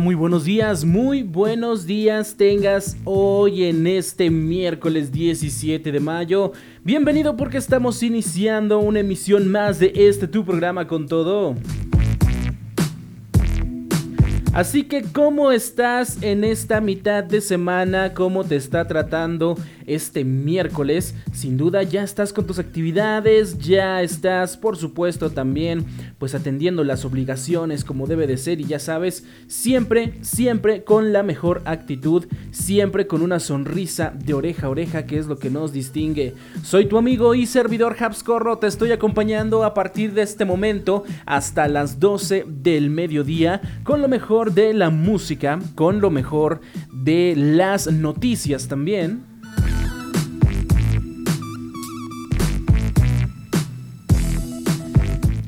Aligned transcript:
Muy 0.00 0.14
buenos 0.14 0.44
días, 0.44 0.84
muy 0.84 1.22
buenos 1.22 1.86
días 1.86 2.36
tengas 2.36 2.96
hoy 3.04 3.64
en 3.64 3.86
este 3.86 4.30
miércoles 4.30 5.10
17 5.10 5.90
de 5.90 6.00
mayo. 6.00 6.52
Bienvenido 6.84 7.36
porque 7.36 7.56
estamos 7.58 8.02
iniciando 8.02 8.78
una 8.78 9.00
emisión 9.00 9.48
más 9.48 9.78
de 9.78 9.92
este 9.94 10.28
tu 10.28 10.44
programa 10.44 10.86
con 10.86 11.06
todo. 11.06 11.54
Así 14.52 14.84
que, 14.84 15.02
¿cómo 15.02 15.52
estás 15.52 16.22
en 16.22 16.42
esta 16.42 16.80
mitad 16.80 17.22
de 17.22 17.40
semana? 17.40 18.12
¿Cómo 18.12 18.42
te 18.44 18.56
está 18.56 18.86
tratando 18.86 19.56
este 19.86 20.24
miércoles? 20.24 21.14
Sin 21.32 21.56
duda 21.56 21.82
ya 21.82 22.02
estás 22.02 22.32
con 22.32 22.46
tus 22.46 22.58
actividades, 22.58 23.58
ya 23.58 24.02
estás, 24.02 24.56
por 24.56 24.76
supuesto, 24.76 25.30
también 25.30 25.84
pues 26.18 26.34
atendiendo 26.34 26.84
las 26.84 27.04
obligaciones 27.04 27.84
como 27.84 28.06
debe 28.06 28.26
de 28.26 28.36
ser 28.36 28.60
y 28.60 28.64
ya 28.64 28.78
sabes, 28.78 29.24
siempre, 29.46 30.14
siempre 30.22 30.84
con 30.84 31.12
la 31.12 31.22
mejor 31.22 31.62
actitud, 31.64 32.26
siempre 32.50 33.06
con 33.06 33.22
una 33.22 33.40
sonrisa 33.40 34.12
de 34.14 34.34
oreja 34.34 34.66
a 34.66 34.70
oreja, 34.70 35.06
que 35.06 35.18
es 35.18 35.26
lo 35.26 35.38
que 35.38 35.50
nos 35.50 35.72
distingue. 35.72 36.34
Soy 36.62 36.86
tu 36.86 36.98
amigo 36.98 37.34
y 37.34 37.46
servidor 37.46 37.96
Habscorro, 37.98 38.58
te 38.58 38.66
estoy 38.66 38.92
acompañando 38.92 39.64
a 39.64 39.74
partir 39.74 40.12
de 40.12 40.22
este 40.22 40.44
momento 40.44 41.04
hasta 41.26 41.68
las 41.68 42.00
12 42.00 42.44
del 42.48 42.90
mediodía 42.90 43.60
con 43.84 44.02
lo 44.02 44.08
mejor 44.08 44.52
de 44.52 44.74
la 44.74 44.90
música, 44.90 45.58
con 45.74 46.00
lo 46.00 46.10
mejor 46.10 46.60
de 46.92 47.34
las 47.36 47.90
noticias 47.92 48.68
también. 48.68 49.25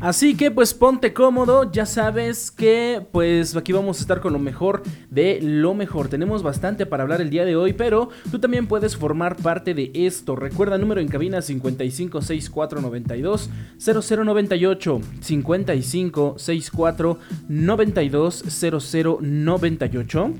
Así 0.00 0.36
que 0.36 0.52
pues 0.52 0.74
ponte 0.74 1.12
cómodo, 1.12 1.72
ya 1.72 1.84
sabes 1.84 2.52
que 2.52 3.04
pues 3.10 3.56
aquí 3.56 3.72
vamos 3.72 3.98
a 3.98 4.02
estar 4.02 4.20
con 4.20 4.32
lo 4.32 4.38
mejor 4.38 4.84
de 5.10 5.40
lo 5.42 5.74
mejor. 5.74 6.06
Tenemos 6.06 6.44
bastante 6.44 6.86
para 6.86 7.02
hablar 7.02 7.20
el 7.20 7.30
día 7.30 7.44
de 7.44 7.56
hoy, 7.56 7.72
pero 7.72 8.10
tú 8.30 8.38
también 8.38 8.68
puedes 8.68 8.96
formar 8.96 9.34
parte 9.34 9.74
de 9.74 9.90
esto. 9.94 10.36
Recuerda 10.36 10.78
número 10.78 11.00
en 11.00 11.08
cabina 11.08 11.42
556492 11.42 13.50
0098 13.78 15.00
5564 15.20 17.18
92 17.48 18.44
0098. 18.60 20.34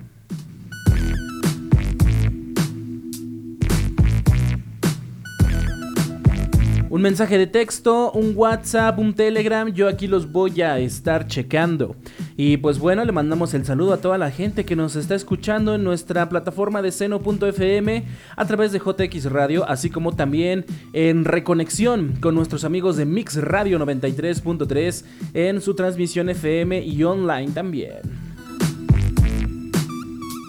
Un 6.90 7.02
mensaje 7.02 7.36
de 7.36 7.46
texto, 7.46 8.12
un 8.12 8.32
WhatsApp, 8.34 8.98
un 8.98 9.12
Telegram, 9.12 9.70
yo 9.70 9.88
aquí 9.88 10.06
los 10.06 10.32
voy 10.32 10.62
a 10.62 10.78
estar 10.78 11.26
checando. 11.26 11.96
Y 12.34 12.56
pues 12.56 12.78
bueno, 12.78 13.04
le 13.04 13.12
mandamos 13.12 13.52
el 13.52 13.66
saludo 13.66 13.92
a 13.92 13.98
toda 13.98 14.16
la 14.16 14.30
gente 14.30 14.64
que 14.64 14.74
nos 14.74 14.96
está 14.96 15.14
escuchando 15.14 15.74
en 15.74 15.84
nuestra 15.84 16.30
plataforma 16.30 16.80
de 16.80 16.90
seno.fm 16.90 18.04
a 18.34 18.44
través 18.46 18.72
de 18.72 18.78
JX 18.78 19.26
Radio, 19.26 19.68
así 19.68 19.90
como 19.90 20.16
también 20.16 20.64
en 20.94 21.26
reconexión 21.26 22.14
con 22.22 22.34
nuestros 22.34 22.64
amigos 22.64 22.96
de 22.96 23.04
Mix 23.04 23.36
Radio 23.36 23.78
93.3 23.78 25.04
en 25.34 25.60
su 25.60 25.74
transmisión 25.74 26.30
FM 26.30 26.86
y 26.86 27.04
online 27.04 27.52
también. 27.52 27.98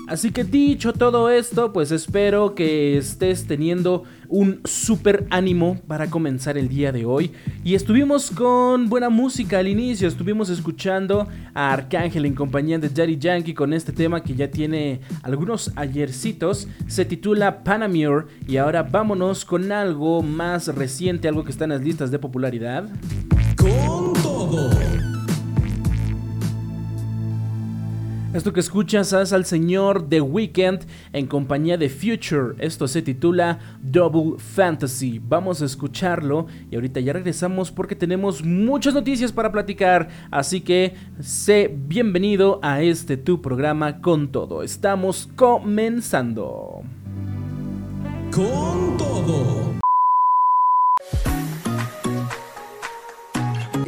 Así 0.09 0.31
que 0.31 0.43
dicho 0.43 0.91
todo 0.91 1.29
esto, 1.29 1.71
pues 1.71 1.91
espero 1.91 2.55
que 2.55 2.97
estés 2.97 3.45
teniendo 3.45 4.05
un 4.29 4.61
super 4.63 5.25
ánimo 5.29 5.79
para 5.87 6.09
comenzar 6.09 6.57
el 6.57 6.69
día 6.69 6.91
de 6.91 7.05
hoy. 7.05 7.31
Y 7.63 7.75
estuvimos 7.75 8.31
con 8.31 8.87
buena 8.87 9.09
música 9.09 9.59
al 9.59 9.67
inicio, 9.67 10.07
estuvimos 10.07 10.49
escuchando 10.49 11.27
a 11.53 11.73
Arcángel 11.73 12.25
en 12.25 12.35
compañía 12.35 12.79
de 12.79 12.89
Daddy 12.89 13.17
Yankee 13.17 13.53
con 13.53 13.73
este 13.73 13.91
tema 13.91 14.23
que 14.23 14.35
ya 14.35 14.49
tiene 14.49 15.01
algunos 15.23 15.71
ayercitos. 15.75 16.67
Se 16.87 17.05
titula 17.05 17.63
Panamure 17.63 18.27
y 18.47 18.57
ahora 18.57 18.83
vámonos 18.83 19.43
con 19.43 19.71
algo 19.71 20.21
más 20.21 20.67
reciente, 20.67 21.27
algo 21.27 21.43
que 21.43 21.51
está 21.51 21.65
en 21.65 21.71
las 21.71 21.81
listas 21.81 22.11
de 22.11 22.19
popularidad. 22.19 22.87
Con 23.57 24.13
todo. 24.21 24.78
Esto 28.31 28.53
que 28.53 28.59
escuchas 28.59 29.11
es 29.11 29.33
al 29.33 29.43
señor 29.43 30.07
The 30.07 30.21
Weeknd 30.21 30.85
en 31.13 31.25
compañía 31.25 31.79
de 31.79 31.89
Future. 31.89 32.53
Esto 32.59 32.87
se 32.87 33.01
titula 33.01 33.57
Double 33.81 34.37
Fantasy. 34.37 35.19
Vamos 35.19 35.63
a 35.63 35.65
escucharlo 35.65 36.45
y 36.69 36.75
ahorita 36.75 36.99
ya 36.99 37.13
regresamos 37.13 37.71
porque 37.71 37.95
tenemos 37.95 38.43
muchas 38.45 38.93
noticias 38.93 39.31
para 39.31 39.51
platicar. 39.51 40.09
Así 40.29 40.61
que 40.61 40.93
sé 41.19 41.75
bienvenido 41.75 42.59
a 42.61 42.83
este 42.83 43.17
tu 43.17 43.41
programa 43.41 43.99
con 43.99 44.31
todo. 44.31 44.61
Estamos 44.61 45.27
comenzando. 45.35 46.83
Con 48.31 48.95
todo. 48.95 49.78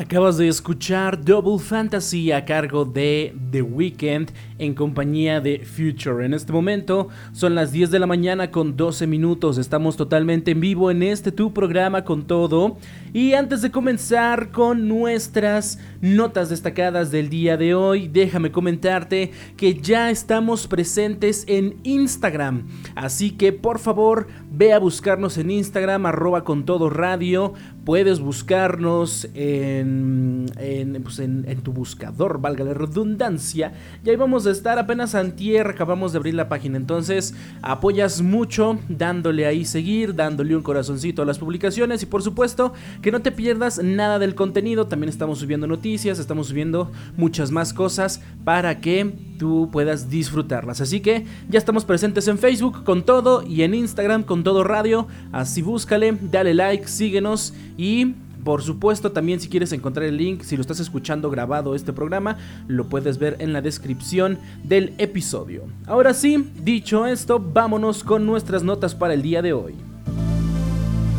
Acabas 0.00 0.38
de 0.38 0.48
escuchar 0.48 1.22
Double 1.22 1.62
Fantasy 1.62 2.32
a 2.32 2.46
cargo 2.46 2.86
de 2.86 3.36
The 3.50 3.60
Weeknd 3.60 4.30
en 4.60 4.74
compañía 4.74 5.40
de 5.40 5.64
Future. 5.64 6.24
En 6.24 6.34
este 6.34 6.52
momento 6.52 7.08
son 7.32 7.54
las 7.54 7.72
10 7.72 7.90
de 7.90 7.98
la 7.98 8.06
mañana 8.06 8.50
con 8.50 8.76
12 8.76 9.06
minutos. 9.06 9.58
Estamos 9.58 9.96
totalmente 9.96 10.52
en 10.52 10.60
vivo 10.60 10.90
en 10.90 11.02
este 11.02 11.32
tu 11.32 11.52
programa 11.52 12.04
con 12.04 12.26
todo. 12.26 12.76
Y 13.12 13.32
antes 13.32 13.62
de 13.62 13.70
comenzar 13.72 14.50
con 14.52 14.86
nuestras 14.86 15.78
notas 16.00 16.50
destacadas 16.50 17.10
del 17.10 17.28
día 17.28 17.56
de 17.56 17.74
hoy, 17.74 18.06
déjame 18.06 18.52
comentarte 18.52 19.32
que 19.56 19.74
ya 19.74 20.10
estamos 20.10 20.68
presentes 20.68 21.44
en 21.48 21.76
Instagram. 21.82 22.68
Así 22.94 23.32
que 23.32 23.52
por 23.52 23.78
favor 23.78 24.28
ve 24.52 24.72
a 24.72 24.78
buscarnos 24.78 25.38
en 25.38 25.50
Instagram 25.50 26.06
arroba 26.06 26.44
con 26.44 26.64
todo 26.64 26.90
radio. 26.90 27.54
Puedes 27.84 28.20
buscarnos 28.20 29.26
en 29.34 30.46
en, 30.58 31.02
pues 31.02 31.20
tu 31.62 31.72
buscador, 31.72 32.40
valga 32.40 32.64
la 32.64 32.74
redundancia. 32.74 33.72
Y 34.04 34.10
ahí 34.10 34.16
vamos 34.16 34.46
a 34.46 34.49
estar 34.52 34.78
apenas 34.78 35.14
antier, 35.14 35.66
acabamos 35.66 36.12
de 36.12 36.18
abrir 36.18 36.34
la 36.34 36.48
página. 36.48 36.76
Entonces 36.76 37.34
apoyas 37.62 38.22
mucho 38.22 38.78
dándole 38.88 39.46
ahí 39.46 39.64
seguir, 39.64 40.14
dándole 40.14 40.56
un 40.56 40.62
corazoncito 40.62 41.22
a 41.22 41.26
las 41.26 41.38
publicaciones 41.38 42.02
y 42.02 42.06
por 42.06 42.22
supuesto 42.22 42.72
que 43.02 43.12
no 43.12 43.20
te 43.20 43.32
pierdas 43.32 43.82
nada 43.82 44.18
del 44.18 44.34
contenido. 44.34 44.86
También 44.86 45.08
estamos 45.08 45.38
subiendo 45.38 45.66
noticias, 45.66 46.18
estamos 46.18 46.48
subiendo 46.48 46.90
muchas 47.16 47.50
más 47.50 47.72
cosas 47.72 48.22
para 48.44 48.80
que 48.80 49.12
tú 49.38 49.68
puedas 49.72 50.10
disfrutarlas. 50.10 50.80
Así 50.80 51.00
que 51.00 51.26
ya 51.48 51.58
estamos 51.58 51.84
presentes 51.84 52.28
en 52.28 52.38
Facebook 52.38 52.84
con 52.84 53.04
todo 53.04 53.42
y 53.46 53.62
en 53.62 53.74
Instagram 53.74 54.22
con 54.22 54.44
todo 54.44 54.64
radio. 54.64 55.06
Así 55.32 55.62
búscale, 55.62 56.16
dale 56.20 56.54
like, 56.54 56.88
síguenos 56.88 57.54
y 57.76 58.14
por 58.44 58.62
supuesto, 58.62 59.12
también 59.12 59.40
si 59.40 59.48
quieres 59.48 59.72
encontrar 59.72 60.06
el 60.06 60.16
link, 60.16 60.42
si 60.42 60.56
lo 60.56 60.62
estás 60.62 60.80
escuchando 60.80 61.30
grabado 61.30 61.74
este 61.74 61.92
programa, 61.92 62.38
lo 62.68 62.88
puedes 62.88 63.18
ver 63.18 63.36
en 63.40 63.52
la 63.52 63.62
descripción 63.62 64.38
del 64.64 64.94
episodio. 64.98 65.64
Ahora 65.86 66.14
sí, 66.14 66.50
dicho 66.62 67.06
esto, 67.06 67.38
vámonos 67.38 68.04
con 68.04 68.26
nuestras 68.26 68.62
notas 68.62 68.94
para 68.94 69.14
el 69.14 69.22
día 69.22 69.42
de 69.42 69.52
hoy. 69.52 69.74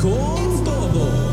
Con 0.02 0.64
todo. 0.64 1.32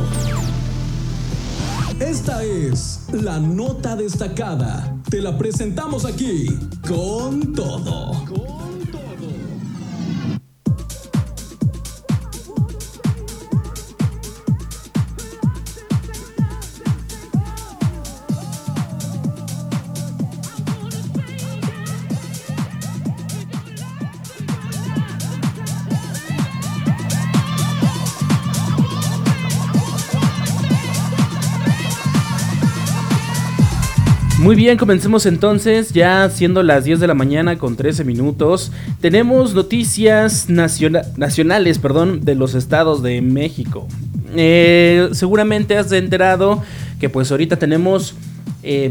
Esta 2.00 2.44
es 2.44 3.06
la 3.12 3.40
nota 3.40 3.96
destacada. 3.96 4.94
Te 5.10 5.20
la 5.20 5.36
presentamos 5.36 6.04
aquí 6.04 6.46
con 6.86 7.52
todo. 7.54 8.67
Muy 34.48 34.56
bien, 34.56 34.78
comencemos 34.78 35.26
entonces, 35.26 35.92
ya 35.92 36.30
siendo 36.30 36.62
las 36.62 36.84
10 36.84 37.00
de 37.00 37.06
la 37.06 37.12
mañana 37.12 37.58
con 37.58 37.76
13 37.76 38.02
minutos. 38.04 38.72
Tenemos 38.98 39.52
noticias 39.52 40.48
nacionales 40.48 41.78
perdón, 41.78 42.24
de 42.24 42.34
los 42.34 42.54
estados 42.54 43.02
de 43.02 43.20
México. 43.20 43.86
Eh, 44.34 45.10
seguramente 45.12 45.76
has 45.76 45.92
enterado 45.92 46.62
que 46.98 47.10
pues 47.10 47.30
ahorita 47.30 47.56
tenemos 47.58 48.14
eh, 48.62 48.90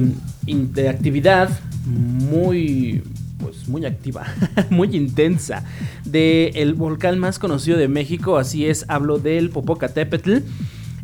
actividad 0.88 1.50
muy 1.88 3.02
pues 3.40 3.68
muy 3.68 3.84
activa, 3.88 4.28
muy 4.70 4.96
intensa 4.96 5.64
del 6.06 6.76
volcán 6.76 7.18
más 7.18 7.40
conocido 7.40 7.80
de 7.80 7.88
México, 7.88 8.38
así 8.38 8.68
es, 8.68 8.86
hablo 8.90 9.18
del 9.18 9.50
Popocatépetl. 9.50 10.38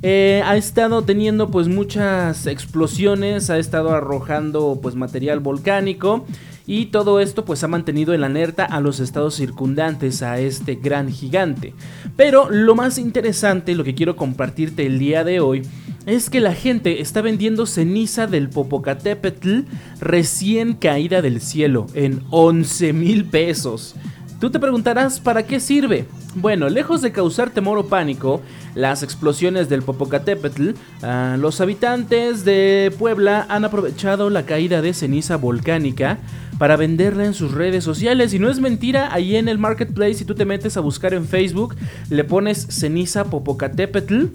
Eh, 0.05 0.41
ha 0.43 0.57
estado 0.57 1.03
teniendo 1.03 1.49
pues 1.49 1.69
muchas 1.69 2.45
explosiones, 2.45 3.49
ha 3.49 3.57
estado 3.57 3.91
arrojando 3.91 4.77
pues 4.81 4.95
material 4.95 5.39
volcánico 5.39 6.25
y 6.67 6.87
todo 6.87 7.21
esto 7.21 7.45
pues 7.45 7.63
ha 7.63 7.69
mantenido 7.69 8.13
en 8.13 8.25
alerta 8.25 8.65
a 8.65 8.81
los 8.81 8.99
estados 8.99 9.35
circundantes 9.35 10.21
a 10.21 10.39
este 10.39 10.75
gran 10.75 11.09
gigante. 11.09 11.73
Pero 12.17 12.49
lo 12.49 12.75
más 12.75 12.97
interesante, 12.97 13.75
lo 13.75 13.85
que 13.85 13.95
quiero 13.95 14.17
compartirte 14.17 14.85
el 14.85 14.99
día 14.99 15.23
de 15.23 15.39
hoy, 15.39 15.61
es 16.05 16.29
que 16.29 16.41
la 16.41 16.53
gente 16.53 16.99
está 16.99 17.21
vendiendo 17.21 17.65
ceniza 17.65 18.27
del 18.27 18.49
Popocatépetl 18.49 19.61
recién 20.01 20.73
caída 20.73 21.21
del 21.21 21.39
cielo 21.39 21.87
en 21.93 22.23
11 22.29 22.91
mil 22.91 23.23
pesos. 23.23 23.95
Tú 24.43 24.49
te 24.49 24.59
preguntarás 24.59 25.21
para 25.21 25.43
qué 25.43 25.61
sirve. 25.61 26.03
Bueno, 26.35 26.67
lejos 26.67 27.01
de 27.01 27.13
causar 27.13 27.51
temor 27.51 27.77
o 27.77 27.87
pánico, 27.87 28.41
las 28.75 29.01
explosiones 29.01 29.69
del 29.69 29.83
Popocatépetl, 29.83 30.71
ah, 31.01 31.37
los 31.39 31.61
habitantes 31.61 32.43
de 32.43 32.93
Puebla 32.99 33.45
han 33.47 33.63
aprovechado 33.63 34.29
la 34.29 34.45
caída 34.45 34.81
de 34.81 34.93
ceniza 34.93 35.37
volcánica 35.37 36.17
para 36.57 36.75
venderla 36.75 37.23
en 37.23 37.33
sus 37.33 37.53
redes 37.53 37.85
sociales. 37.85 38.33
Y 38.33 38.39
no 38.39 38.49
es 38.49 38.59
mentira, 38.59 39.13
ahí 39.13 39.37
en 39.37 39.47
el 39.47 39.59
marketplace, 39.59 40.15
si 40.15 40.25
tú 40.25 40.35
te 40.35 40.43
metes 40.43 40.75
a 40.75 40.81
buscar 40.81 41.13
en 41.13 41.25
Facebook, 41.25 41.77
le 42.09 42.25
pones 42.25 42.67
ceniza 42.69 43.23
Popocatépetl 43.23 44.25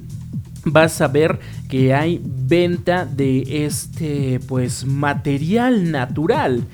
vas 0.64 1.00
a 1.02 1.08
ver 1.08 1.38
que 1.68 1.92
hay 1.92 2.20
venta 2.24 3.04
de 3.04 3.66
este 3.66 4.40
pues 4.48 4.86
material 4.86 5.90
natural. 5.90 6.64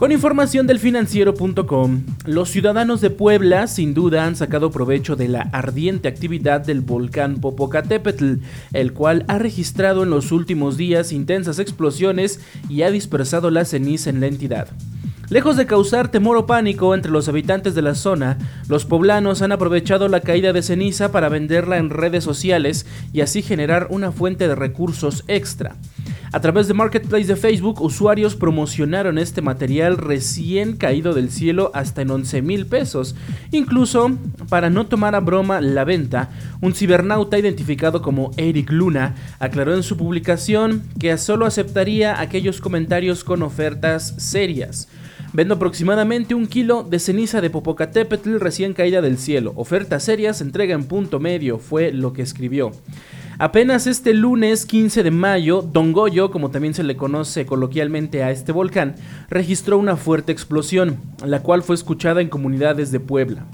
Con 0.00 0.12
información 0.12 0.66
del 0.66 0.78
financiero.com, 0.78 2.04
los 2.24 2.48
ciudadanos 2.48 3.02
de 3.02 3.10
Puebla 3.10 3.66
sin 3.66 3.92
duda 3.92 4.24
han 4.24 4.34
sacado 4.34 4.70
provecho 4.70 5.14
de 5.14 5.28
la 5.28 5.42
ardiente 5.52 6.08
actividad 6.08 6.62
del 6.62 6.80
volcán 6.80 7.38
Popocatépetl, 7.42 8.36
el 8.72 8.94
cual 8.94 9.26
ha 9.28 9.38
registrado 9.38 10.04
en 10.04 10.08
los 10.08 10.32
últimos 10.32 10.78
días 10.78 11.12
intensas 11.12 11.58
explosiones 11.58 12.40
y 12.70 12.80
ha 12.80 12.90
dispersado 12.90 13.50
la 13.50 13.66
ceniza 13.66 14.08
en 14.08 14.20
la 14.20 14.28
entidad. 14.28 14.68
Lejos 15.30 15.56
de 15.56 15.64
causar 15.64 16.10
temor 16.10 16.36
o 16.36 16.44
pánico 16.44 16.92
entre 16.92 17.12
los 17.12 17.28
habitantes 17.28 17.76
de 17.76 17.82
la 17.82 17.94
zona, 17.94 18.36
los 18.66 18.84
poblanos 18.84 19.42
han 19.42 19.52
aprovechado 19.52 20.08
la 20.08 20.22
caída 20.22 20.52
de 20.52 20.60
ceniza 20.60 21.12
para 21.12 21.28
venderla 21.28 21.78
en 21.78 21.88
redes 21.88 22.24
sociales 22.24 22.84
y 23.12 23.20
así 23.20 23.40
generar 23.40 23.86
una 23.90 24.10
fuente 24.10 24.48
de 24.48 24.56
recursos 24.56 25.22
extra. 25.28 25.76
A 26.32 26.40
través 26.40 26.66
de 26.66 26.74
Marketplace 26.74 27.26
de 27.26 27.36
Facebook, 27.36 27.80
usuarios 27.80 28.34
promocionaron 28.34 29.18
este 29.18 29.40
material 29.40 29.98
recién 29.98 30.76
caído 30.76 31.14
del 31.14 31.30
cielo 31.30 31.70
hasta 31.74 32.02
en 32.02 32.10
11 32.10 32.42
mil 32.42 32.66
pesos. 32.66 33.14
Incluso, 33.52 34.10
para 34.48 34.68
no 34.68 34.86
tomar 34.86 35.14
a 35.14 35.20
broma 35.20 35.60
la 35.60 35.84
venta, 35.84 36.30
un 36.60 36.74
cibernauta 36.74 37.38
identificado 37.38 38.02
como 38.02 38.32
Eric 38.36 38.70
Luna 38.72 39.14
aclaró 39.38 39.76
en 39.76 39.84
su 39.84 39.96
publicación 39.96 40.82
que 40.98 41.16
solo 41.18 41.46
aceptaría 41.46 42.20
aquellos 42.20 42.60
comentarios 42.60 43.22
con 43.22 43.44
ofertas 43.44 44.14
serias. 44.18 44.88
Vendo 45.32 45.54
aproximadamente 45.54 46.34
un 46.34 46.48
kilo 46.48 46.82
de 46.82 46.98
ceniza 46.98 47.40
de 47.40 47.50
Popocatépetl 47.50 48.40
recién 48.40 48.74
caída 48.74 49.00
del 49.00 49.16
cielo. 49.16 49.52
Ofertas 49.54 50.02
serias, 50.02 50.40
entrega 50.40 50.74
en 50.74 50.84
punto 50.84 51.20
medio, 51.20 51.58
fue 51.58 51.92
lo 51.92 52.12
que 52.12 52.22
escribió. 52.22 52.72
Apenas 53.38 53.86
este 53.86 54.12
lunes 54.12 54.66
15 54.66 55.04
de 55.04 55.10
mayo, 55.12 55.62
Don 55.62 55.92
Goyo, 55.92 56.32
como 56.32 56.50
también 56.50 56.74
se 56.74 56.82
le 56.82 56.96
conoce 56.96 57.46
coloquialmente 57.46 58.24
a 58.24 58.32
este 58.32 58.50
volcán, 58.50 58.96
registró 59.28 59.78
una 59.78 59.96
fuerte 59.96 60.32
explosión, 60.32 60.98
la 61.24 61.42
cual 61.42 61.62
fue 61.62 61.76
escuchada 61.76 62.20
en 62.20 62.28
comunidades 62.28 62.90
de 62.90 62.98
Puebla. 62.98 63.46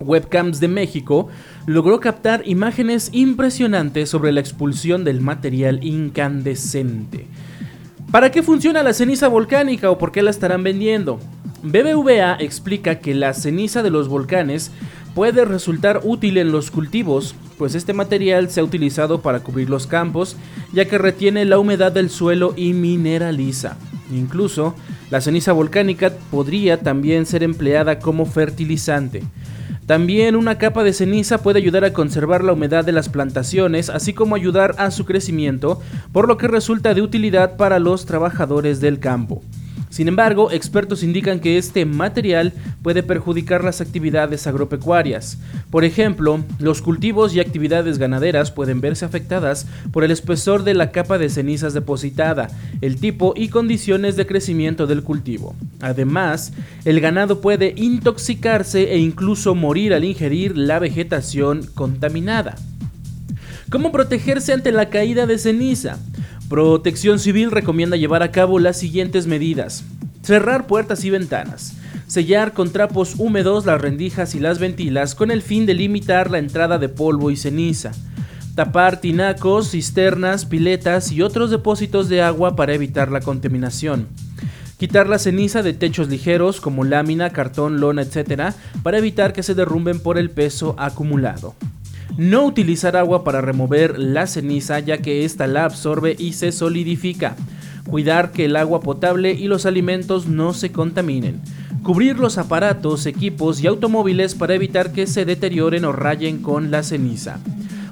Webcams 0.00 0.58
de 0.58 0.66
México 0.68 1.28
logró 1.66 2.00
captar 2.00 2.42
imágenes 2.46 3.10
impresionantes 3.12 4.10
sobre 4.10 4.32
la 4.32 4.40
expulsión 4.40 5.04
del 5.04 5.20
material 5.20 5.84
incandescente. 5.84 7.26
¿Para 8.12 8.30
qué 8.30 8.42
funciona 8.42 8.82
la 8.82 8.92
ceniza 8.92 9.26
volcánica 9.26 9.90
o 9.90 9.96
por 9.96 10.12
qué 10.12 10.20
la 10.20 10.28
estarán 10.28 10.62
vendiendo? 10.62 11.18
BBVA 11.62 12.36
explica 12.40 12.98
que 12.98 13.14
la 13.14 13.32
ceniza 13.32 13.82
de 13.82 13.88
los 13.88 14.08
volcanes 14.08 14.70
puede 15.14 15.46
resultar 15.46 16.02
útil 16.04 16.36
en 16.36 16.52
los 16.52 16.70
cultivos, 16.70 17.34
pues 17.56 17.74
este 17.74 17.94
material 17.94 18.50
se 18.50 18.60
ha 18.60 18.64
utilizado 18.64 19.22
para 19.22 19.40
cubrir 19.40 19.70
los 19.70 19.86
campos, 19.86 20.36
ya 20.74 20.84
que 20.84 20.98
retiene 20.98 21.46
la 21.46 21.58
humedad 21.58 21.90
del 21.90 22.10
suelo 22.10 22.52
y 22.54 22.74
mineraliza. 22.74 23.78
Incluso, 24.12 24.74
la 25.10 25.22
ceniza 25.22 25.54
volcánica 25.54 26.12
podría 26.30 26.80
también 26.80 27.24
ser 27.24 27.42
empleada 27.42 27.98
como 27.98 28.26
fertilizante. 28.26 29.22
También 29.86 30.36
una 30.36 30.58
capa 30.58 30.84
de 30.84 30.92
ceniza 30.92 31.38
puede 31.38 31.58
ayudar 31.58 31.84
a 31.84 31.92
conservar 31.92 32.44
la 32.44 32.52
humedad 32.52 32.84
de 32.84 32.92
las 32.92 33.08
plantaciones, 33.08 33.90
así 33.90 34.12
como 34.12 34.36
ayudar 34.36 34.76
a 34.78 34.90
su 34.90 35.04
crecimiento, 35.04 35.80
por 36.12 36.28
lo 36.28 36.36
que 36.36 36.46
resulta 36.46 36.94
de 36.94 37.02
utilidad 37.02 37.56
para 37.56 37.80
los 37.80 38.06
trabajadores 38.06 38.80
del 38.80 39.00
campo. 39.00 39.42
Sin 39.92 40.08
embargo, 40.08 40.50
expertos 40.50 41.02
indican 41.02 41.38
que 41.38 41.58
este 41.58 41.84
material 41.84 42.54
puede 42.80 43.02
perjudicar 43.02 43.62
las 43.62 43.82
actividades 43.82 44.46
agropecuarias. 44.46 45.36
Por 45.70 45.84
ejemplo, 45.84 46.42
los 46.58 46.80
cultivos 46.80 47.34
y 47.34 47.40
actividades 47.40 47.98
ganaderas 47.98 48.50
pueden 48.52 48.80
verse 48.80 49.04
afectadas 49.04 49.66
por 49.92 50.02
el 50.02 50.10
espesor 50.10 50.64
de 50.64 50.72
la 50.72 50.92
capa 50.92 51.18
de 51.18 51.28
cenizas 51.28 51.74
depositada, 51.74 52.48
el 52.80 52.96
tipo 52.96 53.34
y 53.36 53.48
condiciones 53.48 54.16
de 54.16 54.26
crecimiento 54.26 54.86
del 54.86 55.02
cultivo. 55.02 55.54
Además, 55.82 56.54
el 56.86 56.98
ganado 57.02 57.42
puede 57.42 57.74
intoxicarse 57.76 58.94
e 58.94 58.98
incluso 58.98 59.54
morir 59.54 59.92
al 59.92 60.04
ingerir 60.04 60.56
la 60.56 60.78
vegetación 60.78 61.68
contaminada. 61.74 62.56
¿Cómo 63.68 63.92
protegerse 63.92 64.54
ante 64.54 64.72
la 64.72 64.88
caída 64.88 65.26
de 65.26 65.36
ceniza? 65.36 65.98
Protección 66.52 67.18
Civil 67.18 67.50
recomienda 67.50 67.96
llevar 67.96 68.22
a 68.22 68.30
cabo 68.30 68.58
las 68.58 68.76
siguientes 68.76 69.26
medidas. 69.26 69.84
Cerrar 70.20 70.66
puertas 70.66 71.02
y 71.02 71.08
ventanas. 71.08 71.78
Sellar 72.06 72.52
con 72.52 72.70
trapos 72.72 73.14
húmedos 73.16 73.64
las 73.64 73.80
rendijas 73.80 74.34
y 74.34 74.38
las 74.38 74.58
ventilas 74.58 75.14
con 75.14 75.30
el 75.30 75.40
fin 75.40 75.64
de 75.64 75.72
limitar 75.72 76.30
la 76.30 76.36
entrada 76.36 76.76
de 76.76 76.90
polvo 76.90 77.30
y 77.30 77.36
ceniza. 77.36 77.92
tapar 78.54 79.00
tinacos, 79.00 79.70
cisternas, 79.70 80.44
piletas 80.44 81.10
y 81.10 81.22
otros 81.22 81.48
depósitos 81.50 82.10
de 82.10 82.20
agua 82.20 82.54
para 82.54 82.74
evitar 82.74 83.10
la 83.10 83.20
contaminación. 83.20 84.08
Quitar 84.76 85.08
la 85.08 85.18
ceniza 85.18 85.62
de 85.62 85.72
techos 85.72 86.10
ligeros 86.10 86.60
como 86.60 86.84
lámina, 86.84 87.30
cartón, 87.30 87.80
lona, 87.80 88.02
etc. 88.02 88.52
para 88.82 88.98
evitar 88.98 89.32
que 89.32 89.42
se 89.42 89.54
derrumben 89.54 90.00
por 90.00 90.18
el 90.18 90.28
peso 90.28 90.74
acumulado. 90.78 91.54
No 92.16 92.44
utilizar 92.44 92.94
agua 92.94 93.24
para 93.24 93.40
remover 93.40 93.98
la 93.98 94.26
ceniza 94.26 94.78
ya 94.80 94.98
que 94.98 95.24
ésta 95.24 95.46
la 95.46 95.64
absorbe 95.64 96.14
y 96.18 96.34
se 96.34 96.52
solidifica. 96.52 97.36
Cuidar 97.88 98.32
que 98.32 98.44
el 98.44 98.56
agua 98.56 98.80
potable 98.80 99.32
y 99.32 99.48
los 99.48 99.64
alimentos 99.64 100.26
no 100.26 100.52
se 100.52 100.70
contaminen. 100.70 101.40
Cubrir 101.82 102.18
los 102.18 102.36
aparatos, 102.36 103.06
equipos 103.06 103.62
y 103.62 103.66
automóviles 103.66 104.34
para 104.34 104.54
evitar 104.54 104.92
que 104.92 105.06
se 105.06 105.24
deterioren 105.24 105.86
o 105.86 105.92
rayen 105.92 106.42
con 106.42 106.70
la 106.70 106.82
ceniza. 106.82 107.38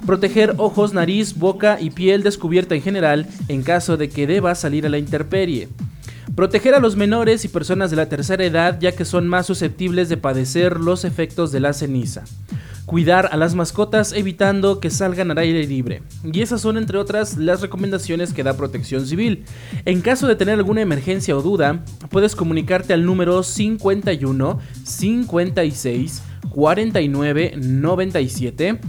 Proteger 0.05 0.53
ojos, 0.57 0.93
nariz, 0.93 1.37
boca 1.37 1.79
y 1.81 1.89
piel 1.89 2.21
descubierta 2.21 2.75
en 2.75 2.83
general 2.83 3.27
en 3.47 3.63
caso 3.63 3.97
de 3.97 4.09
que 4.09 4.27
deba 4.27 4.53
salir 4.53 4.85
a 4.85 4.89
la 4.89 4.99
intemperie. 4.99 5.67
Proteger 6.35 6.75
a 6.75 6.79
los 6.79 6.95
menores 6.95 7.43
y 7.43 7.47
personas 7.47 7.89
de 7.89 7.97
la 7.97 8.07
tercera 8.07 8.45
edad 8.45 8.79
ya 8.79 8.91
que 8.91 9.03
son 9.03 9.27
más 9.27 9.47
susceptibles 9.47 10.09
de 10.09 10.17
padecer 10.17 10.79
los 10.79 11.05
efectos 11.05 11.51
de 11.51 11.59
la 11.59 11.73
ceniza 11.73 12.23
cuidar 12.91 13.29
a 13.31 13.37
las 13.37 13.55
mascotas 13.55 14.11
evitando 14.11 14.81
que 14.81 14.89
salgan 14.89 15.31
al 15.31 15.37
aire 15.37 15.65
libre. 15.65 16.03
Y 16.25 16.41
esas 16.41 16.59
son 16.59 16.77
entre 16.77 16.97
otras 16.97 17.37
las 17.37 17.61
recomendaciones 17.61 18.33
que 18.33 18.43
da 18.43 18.57
Protección 18.57 19.07
Civil. 19.07 19.45
En 19.85 20.01
caso 20.01 20.27
de 20.27 20.35
tener 20.35 20.55
alguna 20.55 20.81
emergencia 20.81 21.37
o 21.37 21.41
duda, 21.41 21.85
puedes 22.09 22.35
comunicarte 22.35 22.91
al 22.91 23.05
número 23.05 23.43
51 23.43 24.59
56 24.83 26.21
49 26.49 27.53
97 27.55 28.79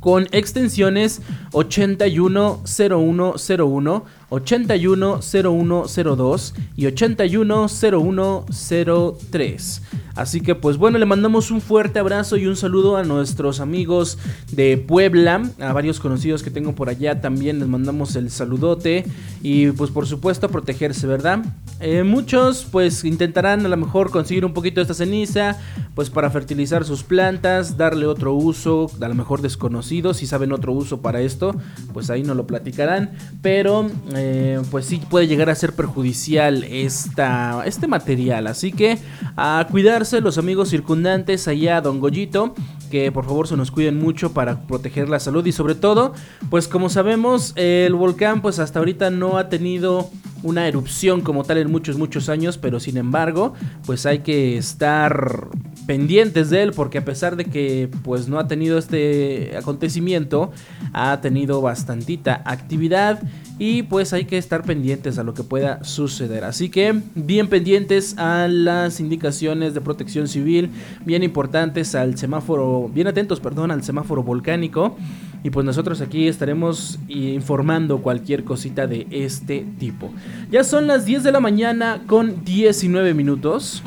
con 0.00 0.26
extensiones 0.32 1.20
810101, 1.52 4.04
810102 4.34 6.54
y 6.76 6.86
810103. 6.86 9.82
Así 10.14 10.40
que 10.40 10.54
pues 10.54 10.76
bueno, 10.76 10.98
le 10.98 11.06
mandamos 11.06 11.50
un 11.50 11.60
fuerte 11.60 11.98
abrazo 11.98 12.36
y 12.36 12.46
un 12.46 12.54
saludo 12.54 12.96
a 12.96 13.02
nuestros 13.02 13.58
amigos 13.58 14.18
de 14.52 14.78
Puebla, 14.78 15.42
a 15.58 15.72
varios 15.72 15.98
conocidos 15.98 16.44
que 16.44 16.52
tengo 16.52 16.74
por 16.74 16.88
allá 16.88 17.20
también 17.20 17.58
les 17.58 17.66
mandamos 17.66 18.14
el 18.14 18.30
saludote 18.30 19.04
y 19.42 19.72
pues 19.72 19.90
por 19.90 20.06
supuesto 20.06 20.48
protegerse, 20.48 21.08
¿verdad? 21.08 21.44
Eh, 21.80 22.04
muchos 22.04 22.66
pues 22.70 23.04
intentarán 23.04 23.66
a 23.66 23.68
lo 23.68 23.76
mejor 23.76 24.10
conseguir 24.10 24.44
un 24.44 24.54
poquito 24.54 24.76
de 24.76 24.82
esta 24.82 24.94
ceniza 24.94 25.58
pues 25.96 26.10
para 26.10 26.30
fertilizar 26.30 26.84
sus 26.84 27.02
plantas, 27.02 27.76
darle 27.76 28.06
otro 28.06 28.34
uso, 28.34 28.90
a 29.00 29.08
lo 29.08 29.14
mejor 29.14 29.42
desconocido, 29.42 30.14
si 30.14 30.26
saben 30.26 30.52
otro 30.52 30.72
uso 30.72 31.00
para 31.00 31.20
esto, 31.20 31.56
pues 31.92 32.10
ahí 32.10 32.22
no 32.22 32.34
lo 32.34 32.46
platicarán, 32.46 33.12
pero 33.42 33.90
eh, 34.14 34.23
pues 34.70 34.86
sí 34.86 35.00
puede 35.08 35.26
llegar 35.26 35.50
a 35.50 35.54
ser 35.54 35.74
perjudicial 35.74 36.64
esta, 36.64 37.62
este 37.66 37.86
material, 37.86 38.46
así 38.46 38.72
que 38.72 38.98
a 39.36 39.66
cuidar 39.70 40.04
los 40.22 40.38
amigos 40.38 40.70
circundantes 40.70 41.48
allá 41.48 41.80
Don 41.80 42.00
Goyito, 42.00 42.54
que 42.90 43.10
por 43.10 43.24
favor 43.24 43.48
se 43.48 43.56
nos 43.56 43.70
cuiden 43.70 43.98
mucho 43.98 44.32
para 44.32 44.66
proteger 44.66 45.08
la 45.08 45.18
salud 45.18 45.44
y 45.46 45.52
sobre 45.52 45.74
todo, 45.74 46.12
pues 46.50 46.68
como 46.68 46.88
sabemos, 46.88 47.52
el 47.56 47.94
volcán 47.94 48.42
pues 48.42 48.58
hasta 48.58 48.78
ahorita 48.78 49.10
no 49.10 49.38
ha 49.38 49.48
tenido 49.48 50.10
una 50.42 50.68
erupción 50.68 51.22
como 51.22 51.42
tal 51.44 51.58
en 51.58 51.70
muchos 51.70 51.96
muchos 51.96 52.28
años, 52.28 52.58
pero 52.58 52.78
sin 52.78 52.96
embargo, 52.96 53.54
pues 53.86 54.06
hay 54.06 54.20
que 54.20 54.58
estar 54.58 55.48
pendientes 55.86 56.50
de 56.50 56.62
él 56.62 56.72
porque 56.72 56.98
a 56.98 57.04
pesar 57.04 57.36
de 57.36 57.44
que 57.44 57.88
pues 58.02 58.28
no 58.28 58.38
ha 58.38 58.48
tenido 58.48 58.78
este 58.78 59.56
acontecimiento, 59.56 60.52
ha 60.92 61.20
tenido 61.20 61.60
bastantita 61.60 62.42
actividad 62.44 63.22
y 63.58 63.84
pues 63.84 64.12
hay 64.12 64.24
que 64.24 64.36
estar 64.36 64.64
pendientes 64.64 65.18
a 65.18 65.22
lo 65.22 65.34
que 65.34 65.44
pueda 65.44 65.84
suceder. 65.84 66.44
Así 66.44 66.70
que 66.70 67.00
bien 67.14 67.48
pendientes 67.48 68.18
a 68.18 68.48
las 68.48 68.98
indicaciones 69.00 69.74
de 69.74 69.80
protección 69.80 70.26
civil, 70.26 70.70
bien 71.04 71.22
importantes 71.22 71.94
al 71.94 72.18
semáforo, 72.18 72.90
bien 72.92 73.06
atentos, 73.06 73.40
perdón, 73.40 73.70
al 73.70 73.84
semáforo 73.84 74.22
volcánico. 74.22 74.96
Y 75.44 75.50
pues 75.50 75.66
nosotros 75.66 76.00
aquí 76.00 76.26
estaremos 76.26 76.98
informando 77.06 78.00
cualquier 78.00 78.44
cosita 78.44 78.86
de 78.86 79.06
este 79.10 79.66
tipo. 79.78 80.10
Ya 80.50 80.64
son 80.64 80.86
las 80.86 81.04
10 81.04 81.22
de 81.22 81.32
la 81.32 81.40
mañana 81.40 82.02
con 82.06 82.44
19 82.44 83.12
minutos. 83.12 83.82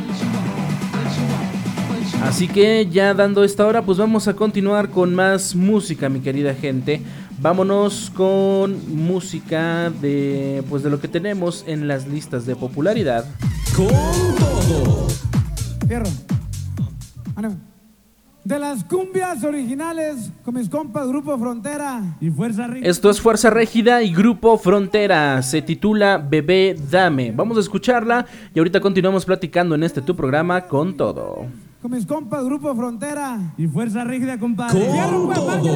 Así 2.24 2.48
que 2.48 2.88
ya 2.90 3.14
dando 3.14 3.44
esta 3.44 3.66
hora, 3.66 3.82
pues 3.82 3.98
vamos 3.98 4.28
a 4.28 4.36
continuar 4.36 4.90
con 4.90 5.16
más 5.16 5.56
música, 5.56 6.10
mi 6.10 6.20
querida 6.20 6.54
gente. 6.54 7.02
Vámonos 7.40 8.12
con 8.16 8.96
música 8.96 9.90
de 9.90 10.64
pues 10.70 10.84
de 10.84 10.90
lo 10.90 11.00
que 11.00 11.08
tenemos 11.08 11.64
en 11.68 11.88
las 11.88 12.08
listas 12.08 12.46
de 12.46 12.56
popularidad. 12.56 13.26
Con 13.76 13.88
todo. 13.88 15.08
Fierro. 15.88 16.10
De 18.44 18.60
las 18.60 18.86
cumbias 18.86 19.44
originales 19.44 20.32
con 20.46 20.56
mis 20.56 20.70
compas 20.70 21.06
Grupo 21.10 21.38
Frontera 21.38 22.18
y 22.22 22.30
Fuerza 22.30 22.66
Rígida. 22.66 22.90
Esto 22.90 23.10
es 23.10 23.20
Fuerza 23.20 23.50
Régida 23.50 24.02
y 24.04 24.14
Grupo 24.14 24.58
Frontera. 24.58 25.42
Se 25.42 25.62
titula 25.62 26.18
Bebé 26.18 26.78
Dame. 26.90 27.32
Vamos 27.32 27.58
a 27.58 27.60
escucharla 27.60 28.26
y 28.56 28.60
ahorita 28.60 28.80
continuamos 28.80 29.26
platicando 29.26 29.76
en 29.76 29.84
este 29.84 30.02
tu 30.02 30.16
programa 30.16 30.62
con 30.62 30.96
todo. 30.96 31.46
Con 31.82 31.92
mis 31.92 32.06
compas 32.06 32.44
Grupo 32.44 32.76
Frontera 32.76 33.54
y 33.58 33.68
Fuerza 33.68 34.04
Rígida, 34.04 34.40
compadre. 34.40 34.88
Con 34.88 35.34
todo. 35.34 35.68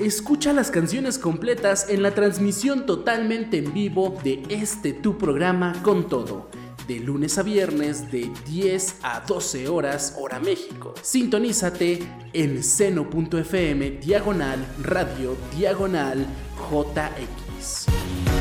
Escucha 0.00 0.52
las 0.52 0.70
canciones 0.70 1.18
completas 1.18 1.88
en 1.88 2.02
la 2.02 2.12
transmisión 2.12 2.86
totalmente 2.86 3.58
en 3.58 3.74
vivo 3.74 4.16
de 4.22 4.44
este 4.48 4.92
tu 4.92 5.18
programa 5.18 5.72
con 5.82 6.08
todo. 6.08 6.48
De 6.86 7.00
lunes 7.00 7.38
a 7.38 7.42
viernes 7.42 8.12
de 8.12 8.30
10 8.46 9.00
a 9.02 9.22
12 9.26 9.66
horas 9.66 10.14
hora 10.16 10.38
México. 10.38 10.94
Sintonízate 11.02 11.98
en 12.32 12.62
seno.fm 12.62 13.90
diagonal 13.98 14.64
radio 14.80 15.36
diagonal 15.56 16.24
JX. 16.70 18.35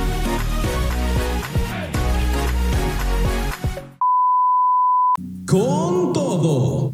Con 5.55 6.11
todo. 6.11 6.93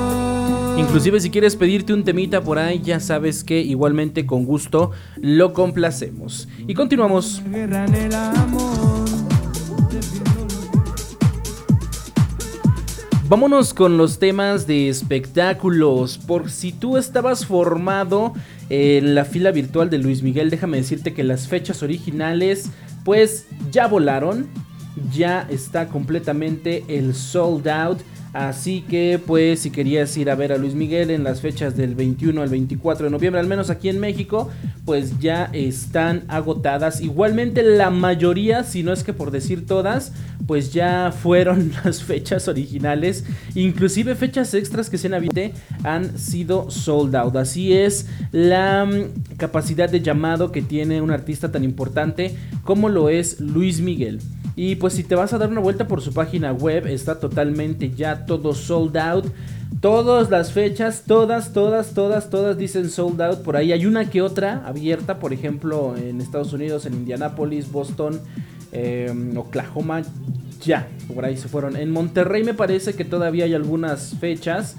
Inclusive 0.77 1.19
si 1.19 1.29
quieres 1.29 1.57
pedirte 1.57 1.93
un 1.93 2.03
temita 2.03 2.41
por 2.41 2.57
ahí, 2.57 2.81
ya 2.81 2.99
sabes 2.99 3.43
que 3.43 3.59
igualmente 3.59 4.25
con 4.25 4.45
gusto 4.45 4.89
lo 5.17 5.53
complacemos. 5.53 6.47
Y 6.65 6.73
continuamos. 6.73 7.43
Vámonos 13.31 13.73
con 13.73 13.97
los 13.97 14.19
temas 14.19 14.67
de 14.67 14.89
espectáculos. 14.89 16.17
Por 16.17 16.49
si 16.49 16.73
tú 16.73 16.97
estabas 16.97 17.45
formado 17.45 18.33
en 18.67 19.15
la 19.15 19.23
fila 19.23 19.51
virtual 19.51 19.89
de 19.89 19.99
Luis 19.99 20.21
Miguel, 20.21 20.49
déjame 20.49 20.75
decirte 20.75 21.13
que 21.13 21.23
las 21.23 21.47
fechas 21.47 21.81
originales 21.81 22.69
pues 23.05 23.47
ya 23.71 23.87
volaron. 23.87 24.49
Ya 25.13 25.47
está 25.49 25.87
completamente 25.87 26.83
el 26.89 27.15
sold 27.15 27.69
out. 27.69 27.99
Así 28.33 28.81
que 28.81 29.19
pues 29.25 29.59
si 29.59 29.71
querías 29.71 30.15
ir 30.15 30.29
a 30.29 30.35
ver 30.35 30.53
a 30.53 30.57
Luis 30.57 30.73
Miguel 30.73 31.11
en 31.11 31.23
las 31.23 31.41
fechas 31.41 31.75
del 31.75 31.95
21 31.95 32.41
al 32.41 32.49
24 32.49 33.05
de 33.05 33.11
noviembre, 33.11 33.41
al 33.41 33.47
menos 33.47 33.69
aquí 33.69 33.89
en 33.89 33.99
México, 33.99 34.49
pues 34.85 35.19
ya 35.19 35.49
están 35.51 36.23
agotadas. 36.27 37.01
Igualmente 37.01 37.61
la 37.61 37.89
mayoría, 37.89 38.63
si 38.63 38.83
no 38.83 38.93
es 38.93 39.03
que 39.03 39.13
por 39.13 39.31
decir 39.31 39.65
todas, 39.65 40.13
pues 40.47 40.71
ya 40.71 41.11
fueron 41.11 41.71
las 41.83 42.03
fechas 42.03 42.47
originales. 42.47 43.25
Inclusive 43.55 44.15
fechas 44.15 44.53
extras 44.53 44.89
que 44.89 44.97
se 44.97 45.07
han 45.07 45.13
habido 45.13 45.31
han 45.83 46.17
sido 46.17 46.69
sold 46.69 47.15
out. 47.15 47.35
Así 47.35 47.73
es 47.73 48.07
la 48.31 48.85
mm, 48.85 49.37
capacidad 49.37 49.89
de 49.89 50.01
llamado 50.01 50.51
que 50.51 50.61
tiene 50.61 51.01
un 51.01 51.11
artista 51.11 51.51
tan 51.51 51.63
importante 51.63 52.35
como 52.63 52.89
lo 52.89 53.09
es 53.09 53.39
Luis 53.39 53.81
Miguel. 53.81 54.19
Y 54.55 54.75
pues 54.75 54.93
si 54.93 55.03
te 55.03 55.15
vas 55.15 55.33
a 55.33 55.37
dar 55.37 55.49
una 55.49 55.61
vuelta 55.61 55.87
por 55.87 56.01
su 56.01 56.13
página 56.13 56.51
web, 56.51 56.87
está 56.87 57.19
totalmente 57.19 57.91
ya 57.91 58.25
todo 58.25 58.53
sold 58.53 58.97
out. 58.97 59.25
Todas 59.79 60.29
las 60.29 60.51
fechas, 60.51 61.03
todas, 61.07 61.53
todas, 61.53 61.93
todas, 61.93 62.29
todas 62.29 62.57
dicen 62.57 62.89
sold 62.89 63.21
out. 63.21 63.39
Por 63.39 63.55
ahí 63.55 63.71
hay 63.71 63.85
una 63.85 64.09
que 64.09 64.21
otra 64.21 64.63
abierta, 64.65 65.19
por 65.19 65.33
ejemplo, 65.33 65.95
en 65.97 66.21
Estados 66.21 66.53
Unidos, 66.53 66.85
en 66.85 66.93
Indianapolis, 66.93 67.71
Boston, 67.71 68.19
em, 68.71 69.37
Oklahoma. 69.37 70.03
ya, 70.63 70.87
por 71.15 71.25
ahí 71.25 71.37
se 71.37 71.47
fueron. 71.47 71.75
En 71.75 71.89
Monterrey 71.89 72.43
me 72.43 72.53
parece 72.53 72.93
que 72.93 73.03
todavía 73.03 73.45
hay 73.45 73.55
algunas 73.55 74.15
fechas. 74.19 74.75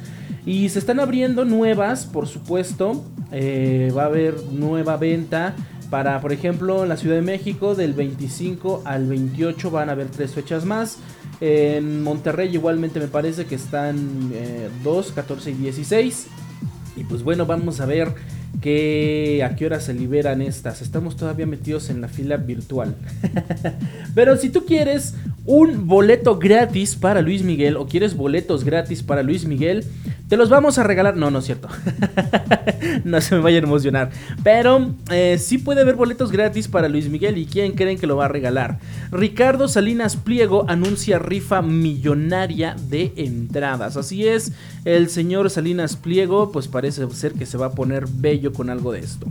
Y 0.46 0.68
se 0.68 0.78
están 0.78 1.00
abriendo 1.00 1.44
nuevas, 1.44 2.06
por 2.06 2.28
supuesto. 2.28 3.02
Eh, 3.32 3.92
va 3.96 4.04
a 4.04 4.06
haber 4.06 4.36
nueva 4.52 4.96
venta. 4.96 5.56
Para, 5.92 6.22
por 6.22 6.32
ejemplo, 6.32 6.84
en 6.84 6.88
la 6.88 6.96
Ciudad 6.96 7.16
de 7.16 7.20
México, 7.20 7.74
del 7.74 7.92
25 7.92 8.80
al 8.86 9.06
28 9.06 9.70
van 9.70 9.90
a 9.90 9.92
haber 9.92 10.06
tres 10.06 10.32
fechas 10.32 10.64
más. 10.64 10.96
En 11.38 12.02
Monterrey 12.02 12.48
igualmente 12.48 12.98
me 12.98 13.08
parece 13.08 13.44
que 13.44 13.56
están 13.56 14.32
2, 14.82 15.10
eh, 15.10 15.12
14 15.14 15.50
y 15.50 15.52
16. 15.52 16.28
Y 16.96 17.04
pues 17.04 17.22
bueno, 17.22 17.44
vamos 17.44 17.82
a 17.82 17.84
ver 17.84 18.14
que 18.60 19.42
a 19.44 19.56
qué 19.56 19.66
hora 19.66 19.80
se 19.80 19.94
liberan 19.94 20.42
estas. 20.42 20.82
Estamos 20.82 21.16
todavía 21.16 21.46
metidos 21.46 21.90
en 21.90 22.00
la 22.00 22.08
fila 22.08 22.36
virtual. 22.36 22.94
Pero 24.14 24.36
si 24.36 24.50
tú 24.50 24.64
quieres 24.64 25.14
un 25.44 25.88
boleto 25.88 26.38
gratis 26.38 26.94
para 26.94 27.22
Luis 27.22 27.42
Miguel 27.42 27.76
o 27.76 27.86
quieres 27.86 28.16
boletos 28.16 28.64
gratis 28.64 29.02
para 29.02 29.22
Luis 29.22 29.44
Miguel, 29.46 29.84
te 30.28 30.36
los 30.36 30.48
vamos 30.48 30.78
a 30.78 30.82
regalar. 30.82 31.16
No, 31.16 31.30
no 31.30 31.40
es 31.40 31.46
cierto. 31.46 31.68
no 33.04 33.20
se 33.20 33.34
me 33.34 33.42
vaya 33.42 33.58
a 33.58 33.62
emocionar. 33.62 34.10
Pero 34.42 34.94
eh, 35.10 35.38
sí 35.38 35.58
puede 35.58 35.82
haber 35.82 35.96
boletos 35.96 36.32
gratis 36.32 36.68
para 36.68 36.88
Luis 36.88 37.08
Miguel. 37.08 37.38
¿Y 37.38 37.46
quién 37.46 37.72
creen 37.72 37.98
que 37.98 38.06
lo 38.06 38.16
va 38.16 38.26
a 38.26 38.28
regalar? 38.28 38.78
Ricardo 39.10 39.68
Salinas 39.68 40.16
Pliego 40.16 40.64
anuncia 40.68 41.18
rifa 41.18 41.62
millonaria 41.62 42.76
de 42.88 43.12
entradas. 43.16 43.96
Así 43.96 44.26
es, 44.26 44.52
el 44.84 45.10
señor 45.10 45.50
Salinas 45.50 45.96
Pliego, 45.96 46.50
pues 46.52 46.68
parece 46.68 47.08
ser 47.10 47.32
que 47.32 47.46
se 47.46 47.58
va 47.58 47.66
a 47.66 47.72
poner 47.72 48.06
bello 48.08 48.41
con 48.50 48.70
algo 48.70 48.90
de 48.90 48.98
esto. 48.98 49.28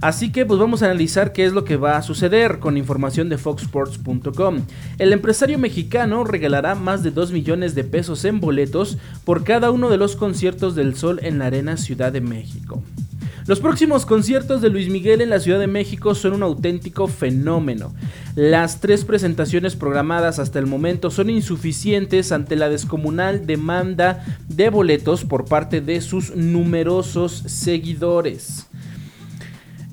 Así 0.00 0.30
que 0.30 0.46
pues 0.46 0.60
vamos 0.60 0.82
a 0.82 0.86
analizar 0.86 1.32
qué 1.32 1.46
es 1.46 1.52
lo 1.52 1.64
que 1.64 1.76
va 1.76 1.96
a 1.96 2.02
suceder 2.02 2.58
con 2.58 2.76
información 2.76 3.28
de 3.28 3.38
foxsports.com. 3.38 4.60
El 4.98 5.12
empresario 5.12 5.58
mexicano 5.58 6.22
regalará 6.22 6.74
más 6.74 7.02
de 7.02 7.10
2 7.10 7.32
millones 7.32 7.74
de 7.74 7.82
pesos 7.82 8.24
en 8.24 8.38
boletos 8.40 8.98
por 9.24 9.42
cada 9.42 9.70
uno 9.70 9.88
de 9.88 9.96
los 9.96 10.14
conciertos 10.14 10.74
del 10.74 10.94
Sol 10.94 11.18
en 11.22 11.38
la 11.38 11.46
Arena 11.46 11.76
Ciudad 11.76 12.12
de 12.12 12.20
México. 12.20 12.82
Los 13.46 13.60
próximos 13.60 14.06
conciertos 14.06 14.60
de 14.60 14.70
Luis 14.70 14.88
Miguel 14.88 15.20
en 15.20 15.30
la 15.30 15.38
Ciudad 15.38 15.60
de 15.60 15.68
México 15.68 16.16
son 16.16 16.32
un 16.32 16.42
auténtico 16.42 17.06
fenómeno. 17.06 17.94
Las 18.34 18.80
tres 18.80 19.04
presentaciones 19.04 19.76
programadas 19.76 20.40
hasta 20.40 20.58
el 20.58 20.66
momento 20.66 21.12
son 21.12 21.30
insuficientes 21.30 22.32
ante 22.32 22.56
la 22.56 22.68
descomunal 22.68 23.46
demanda 23.46 24.24
de 24.48 24.68
boletos 24.68 25.24
por 25.24 25.44
parte 25.44 25.80
de 25.80 26.00
sus 26.00 26.34
numerosos 26.34 27.44
seguidores 27.46 28.66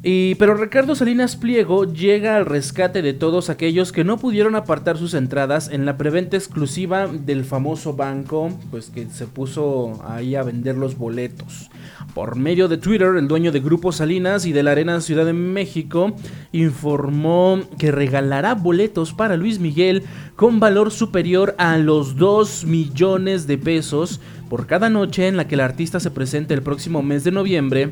pero 0.03 0.55
Ricardo 0.55 0.95
Salinas 0.95 1.37
Pliego 1.37 1.85
llega 1.85 2.35
al 2.35 2.45
rescate 2.45 3.01
de 3.01 3.13
todos 3.13 3.49
aquellos 3.49 3.93
que 3.93 4.03
no 4.03 4.17
pudieron 4.17 4.55
apartar 4.55 4.97
sus 4.97 5.13
entradas 5.13 5.69
en 5.69 5.85
la 5.85 5.97
preventa 5.97 6.35
exclusiva 6.35 7.07
del 7.07 7.45
famoso 7.45 7.93
banco, 7.93 8.49
pues 8.69 8.89
que 8.89 9.07
se 9.07 9.27
puso 9.27 10.03
ahí 10.05 10.35
a 10.35 10.43
vender 10.43 10.75
los 10.75 10.97
boletos. 10.97 11.69
Por 12.13 12.35
medio 12.35 12.67
de 12.67 12.77
Twitter, 12.77 13.15
el 13.15 13.29
dueño 13.29 13.53
de 13.53 13.61
Grupo 13.61 13.93
Salinas 13.93 14.45
y 14.45 14.51
de 14.51 14.63
la 14.63 14.71
Arena 14.71 14.99
Ciudad 14.99 15.25
de 15.25 15.31
México 15.31 16.13
informó 16.51 17.61
que 17.77 17.93
regalará 17.93 18.55
boletos 18.55 19.13
para 19.13 19.37
Luis 19.37 19.59
Miguel 19.59 20.03
con 20.35 20.59
valor 20.59 20.91
superior 20.91 21.55
a 21.57 21.77
los 21.77 22.17
2 22.17 22.65
millones 22.65 23.47
de 23.47 23.57
pesos 23.57 24.19
por 24.49 24.67
cada 24.67 24.89
noche 24.89 25.29
en 25.29 25.37
la 25.37 25.47
que 25.47 25.55
el 25.55 25.61
artista 25.61 26.01
se 26.01 26.11
presente 26.11 26.53
el 26.53 26.61
próximo 26.61 27.01
mes 27.01 27.23
de 27.23 27.31
noviembre 27.31 27.91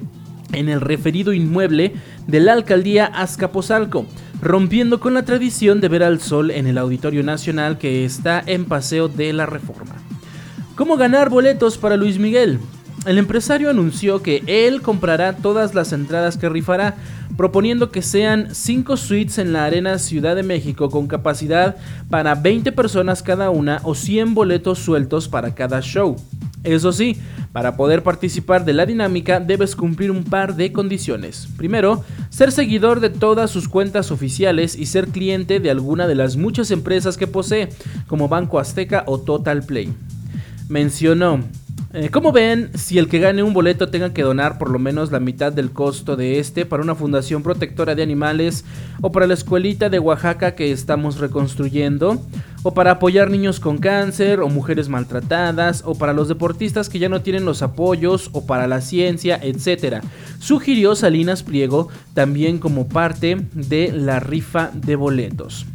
en 0.54 0.70
el 0.70 0.82
referido 0.82 1.34
inmueble 1.34 1.94
de 2.28 2.40
la 2.40 2.54
alcaldía 2.54 3.06
Azcapotzalco, 3.06 4.06
rompiendo 4.42 5.00
con 5.00 5.14
la 5.14 5.24
tradición 5.24 5.82
de 5.82 5.88
ver 5.88 6.04
al 6.04 6.22
sol 6.22 6.52
en 6.52 6.68
el 6.68 6.78
Auditorio 6.78 7.24
Nacional 7.24 7.78
que 7.78 8.06
está 8.06 8.42
en 8.46 8.66
Paseo 8.66 9.08
de 9.08 9.34
la 9.34 9.46
Reforma. 9.46 9.96
¿Cómo 10.76 10.98
ganar 10.98 11.30
boletos 11.30 11.78
para 11.78 11.98
Luis 11.98 12.18
Miguel? 12.18 12.60
El 13.06 13.18
empresario 13.18 13.70
anunció 13.70 14.22
que 14.22 14.44
él 14.46 14.82
comprará 14.82 15.36
todas 15.36 15.74
las 15.74 15.92
entradas 15.92 16.38
que 16.38 16.50
rifará, 16.50 16.96
proponiendo 17.36 17.90
que 17.90 18.04
sean 18.04 18.54
5 18.54 18.96
suites 18.96 19.40
en 19.40 19.54
la 19.54 19.66
Arena 19.66 19.98
Ciudad 19.98 20.36
de 20.36 20.44
México 20.44 20.92
con 20.92 21.08
capacidad 21.08 21.78
para 22.10 22.36
20 22.36 22.72
personas 22.74 23.24
cada 23.24 23.50
una 23.50 23.80
o 23.84 23.96
100 23.96 24.36
boletos 24.36 24.80
sueltos 24.80 25.28
para 25.28 25.56
cada 25.56 25.82
show. 25.82 26.16
Eso 26.64 26.92
sí, 26.92 27.18
para 27.54 27.76
poder 27.76 28.04
participar 28.04 28.66
de 28.66 28.74
la 28.74 28.86
dinámica 28.86 29.40
debes 29.40 29.76
cumplir 29.76 30.12
un 30.12 30.24
par 30.24 30.56
de 30.56 30.72
condiciones. 30.72 31.48
Primero, 31.58 32.04
ser 32.30 32.52
seguidor 32.52 33.00
de 33.00 33.10
todas 33.10 33.50
sus 33.50 33.68
cuentas 33.68 34.12
oficiales 34.12 34.76
y 34.76 34.86
ser 34.86 35.08
cliente 35.08 35.60
de 35.60 35.72
alguna 35.72 36.08
de 36.08 36.16
las 36.16 36.38
muchas 36.38 36.70
empresas 36.70 37.18
que 37.18 37.28
posee, 37.28 37.70
como 38.08 38.30
Banco 38.30 38.60
Azteca 38.60 39.04
o 39.08 39.20
Total 39.20 39.64
Play. 39.64 39.92
Mencionó, 40.70 41.40
eh, 41.94 42.10
como 42.10 42.32
ven, 42.32 42.70
si 42.76 42.98
el 43.00 43.10
que 43.10 43.20
gane 43.20 43.44
un 43.44 43.54
boleto 43.54 43.90
tenga 43.90 44.14
que 44.14 44.22
donar 44.22 44.58
por 44.58 44.70
lo 44.70 44.80
menos 44.80 45.12
la 45.12 45.20
mitad 45.20 45.52
del 45.52 45.72
costo 45.72 46.16
de 46.16 46.40
este 46.40 46.66
para 46.66 46.84
una 46.84 46.96
fundación 46.96 47.44
protectora 47.44 47.96
de 47.96 48.04
animales 48.04 48.64
o 49.02 49.12
para 49.12 49.28
la 49.28 49.34
escuelita 49.34 49.90
de 49.90 50.00
Oaxaca 50.00 50.56
que 50.56 50.72
estamos 50.72 51.18
reconstruyendo, 51.18 52.22
o 52.64 52.74
para 52.74 52.92
apoyar 52.92 53.30
niños 53.30 53.60
con 53.60 53.78
cáncer 53.78 54.40
o 54.40 54.50
mujeres 54.50 54.90
maltratadas, 54.90 55.84
o 55.86 55.96
para 55.96 56.14
los 56.14 56.28
deportistas 56.28 56.90
que 56.90 57.00
ya 57.00 57.10
no 57.10 57.22
tienen 57.22 57.46
los 57.46 57.62
apoyos, 57.62 58.30
o 58.34 58.46
para 58.46 58.68
la 58.68 58.82
ciencia, 58.82 59.40
etc. 59.42 60.04
Sugirió 60.40 60.96
Salinas 60.96 61.44
Pliego 61.44 61.90
también 62.14 62.60
como 62.60 62.88
parte 62.88 63.48
de 63.54 63.92
la 63.92 64.20
rifa 64.20 64.72
de 64.74 64.96
boletos. 64.96 65.66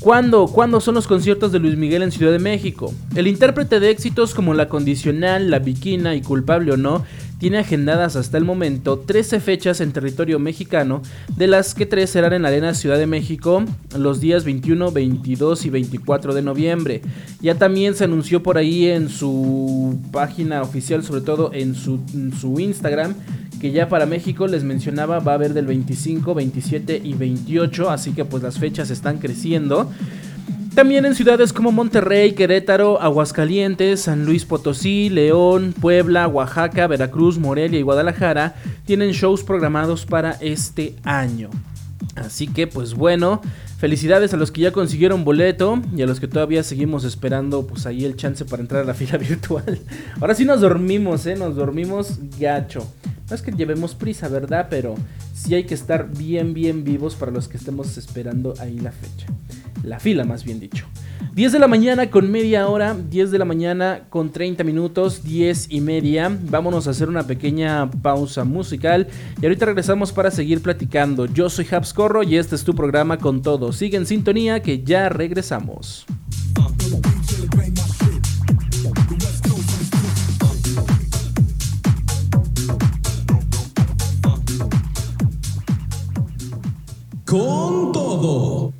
¿Cuándo? 0.00 0.46
¿Cuándo 0.46 0.80
son 0.80 0.94
los 0.94 1.06
conciertos 1.06 1.52
de 1.52 1.58
Luis 1.58 1.76
Miguel 1.76 2.02
en 2.02 2.10
Ciudad 2.10 2.32
de 2.32 2.38
México? 2.38 2.94
El 3.14 3.26
intérprete 3.26 3.80
de 3.80 3.90
éxitos 3.90 4.32
como 4.32 4.54
La 4.54 4.70
Condicional, 4.70 5.50
La 5.50 5.58
Viquina 5.58 6.14
y 6.14 6.22
Culpable 6.22 6.72
o 6.72 6.78
No 6.78 7.04
tiene 7.40 7.58
agendadas 7.58 8.16
hasta 8.16 8.36
el 8.36 8.44
momento 8.44 8.98
13 8.98 9.40
fechas 9.40 9.80
en 9.80 9.92
territorio 9.92 10.38
mexicano, 10.38 11.00
de 11.36 11.46
las 11.46 11.74
que 11.74 11.86
3 11.86 12.08
serán 12.08 12.34
en 12.34 12.42
la 12.42 12.48
Arena 12.48 12.74
Ciudad 12.74 12.98
de 12.98 13.06
México 13.06 13.64
los 13.96 14.20
días 14.20 14.44
21, 14.44 14.92
22 14.92 15.64
y 15.64 15.70
24 15.70 16.34
de 16.34 16.42
noviembre. 16.42 17.00
Ya 17.40 17.54
también 17.54 17.94
se 17.94 18.04
anunció 18.04 18.42
por 18.42 18.58
ahí 18.58 18.86
en 18.86 19.08
su 19.08 19.98
página 20.12 20.60
oficial, 20.60 21.02
sobre 21.02 21.22
todo 21.22 21.50
en 21.54 21.74
su, 21.74 21.98
en 22.12 22.34
su 22.34 22.60
Instagram, 22.60 23.14
que 23.58 23.72
ya 23.72 23.88
para 23.88 24.04
México 24.04 24.46
les 24.46 24.62
mencionaba 24.62 25.18
va 25.20 25.32
a 25.32 25.34
haber 25.36 25.54
del 25.54 25.64
25, 25.64 26.34
27 26.34 27.00
y 27.02 27.14
28, 27.14 27.88
así 27.88 28.12
que 28.12 28.26
pues 28.26 28.42
las 28.42 28.58
fechas 28.58 28.90
están 28.90 29.16
creciendo. 29.16 29.90
También 30.80 31.04
en 31.04 31.14
ciudades 31.14 31.52
como 31.52 31.72
Monterrey, 31.72 32.32
Querétaro, 32.32 33.02
Aguascalientes, 33.02 34.00
San 34.00 34.24
Luis 34.24 34.46
Potosí, 34.46 35.10
León, 35.10 35.74
Puebla, 35.78 36.26
Oaxaca, 36.26 36.86
Veracruz, 36.86 37.38
Morelia 37.38 37.78
y 37.78 37.82
Guadalajara 37.82 38.54
tienen 38.86 39.10
shows 39.10 39.44
programados 39.44 40.06
para 40.06 40.38
este 40.40 40.96
año. 41.04 41.50
Así 42.16 42.46
que 42.46 42.66
pues 42.66 42.94
bueno, 42.94 43.42
felicidades 43.76 44.32
a 44.32 44.38
los 44.38 44.50
que 44.50 44.62
ya 44.62 44.72
consiguieron 44.72 45.22
boleto 45.22 45.82
y 45.94 46.00
a 46.00 46.06
los 46.06 46.18
que 46.18 46.28
todavía 46.28 46.62
seguimos 46.62 47.04
esperando 47.04 47.66
pues 47.66 47.84
ahí 47.84 48.06
el 48.06 48.16
chance 48.16 48.46
para 48.46 48.62
entrar 48.62 48.84
a 48.84 48.86
la 48.86 48.94
fila 48.94 49.18
virtual. 49.18 49.80
Ahora 50.18 50.34
sí 50.34 50.46
nos 50.46 50.62
dormimos, 50.62 51.26
eh, 51.26 51.36
nos 51.36 51.56
dormimos 51.56 52.18
gacho. 52.38 52.90
No 53.28 53.36
es 53.36 53.42
que 53.42 53.52
llevemos 53.52 53.94
prisa, 53.94 54.28
¿verdad? 54.28 54.68
Pero 54.70 54.94
sí 55.34 55.54
hay 55.54 55.64
que 55.64 55.74
estar 55.74 56.08
bien, 56.10 56.54
bien 56.54 56.84
vivos 56.84 57.16
para 57.16 57.32
los 57.32 57.48
que 57.48 57.58
estemos 57.58 57.98
esperando 57.98 58.54
ahí 58.58 58.78
la 58.78 58.92
fecha. 58.92 59.26
La 59.82 59.98
fila, 59.98 60.24
más 60.24 60.44
bien 60.44 60.60
dicho. 60.60 60.86
10 61.34 61.52
de 61.52 61.58
la 61.58 61.68
mañana 61.68 62.10
con 62.10 62.30
media 62.30 62.68
hora, 62.68 62.94
10 62.94 63.30
de 63.30 63.38
la 63.38 63.44
mañana 63.44 64.02
con 64.10 64.30
30 64.30 64.64
minutos, 64.64 65.22
10 65.22 65.68
y 65.70 65.80
media. 65.80 66.36
Vámonos 66.48 66.86
a 66.86 66.90
hacer 66.90 67.08
una 67.08 67.26
pequeña 67.26 67.90
pausa 67.90 68.44
musical 68.44 69.06
y 69.40 69.46
ahorita 69.46 69.66
regresamos 69.66 70.12
para 70.12 70.30
seguir 70.30 70.62
platicando. 70.62 71.26
Yo 71.26 71.48
soy 71.48 71.66
Habs 71.70 71.94
Corro 71.94 72.22
y 72.22 72.36
este 72.36 72.56
es 72.56 72.64
tu 72.64 72.74
programa 72.74 73.18
con 73.18 73.42
todo. 73.42 73.72
Sigue 73.72 73.96
en 73.96 74.06
sintonía 74.06 74.60
que 74.60 74.82
ya 74.82 75.08
regresamos. 75.08 76.06
con 87.30 87.92
todo. 87.92 88.79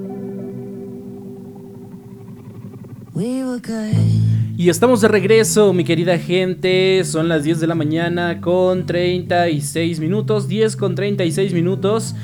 Y 4.57 4.69
estamos 4.69 5.01
de 5.01 5.09
regreso, 5.09 5.73
mi 5.73 5.83
querida 5.83 6.17
gente. 6.17 7.03
Son 7.03 7.27
las 7.27 7.43
10 7.43 7.59
de 7.59 7.67
la 7.67 7.75
mañana 7.75 8.39
con 8.41 8.85
36 8.85 9.99
minutos. 9.99 10.47
10 10.47 10.77
con 10.77 10.95
36 10.95 11.53
minutos. 11.53 12.15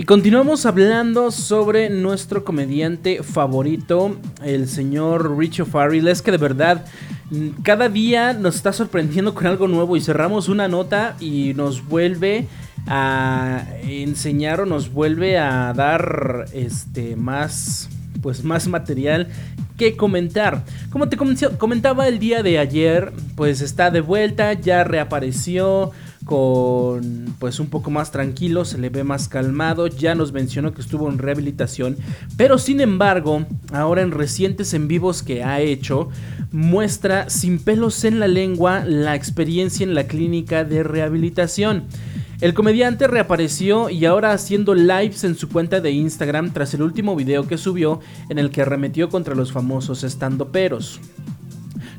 Continuamos 0.07 0.67
hablando 0.67 1.33
sobre 1.33 1.91
nuestro 1.91 2.45
comediante 2.45 3.25
favorito, 3.25 4.17
el 4.45 4.69
señor 4.69 5.37
Richo 5.37 5.67
Farrell. 5.67 6.07
Es 6.07 6.23
que 6.23 6.31
de 6.31 6.39
verdad, 6.39 6.85
cada 7.65 7.89
día 7.89 8.33
nos 8.33 8.55
está 8.55 8.73
sorprendiendo 8.73 9.35
con 9.35 9.47
algo 9.47 9.67
nuevo 9.67 9.97
y 9.97 10.01
cerramos 10.01 10.49
una 10.49 10.69
nota 10.69 11.17
y 11.19 11.55
nos 11.55 11.85
vuelve 11.85 12.47
a 12.87 13.65
enseñar 13.83 14.61
o 14.61 14.67
nos 14.67 14.93
vuelve 14.93 15.39
a 15.39 15.73
dar 15.75 16.47
este 16.53 17.17
más 17.17 17.89
pues 18.23 18.45
más 18.45 18.69
material 18.69 19.29
que 19.77 19.97
comentar. 19.97 20.65
Como 20.91 21.09
te 21.09 21.17
comentaba 21.17 22.09
el 22.09 22.19
día 22.19 22.43
de 22.43 22.59
ayer, 22.59 23.13
pues 23.35 23.61
está 23.61 23.91
de 23.91 24.01
vuelta, 24.01 24.53
ya 24.55 24.85
reapareció 24.85 25.91
con 26.27 27.37
pues 27.39 27.61
un 27.61 27.69
poco 27.69 27.91
más 27.91 28.11
tranquilo, 28.11 28.65
se 28.65 28.79
le 28.79 28.91
ve 28.91 29.05
más 29.05 29.29
calmado, 29.29 29.87
ya 29.87 30.17
nos 30.17 30.33
mencionó 30.33 30.75
que 30.75 30.83
estuvo 30.83 31.09
en 31.09 31.19
rehabilitación, 31.19 31.97
pero 32.37 32.59
sin 32.59 32.81
embargo, 32.81 33.47
ahora 33.73 34.03
en 34.03 34.11
recientes 34.11 34.75
en 34.75 34.89
vivos 34.89 35.23
que 35.23 35.45
ha 35.45 35.61
hecho, 35.61 36.11
muestra 36.51 37.31
sin 37.31 37.61
pelos 37.61 38.05
en 38.05 38.19
la 38.19 38.27
lengua 38.27 38.85
la 38.85 39.15
experiencia 39.15 39.85
en 39.85 39.95
la 39.95 40.09
clínica 40.09 40.65
de 40.65 40.83
rehabilitación. 40.83 41.85
El 42.41 42.55
comediante 42.55 43.07
reapareció 43.07 43.89
y 43.89 44.05
ahora 44.05 44.33
haciendo 44.33 44.75
lives 44.75 45.23
en 45.23 45.37
su 45.37 45.49
cuenta 45.49 45.81
de 45.81 45.93
Instagram 45.93 46.53
tras 46.53 46.75
el 46.75 46.83
último 46.83 47.15
video 47.15 47.47
que 47.47 47.57
subió 47.57 48.01
en 48.29 48.39
el 48.39 48.51
que 48.51 48.63
arremetió 48.63 49.09
contra 49.09 49.37
los 49.37 49.53
famosos 49.53 50.03
estandoperos. 50.03 51.01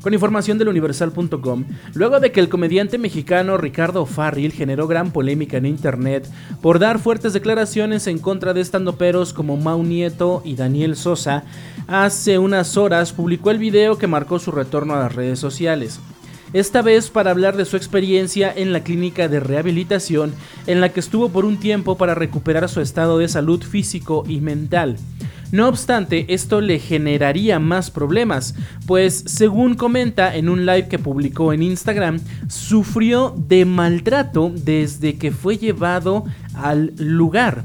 Con 0.08 0.14
información 0.14 0.56
del 0.56 0.68
universal.com, 0.68 1.66
luego 1.92 2.18
de 2.18 2.32
que 2.32 2.40
el 2.40 2.48
comediante 2.48 2.96
mexicano 2.96 3.58
Ricardo 3.58 4.06
Farril 4.06 4.52
generó 4.52 4.86
gran 4.86 5.10
polémica 5.10 5.58
en 5.58 5.66
internet 5.66 6.26
por 6.62 6.78
dar 6.78 6.98
fuertes 6.98 7.34
declaraciones 7.34 8.06
en 8.06 8.18
contra 8.18 8.54
de 8.54 8.62
estandoperos 8.62 9.34
como 9.34 9.58
Mau 9.58 9.82
Nieto 9.82 10.40
y 10.46 10.54
Daniel 10.54 10.96
Sosa, 10.96 11.44
hace 11.88 12.38
unas 12.38 12.78
horas 12.78 13.12
publicó 13.12 13.50
el 13.50 13.58
video 13.58 13.98
que 13.98 14.06
marcó 14.06 14.38
su 14.38 14.50
retorno 14.50 14.94
a 14.94 15.00
las 15.00 15.14
redes 15.14 15.40
sociales 15.40 16.00
esta 16.54 16.80
vez 16.80 17.10
para 17.10 17.30
hablar 17.30 17.58
de 17.58 17.66
su 17.66 17.76
experiencia 17.76 18.50
en 18.56 18.72
la 18.72 18.82
clínica 18.82 19.28
de 19.28 19.40
rehabilitación 19.40 20.32
en 20.66 20.80
la 20.80 20.88
que 20.88 21.00
estuvo 21.00 21.28
por 21.28 21.44
un 21.44 21.58
tiempo 21.58 21.98
para 21.98 22.14
recuperar 22.14 22.66
su 22.70 22.80
estado 22.80 23.18
de 23.18 23.28
salud 23.28 23.62
físico 23.62 24.24
y 24.26 24.40
mental. 24.40 24.96
No 25.50 25.68
obstante, 25.68 26.26
esto 26.28 26.60
le 26.60 26.78
generaría 26.78 27.58
más 27.58 27.90
problemas, 27.90 28.54
pues 28.86 29.24
según 29.26 29.76
comenta 29.76 30.36
en 30.36 30.48
un 30.50 30.66
live 30.66 30.88
que 30.88 30.98
publicó 30.98 31.54
en 31.54 31.62
Instagram, 31.62 32.20
sufrió 32.48 33.34
de 33.48 33.64
maltrato 33.64 34.52
desde 34.54 35.16
que 35.16 35.30
fue 35.30 35.56
llevado 35.56 36.24
al 36.54 36.92
lugar. 36.98 37.64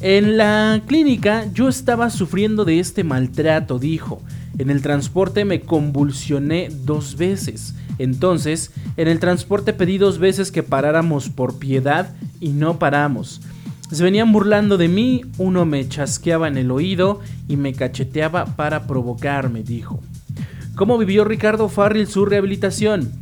En 0.00 0.38
la 0.38 0.82
clínica 0.86 1.46
yo 1.52 1.68
estaba 1.68 2.08
sufriendo 2.10 2.64
de 2.64 2.80
este 2.80 3.04
maltrato, 3.04 3.78
dijo. 3.78 4.22
En 4.58 4.70
el 4.70 4.82
transporte 4.82 5.44
me 5.44 5.60
convulsioné 5.60 6.68
dos 6.70 7.16
veces. 7.16 7.74
Entonces, 7.98 8.70
en 8.96 9.08
el 9.08 9.20
transporte 9.20 9.72
pedí 9.72 9.98
dos 9.98 10.18
veces 10.18 10.50
que 10.52 10.62
paráramos 10.62 11.28
por 11.28 11.58
piedad 11.58 12.14
y 12.40 12.50
no 12.50 12.78
paramos. 12.78 13.40
Se 13.90 14.02
venían 14.02 14.32
burlando 14.32 14.76
de 14.76 14.88
mí, 14.88 15.22
uno 15.38 15.64
me 15.66 15.88
chasqueaba 15.88 16.48
en 16.48 16.56
el 16.56 16.70
oído 16.70 17.20
y 17.48 17.56
me 17.56 17.74
cacheteaba 17.74 18.46
para 18.46 18.86
provocarme, 18.86 19.62
dijo. 19.62 20.00
¿Cómo 20.74 20.98
vivió 20.98 21.24
Ricardo 21.24 21.68
Farril 21.68 22.08
su 22.08 22.24
rehabilitación? 22.24 23.12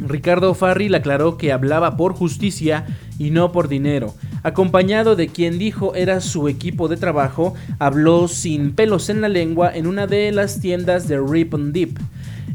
Ricardo 0.00 0.54
Farril 0.54 0.94
aclaró 0.94 1.36
que 1.36 1.52
hablaba 1.52 1.96
por 1.96 2.14
justicia 2.14 2.86
y 3.18 3.30
no 3.30 3.52
por 3.52 3.68
dinero. 3.68 4.14
Acompañado 4.42 5.16
de 5.16 5.28
quien 5.28 5.58
dijo 5.58 5.94
era 5.94 6.20
su 6.20 6.48
equipo 6.48 6.88
de 6.88 6.96
trabajo, 6.96 7.54
habló 7.78 8.28
sin 8.28 8.72
pelos 8.72 9.10
en 9.10 9.20
la 9.20 9.28
lengua 9.28 9.70
en 9.74 9.86
una 9.86 10.06
de 10.06 10.32
las 10.32 10.60
tiendas 10.60 11.06
de 11.08 11.20
Rip 11.20 11.54
and 11.54 11.72
Deep. 11.72 11.98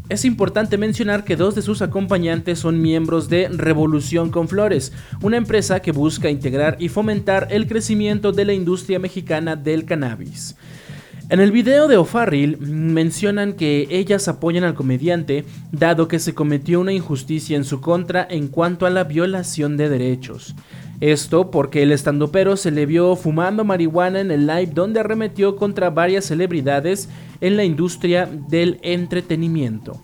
Es 0.08 0.24
importante 0.24 0.78
mencionar 0.78 1.24
que 1.24 1.36
dos 1.36 1.56
de 1.56 1.64
sus 1.64 1.82
acompañantes 1.82 2.60
son 2.60 2.80
miembros 2.80 3.28
de 3.28 3.48
Revolución 3.50 4.30
con 4.30 4.48
Flores, 4.48 4.94
una 5.22 5.38
empresa 5.38 5.80
que 5.80 5.92
busca 5.92 6.30
integrar 6.30 6.78
y 6.80 6.90
fomentar 6.90 7.48
el 7.50 7.68
crecimiento 7.68 8.32
de 8.32 8.46
la 8.46 8.54
industria 8.54 9.00
mexicana 9.00 9.56
del 9.56 9.86
cannabis. 9.86 10.56
En 11.28 11.40
el 11.40 11.52
video 11.52 11.88
de 11.88 11.98
O'Farrill 11.98 12.60
mencionan 12.60 13.54
que 13.54 13.88
ellas 13.90 14.28
apoyan 14.28 14.64
al 14.64 14.76
comediante 14.76 15.44
dado 15.72 16.08
que 16.08 16.20
se 16.20 16.36
cometió 16.36 16.80
una 16.80 16.94
injusticia 16.94 17.58
en 17.58 17.64
su 17.64 17.82
contra 17.82 18.28
en 18.30 18.48
cuanto 18.48 18.86
a 18.86 18.92
la 18.92 19.06
violación 19.06 19.76
de 19.76 19.90
derechos. 19.90 20.54
Esto 21.02 21.50
porque 21.50 21.82
el 21.82 21.92
estandopero 21.92 22.58
se 22.58 22.70
le 22.70 22.86
vio 22.86 23.16
fumando 23.16 23.66
marihuana 23.66 24.22
en 24.22 24.30
el 24.30 24.46
live 24.46 24.72
donde 24.72 25.00
arremetió 25.00 25.56
contra 25.56 25.90
varias 25.90 26.26
celebridades 26.26 27.10
en 27.42 27.58
la 27.58 27.64
industria 27.64 28.30
del 28.48 28.80
entretenimiento. 28.84 30.00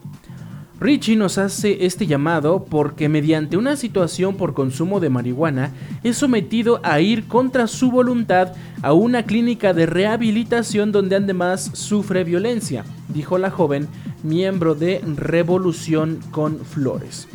Richie 0.81 1.15
nos 1.15 1.37
hace 1.37 1.85
este 1.85 2.07
llamado 2.07 2.65
porque 2.67 3.07
mediante 3.07 3.55
una 3.55 3.75
situación 3.75 4.35
por 4.35 4.55
consumo 4.55 4.99
de 4.99 5.11
marihuana 5.11 5.73
es 6.03 6.17
sometido 6.17 6.79
a 6.81 6.99
ir 6.99 7.27
contra 7.27 7.67
su 7.67 7.91
voluntad 7.91 8.53
a 8.81 8.91
una 8.91 9.21
clínica 9.21 9.75
de 9.75 9.85
rehabilitación 9.85 10.91
donde 10.91 11.17
además 11.17 11.69
sufre 11.73 12.23
violencia, 12.23 12.83
dijo 13.09 13.37
la 13.37 13.51
joven, 13.51 13.87
miembro 14.23 14.73
de 14.73 15.03
Revolución 15.17 16.19
con 16.31 16.65
Flores. 16.65 17.27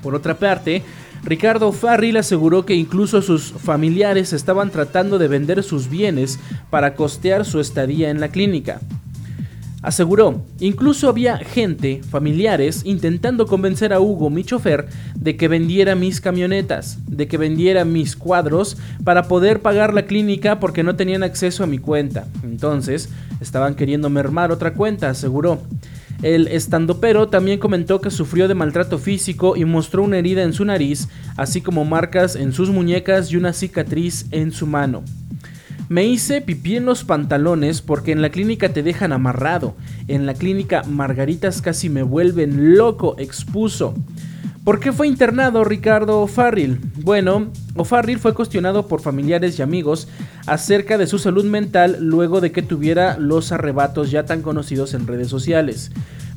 Por 0.00 0.14
otra 0.14 0.38
parte, 0.38 0.84
Ricardo 1.24 1.72
Farril 1.72 2.18
aseguró 2.18 2.66
que 2.66 2.76
incluso 2.76 3.20
sus 3.20 3.50
familiares 3.50 4.32
estaban 4.32 4.70
tratando 4.70 5.18
de 5.18 5.26
vender 5.26 5.64
sus 5.64 5.90
bienes 5.90 6.38
para 6.70 6.94
costear 6.94 7.44
su 7.44 7.58
estadía 7.58 8.10
en 8.10 8.20
la 8.20 8.28
clínica. 8.28 8.80
Aseguró, 9.82 10.44
incluso 10.58 11.08
había 11.08 11.38
gente, 11.38 12.02
familiares, 12.02 12.82
intentando 12.84 13.46
convencer 13.46 13.94
a 13.94 14.00
Hugo, 14.00 14.28
mi 14.28 14.44
chofer, 14.44 14.88
de 15.14 15.38
que 15.38 15.48
vendiera 15.48 15.94
mis 15.94 16.20
camionetas, 16.20 16.98
de 17.06 17.26
que 17.28 17.38
vendiera 17.38 17.86
mis 17.86 18.14
cuadros 18.14 18.76
para 19.04 19.22
poder 19.22 19.60
pagar 19.60 19.94
la 19.94 20.04
clínica 20.04 20.60
porque 20.60 20.82
no 20.82 20.96
tenían 20.96 21.22
acceso 21.22 21.64
a 21.64 21.66
mi 21.66 21.78
cuenta. 21.78 22.26
Entonces, 22.42 23.08
estaban 23.40 23.74
queriendo 23.74 24.10
mermar 24.10 24.52
otra 24.52 24.74
cuenta, 24.74 25.08
aseguró. 25.08 25.62
El 26.22 26.48
estandopero 26.48 27.28
también 27.28 27.58
comentó 27.58 28.02
que 28.02 28.10
sufrió 28.10 28.48
de 28.48 28.54
maltrato 28.54 28.98
físico 28.98 29.56
y 29.56 29.64
mostró 29.64 30.02
una 30.02 30.18
herida 30.18 30.42
en 30.42 30.52
su 30.52 30.66
nariz, 30.66 31.08
así 31.38 31.62
como 31.62 31.86
marcas 31.86 32.36
en 32.36 32.52
sus 32.52 32.68
muñecas 32.68 33.32
y 33.32 33.38
una 33.38 33.54
cicatriz 33.54 34.26
en 34.30 34.52
su 34.52 34.66
mano. 34.66 35.02
Me 35.90 36.04
hice 36.04 36.40
pipí 36.40 36.76
en 36.76 36.86
los 36.86 37.02
pantalones 37.02 37.82
porque 37.82 38.12
en 38.12 38.22
la 38.22 38.30
clínica 38.30 38.68
te 38.68 38.84
dejan 38.84 39.12
amarrado. 39.12 39.74
En 40.06 40.24
la 40.24 40.34
clínica 40.34 40.84
Margaritas 40.84 41.62
casi 41.62 41.88
me 41.88 42.04
vuelven 42.04 42.76
loco, 42.76 43.16
expuso. 43.18 43.94
¿Por 44.62 44.78
qué 44.78 44.92
fue 44.92 45.08
internado 45.08 45.64
Ricardo 45.64 46.20
O'Farrill? 46.20 46.78
Bueno, 47.02 47.50
O'Farrill 47.74 48.20
fue 48.20 48.34
cuestionado 48.34 48.86
por 48.86 49.00
familiares 49.00 49.58
y 49.58 49.62
amigos 49.62 50.06
acerca 50.46 50.96
de 50.96 51.08
su 51.08 51.18
salud 51.18 51.44
mental 51.44 51.96
luego 51.98 52.40
de 52.40 52.52
que 52.52 52.62
tuviera 52.62 53.18
los 53.18 53.50
arrebatos 53.50 54.12
ya 54.12 54.24
tan 54.24 54.42
conocidos 54.42 54.94
en 54.94 55.08
redes 55.08 55.26
sociales. 55.26 55.90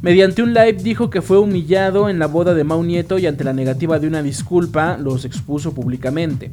Mediante 0.03 0.43
un 0.43 0.53
live 0.53 0.73
dijo 0.83 1.09
que 1.09 1.21
fue 1.21 1.39
humillado 1.39 2.09
en 2.09 2.19
la 2.19 2.27
boda 2.27 2.53
de 2.53 2.65
Mau 2.65 2.83
Nieto 2.83 3.19
y 3.19 3.25
ante 3.25 3.45
la 3.45 3.53
negativa 3.53 3.99
de 3.99 4.07
una 4.07 4.21
disculpa 4.21 4.97
los 4.97 5.23
expuso 5.23 5.73
públicamente. 5.73 6.51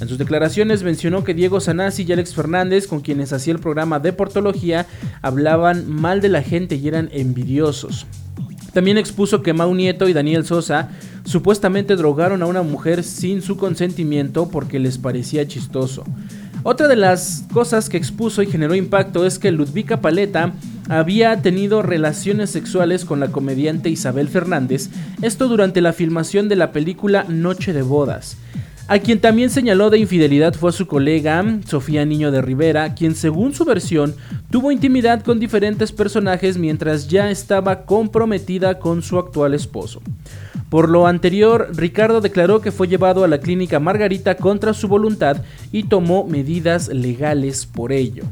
En 0.00 0.08
sus 0.08 0.18
declaraciones 0.18 0.82
mencionó 0.82 1.22
que 1.22 1.32
Diego 1.32 1.60
Sanasi 1.60 2.02
y 2.02 2.12
Alex 2.12 2.34
Fernández, 2.34 2.88
con 2.88 2.98
quienes 2.98 3.32
hacía 3.32 3.52
el 3.52 3.60
programa 3.60 4.00
de 4.00 4.12
portología, 4.12 4.84
hablaban 5.22 5.88
mal 5.88 6.20
de 6.20 6.28
la 6.28 6.42
gente 6.42 6.74
y 6.74 6.88
eran 6.88 7.08
envidiosos. 7.12 8.04
También 8.72 8.98
expuso 8.98 9.42
que 9.42 9.52
Mau 9.52 9.72
Nieto 9.76 10.08
y 10.08 10.12
Daniel 10.12 10.44
Sosa 10.44 10.88
supuestamente 11.24 11.94
drogaron 11.94 12.42
a 12.42 12.46
una 12.46 12.62
mujer 12.62 13.04
sin 13.04 13.42
su 13.42 13.56
consentimiento 13.56 14.48
porque 14.48 14.80
les 14.80 14.98
parecía 14.98 15.46
chistoso. 15.46 16.02
Otra 16.64 16.88
de 16.88 16.96
las 16.96 17.44
cosas 17.52 17.88
que 17.88 17.96
expuso 17.96 18.42
y 18.42 18.46
generó 18.46 18.74
impacto 18.74 19.24
es 19.24 19.38
que 19.38 19.52
Ludvika 19.52 20.00
Paleta 20.00 20.52
había 20.88 21.40
tenido 21.40 21.82
relaciones 21.82 22.50
sexuales 22.50 23.04
con 23.04 23.20
la 23.20 23.28
comediante 23.28 23.90
Isabel 23.90 24.28
Fernández, 24.28 24.90
esto 25.22 25.48
durante 25.48 25.80
la 25.80 25.92
filmación 25.92 26.48
de 26.48 26.56
la 26.56 26.72
película 26.72 27.24
Noche 27.28 27.72
de 27.72 27.82
Bodas. 27.82 28.36
A 28.90 29.00
quien 29.00 29.20
también 29.20 29.50
señaló 29.50 29.90
de 29.90 29.98
infidelidad 29.98 30.54
fue 30.54 30.72
su 30.72 30.86
colega 30.86 31.44
Sofía 31.66 32.06
Niño 32.06 32.30
de 32.30 32.40
Rivera, 32.40 32.94
quien 32.94 33.14
según 33.14 33.52
su 33.52 33.66
versión 33.66 34.14
tuvo 34.50 34.72
intimidad 34.72 35.22
con 35.22 35.38
diferentes 35.38 35.92
personajes 35.92 36.56
mientras 36.56 37.06
ya 37.06 37.30
estaba 37.30 37.84
comprometida 37.84 38.78
con 38.78 39.02
su 39.02 39.18
actual 39.18 39.52
esposo. 39.52 40.00
Por 40.70 40.88
lo 40.88 41.06
anterior, 41.06 41.70
Ricardo 41.74 42.20
declaró 42.20 42.60
que 42.60 42.72
fue 42.72 42.88
llevado 42.88 43.24
a 43.24 43.28
la 43.28 43.38
clínica 43.38 43.80
Margarita 43.80 44.36
contra 44.36 44.74
su 44.74 44.86
voluntad 44.86 45.42
y 45.72 45.84
tomó 45.84 46.24
medidas 46.24 46.88
legales 46.88 47.64
por 47.64 47.92
ello. 47.92 48.24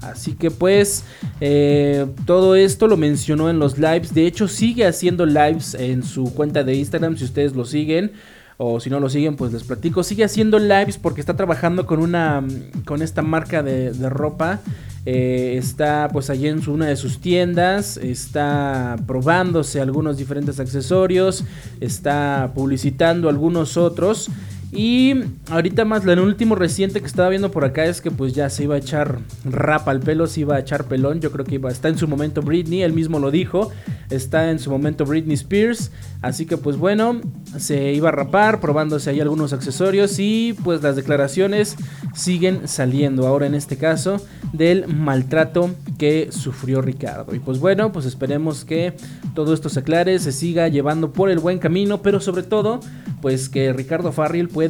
Así 0.00 0.32
que 0.32 0.50
pues 0.50 1.04
eh, 1.40 2.06
todo 2.24 2.54
esto 2.54 2.86
lo 2.86 2.96
mencionó 2.96 3.50
en 3.50 3.58
los 3.58 3.78
lives. 3.78 4.14
De 4.14 4.26
hecho 4.26 4.48
sigue 4.48 4.86
haciendo 4.86 5.26
lives 5.26 5.74
en 5.74 6.02
su 6.02 6.32
cuenta 6.34 6.64
de 6.64 6.74
Instagram 6.76 7.16
si 7.16 7.24
ustedes 7.24 7.54
lo 7.54 7.64
siguen. 7.64 8.12
O 8.58 8.80
si 8.80 8.88
no 8.88 9.00
lo 9.00 9.08
siguen 9.10 9.36
pues 9.36 9.52
les 9.52 9.64
platico. 9.64 10.02
Sigue 10.02 10.24
haciendo 10.24 10.58
lives 10.58 10.96
porque 10.96 11.20
está 11.20 11.36
trabajando 11.36 11.84
con 11.86 12.00
una 12.00 12.42
con 12.86 13.02
esta 13.02 13.22
marca 13.22 13.62
de, 13.62 13.92
ropa. 14.08 14.60
Eh, 15.04 15.56
está 15.58 16.08
pues 16.12 16.30
allí 16.30 16.48
en 16.48 16.66
una 16.68 16.86
de 16.86 16.96
sus 16.96 17.20
tiendas. 17.20 17.98
Está 17.98 18.96
probándose 19.06 19.80
algunos 19.80 20.16
diferentes 20.16 20.58
accesorios. 20.58 21.44
Está 21.80 22.52
publicitando 22.54 23.28
algunos 23.28 23.76
otros. 23.76 24.30
Y 24.76 25.14
ahorita 25.48 25.86
más, 25.86 26.04
lo 26.04 26.22
último 26.22 26.54
reciente 26.54 27.00
que 27.00 27.06
estaba 27.06 27.30
viendo 27.30 27.50
por 27.50 27.64
acá 27.64 27.86
es 27.86 28.02
que 28.02 28.10
pues 28.10 28.34
ya 28.34 28.50
se 28.50 28.64
iba 28.64 28.74
a 28.74 28.78
echar 28.78 29.20
rapa 29.42 29.90
al 29.90 30.00
pelo, 30.00 30.26
se 30.26 30.40
iba 30.40 30.56
a 30.56 30.60
echar 30.60 30.84
pelón. 30.84 31.22
Yo 31.22 31.32
creo 31.32 31.46
que 31.46 31.54
iba, 31.54 31.70
está 31.70 31.88
en 31.88 31.96
su 31.96 32.06
momento 32.06 32.42
Britney, 32.42 32.82
él 32.82 32.92
mismo 32.92 33.18
lo 33.18 33.30
dijo. 33.30 33.72
Está 34.10 34.50
en 34.50 34.58
su 34.58 34.70
momento 34.70 35.06
Britney 35.06 35.32
Spears. 35.32 35.92
Así 36.20 36.44
que 36.44 36.58
pues 36.58 36.76
bueno, 36.76 37.22
se 37.56 37.94
iba 37.94 38.10
a 38.10 38.12
rapar, 38.12 38.60
probándose 38.60 39.08
ahí 39.08 39.20
algunos 39.20 39.54
accesorios. 39.54 40.18
Y 40.18 40.54
pues 40.62 40.82
las 40.82 40.94
declaraciones 40.94 41.76
siguen 42.14 42.68
saliendo 42.68 43.26
ahora 43.26 43.46
en 43.46 43.54
este 43.54 43.78
caso 43.78 44.20
del 44.52 44.88
maltrato 44.88 45.70
que 45.96 46.28
sufrió 46.32 46.82
Ricardo. 46.82 47.34
Y 47.34 47.38
pues 47.38 47.60
bueno, 47.60 47.92
pues 47.92 48.04
esperemos 48.04 48.66
que 48.66 48.92
todo 49.34 49.54
esto 49.54 49.70
se 49.70 49.80
aclare, 49.80 50.18
se 50.18 50.32
siga 50.32 50.68
llevando 50.68 51.12
por 51.12 51.30
el 51.30 51.38
buen 51.38 51.58
camino, 51.58 52.02
pero 52.02 52.20
sobre 52.20 52.42
todo 52.42 52.80
pues 53.22 53.48
que 53.48 53.72
Ricardo 53.72 54.12
Farril 54.12 54.48
pueda 54.48 54.65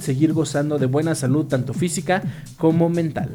seguir 0.00 0.32
gozando 0.32 0.78
de 0.78 0.86
buena 0.86 1.14
salud 1.14 1.46
tanto 1.46 1.74
física 1.74 2.22
como 2.56 2.88
mental. 2.88 3.30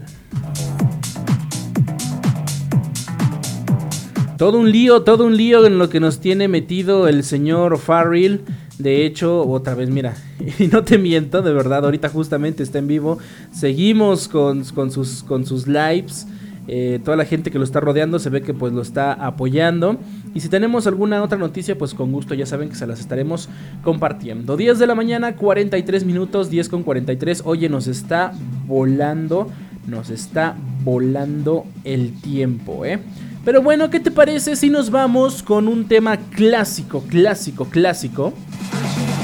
Todo 4.37 4.59
un 4.59 4.69
lío, 4.69 5.03
todo 5.03 5.25
un 5.25 5.37
lío 5.37 5.65
en 5.65 5.79
lo 5.79 5.89
que 5.89 6.01
nos 6.01 6.19
tiene 6.19 6.49
metido 6.49 7.07
el 7.07 7.23
señor 7.23 7.77
Farrell. 7.77 8.41
De 8.77 9.05
hecho, 9.05 9.47
otra 9.47 9.75
vez, 9.75 9.89
mira, 9.89 10.15
y 10.59 10.67
no 10.67 10.83
te 10.83 10.97
miento, 10.97 11.41
de 11.41 11.53
verdad, 11.53 11.85
ahorita 11.85 12.09
justamente 12.09 12.61
está 12.61 12.79
en 12.79 12.87
vivo. 12.87 13.17
Seguimos 13.53 14.27
con, 14.27 14.65
sus, 14.65 15.23
con 15.23 15.45
sus 15.45 15.67
lives. 15.67 16.27
Eh, 16.67 16.99
toda 17.05 17.15
la 17.15 17.25
gente 17.25 17.49
que 17.51 17.59
lo 17.59 17.63
está 17.63 17.79
rodeando 17.79 18.19
se 18.19 18.29
ve 18.29 18.41
que 18.41 18.53
pues 18.53 18.73
lo 18.73 18.81
está 18.81 19.13
apoyando. 19.13 19.99
Y 20.35 20.41
si 20.41 20.49
tenemos 20.49 20.85
alguna 20.85 21.23
otra 21.23 21.37
noticia, 21.37 21.77
pues 21.77 21.93
con 21.93 22.11
gusto 22.11 22.33
ya 22.33 22.45
saben 22.45 22.67
que 22.67 22.75
se 22.75 22.85
las 22.85 22.99
estaremos 22.99 23.47
compartiendo. 23.83 24.57
10 24.57 24.77
de 24.77 24.85
la 24.85 24.93
mañana, 24.93 25.37
43 25.37 26.03
minutos, 26.03 26.49
10 26.49 26.67
con 26.67 26.83
43. 26.83 27.43
Oye, 27.45 27.69
nos 27.69 27.87
está 27.87 28.33
volando, 28.67 29.49
nos 29.87 30.09
está 30.09 30.57
volando 30.83 31.65
el 31.85 32.19
tiempo, 32.21 32.83
¿eh? 32.83 32.99
Pero 33.45 33.61
bueno, 33.61 33.89
¿qué 33.89 34.01
te 34.01 34.11
parece 34.11 34.57
si 34.57 34.69
nos 34.69 34.91
vamos 34.91 35.41
con 35.41 35.69
un 35.69 35.87
tema 35.87 36.17
clásico, 36.17 37.01
clásico, 37.07 37.65
clásico? 37.65 38.33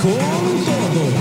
Con. 0.02 1.21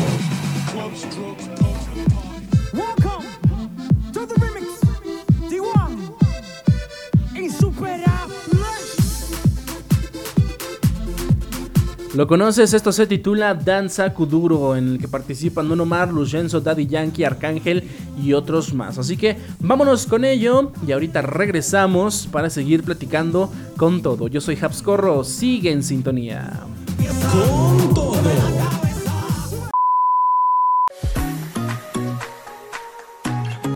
¿Lo 12.20 12.26
conoces? 12.26 12.74
Esto 12.74 12.92
se 12.92 13.06
titula 13.06 13.54
Danza 13.54 14.12
Kuduro, 14.12 14.76
en 14.76 14.88
el 14.88 14.98
que 14.98 15.08
participan 15.08 15.70
Don 15.70 15.80
Omar, 15.80 16.12
Lucenzo, 16.12 16.60
Daddy 16.60 16.86
Yankee, 16.86 17.24
Arcángel 17.24 17.82
y 18.22 18.34
otros 18.34 18.74
más. 18.74 18.98
Así 18.98 19.16
que 19.16 19.38
vámonos 19.58 20.04
con 20.04 20.26
ello 20.26 20.70
y 20.86 20.92
ahorita 20.92 21.22
regresamos 21.22 22.28
para 22.30 22.50
seguir 22.50 22.82
platicando 22.82 23.50
con 23.78 24.02
todo. 24.02 24.28
Yo 24.28 24.42
soy 24.42 24.58
Habscorro, 24.60 25.24
sigue 25.24 25.72
en 25.72 25.82
sintonía. 25.82 26.66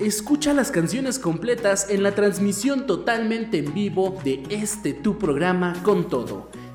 Escucha 0.03 0.53
las 0.53 0.71
canciones 0.71 1.19
completas 1.19 1.87
en 1.89 2.03
la 2.03 2.15
transmisión 2.15 2.87
totalmente 2.87 3.57
en 3.57 3.73
vivo 3.73 4.19
de 4.23 4.43
este 4.51 4.93
tu 4.93 5.17
programa 5.17 5.83
con 5.83 6.11
todo 6.11 6.51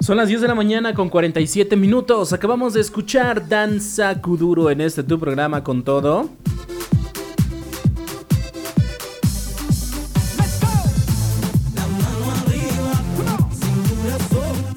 Son 0.00 0.16
las 0.16 0.28
10 0.28 0.40
de 0.40 0.48
la 0.48 0.54
mañana 0.54 0.94
con 0.94 1.10
47 1.10 1.76
minutos. 1.76 2.32
Acabamos 2.32 2.72
de 2.72 2.80
escuchar 2.80 3.46
Danza 3.46 4.18
Kuduro 4.22 4.70
en 4.70 4.80
este 4.80 5.02
tu 5.02 5.20
programa 5.20 5.62
con 5.62 5.84
todo. 5.84 6.30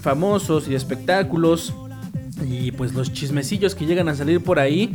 famosos 0.00 0.68
y 0.68 0.74
espectáculos, 0.74 1.74
y 2.48 2.72
pues 2.72 2.94
los 2.94 3.12
chismecillos 3.12 3.74
que 3.74 3.86
llegan 3.86 4.08
a 4.08 4.14
salir 4.14 4.42
por 4.42 4.58
ahí. 4.58 4.94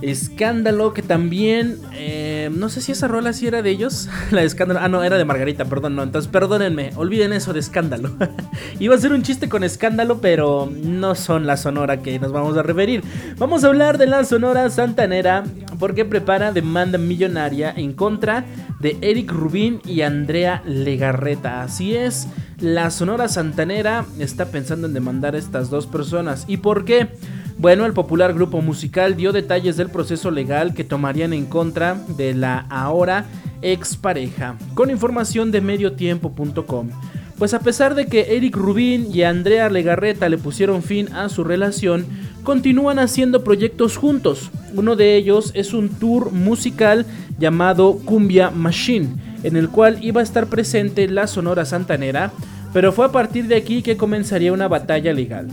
Escándalo 0.00 0.92
que 0.94 1.02
también, 1.02 1.78
eh, 1.94 2.31
no 2.50 2.68
sé 2.68 2.80
si 2.80 2.92
esa 2.92 3.08
rola 3.08 3.32
sí 3.32 3.46
era 3.46 3.62
de 3.62 3.70
ellos, 3.70 4.08
la 4.30 4.40
de 4.40 4.46
escándalo, 4.46 4.80
ah 4.82 4.88
no, 4.88 5.02
era 5.02 5.18
de 5.18 5.24
Margarita, 5.24 5.64
perdón, 5.64 5.96
no, 5.96 6.02
entonces 6.02 6.30
perdónenme, 6.30 6.92
olviden 6.96 7.32
eso 7.32 7.52
de 7.52 7.60
escándalo. 7.60 8.10
Iba 8.80 8.94
a 8.94 8.98
ser 8.98 9.12
un 9.12 9.22
chiste 9.22 9.48
con 9.48 9.64
escándalo, 9.64 10.20
pero 10.20 10.70
no 10.82 11.14
son 11.14 11.46
la 11.46 11.56
sonora 11.56 12.02
que 12.02 12.18
nos 12.18 12.32
vamos 12.32 12.56
a 12.56 12.62
referir. 12.62 13.02
Vamos 13.38 13.64
a 13.64 13.68
hablar 13.68 13.98
de 13.98 14.06
la 14.06 14.24
sonora 14.24 14.68
santanera 14.70 15.44
porque 15.78 16.04
prepara 16.04 16.52
demanda 16.52 16.98
millonaria 16.98 17.72
en 17.76 17.92
contra 17.92 18.44
de 18.80 18.96
Eric 19.00 19.30
Rubín 19.30 19.80
y 19.84 20.02
Andrea 20.02 20.62
Legarreta, 20.66 21.62
así 21.62 21.94
es. 21.96 22.28
La 22.58 22.90
Sonora 22.90 23.28
Santanera 23.28 24.04
está 24.20 24.46
pensando 24.46 24.86
en 24.86 24.94
demandar 24.94 25.34
a 25.34 25.38
estas 25.38 25.70
dos 25.70 25.88
personas. 25.88 26.44
¿Y 26.46 26.58
por 26.58 26.84
qué? 26.84 27.08
Bueno, 27.58 27.86
el 27.86 27.92
popular 27.92 28.34
grupo 28.34 28.60
musical 28.60 29.16
dio 29.16 29.32
detalles 29.32 29.76
del 29.76 29.88
proceso 29.88 30.30
legal 30.30 30.74
que 30.74 30.84
tomarían 30.84 31.32
en 31.32 31.46
contra 31.46 31.94
de 32.16 32.34
la 32.34 32.66
ahora 32.70 33.26
expareja, 33.62 34.56
con 34.74 34.90
información 34.90 35.52
de 35.52 35.60
mediotiempo.com. 35.60 36.90
Pues 37.38 37.54
a 37.54 37.60
pesar 37.60 37.94
de 37.94 38.06
que 38.06 38.36
Eric 38.36 38.56
Rubín 38.56 39.08
y 39.12 39.22
Andrea 39.22 39.68
Legarreta 39.68 40.28
le 40.28 40.38
pusieron 40.38 40.82
fin 40.82 41.12
a 41.12 41.28
su 41.28 41.44
relación, 41.44 42.06
continúan 42.42 42.98
haciendo 42.98 43.42
proyectos 43.42 43.96
juntos. 43.96 44.50
Uno 44.74 44.96
de 44.96 45.16
ellos 45.16 45.50
es 45.54 45.72
un 45.72 45.88
tour 45.88 46.30
musical 46.32 47.06
llamado 47.38 47.98
Cumbia 48.04 48.50
Machine, 48.50 49.08
en 49.42 49.56
el 49.56 49.68
cual 49.68 49.98
iba 50.02 50.20
a 50.20 50.24
estar 50.24 50.46
presente 50.46 51.08
la 51.08 51.26
Sonora 51.26 51.64
Santanera, 51.64 52.32
pero 52.72 52.92
fue 52.92 53.06
a 53.06 53.12
partir 53.12 53.46
de 53.48 53.56
aquí 53.56 53.82
que 53.82 53.96
comenzaría 53.96 54.52
una 54.52 54.68
batalla 54.68 55.12
legal. 55.12 55.48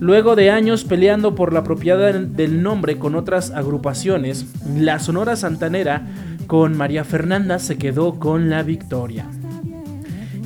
Luego 0.00 0.36
de 0.36 0.50
años 0.50 0.84
peleando 0.84 1.34
por 1.34 1.52
la 1.52 1.64
propiedad 1.64 2.14
del 2.14 2.62
nombre 2.62 2.98
con 2.98 3.16
otras 3.16 3.50
agrupaciones, 3.50 4.46
la 4.76 5.00
Sonora 5.00 5.34
Santanera 5.34 6.06
con 6.46 6.76
María 6.76 7.04
Fernanda 7.04 7.58
se 7.58 7.78
quedó 7.78 8.18
con 8.18 8.48
la 8.48 8.62
victoria. 8.62 9.26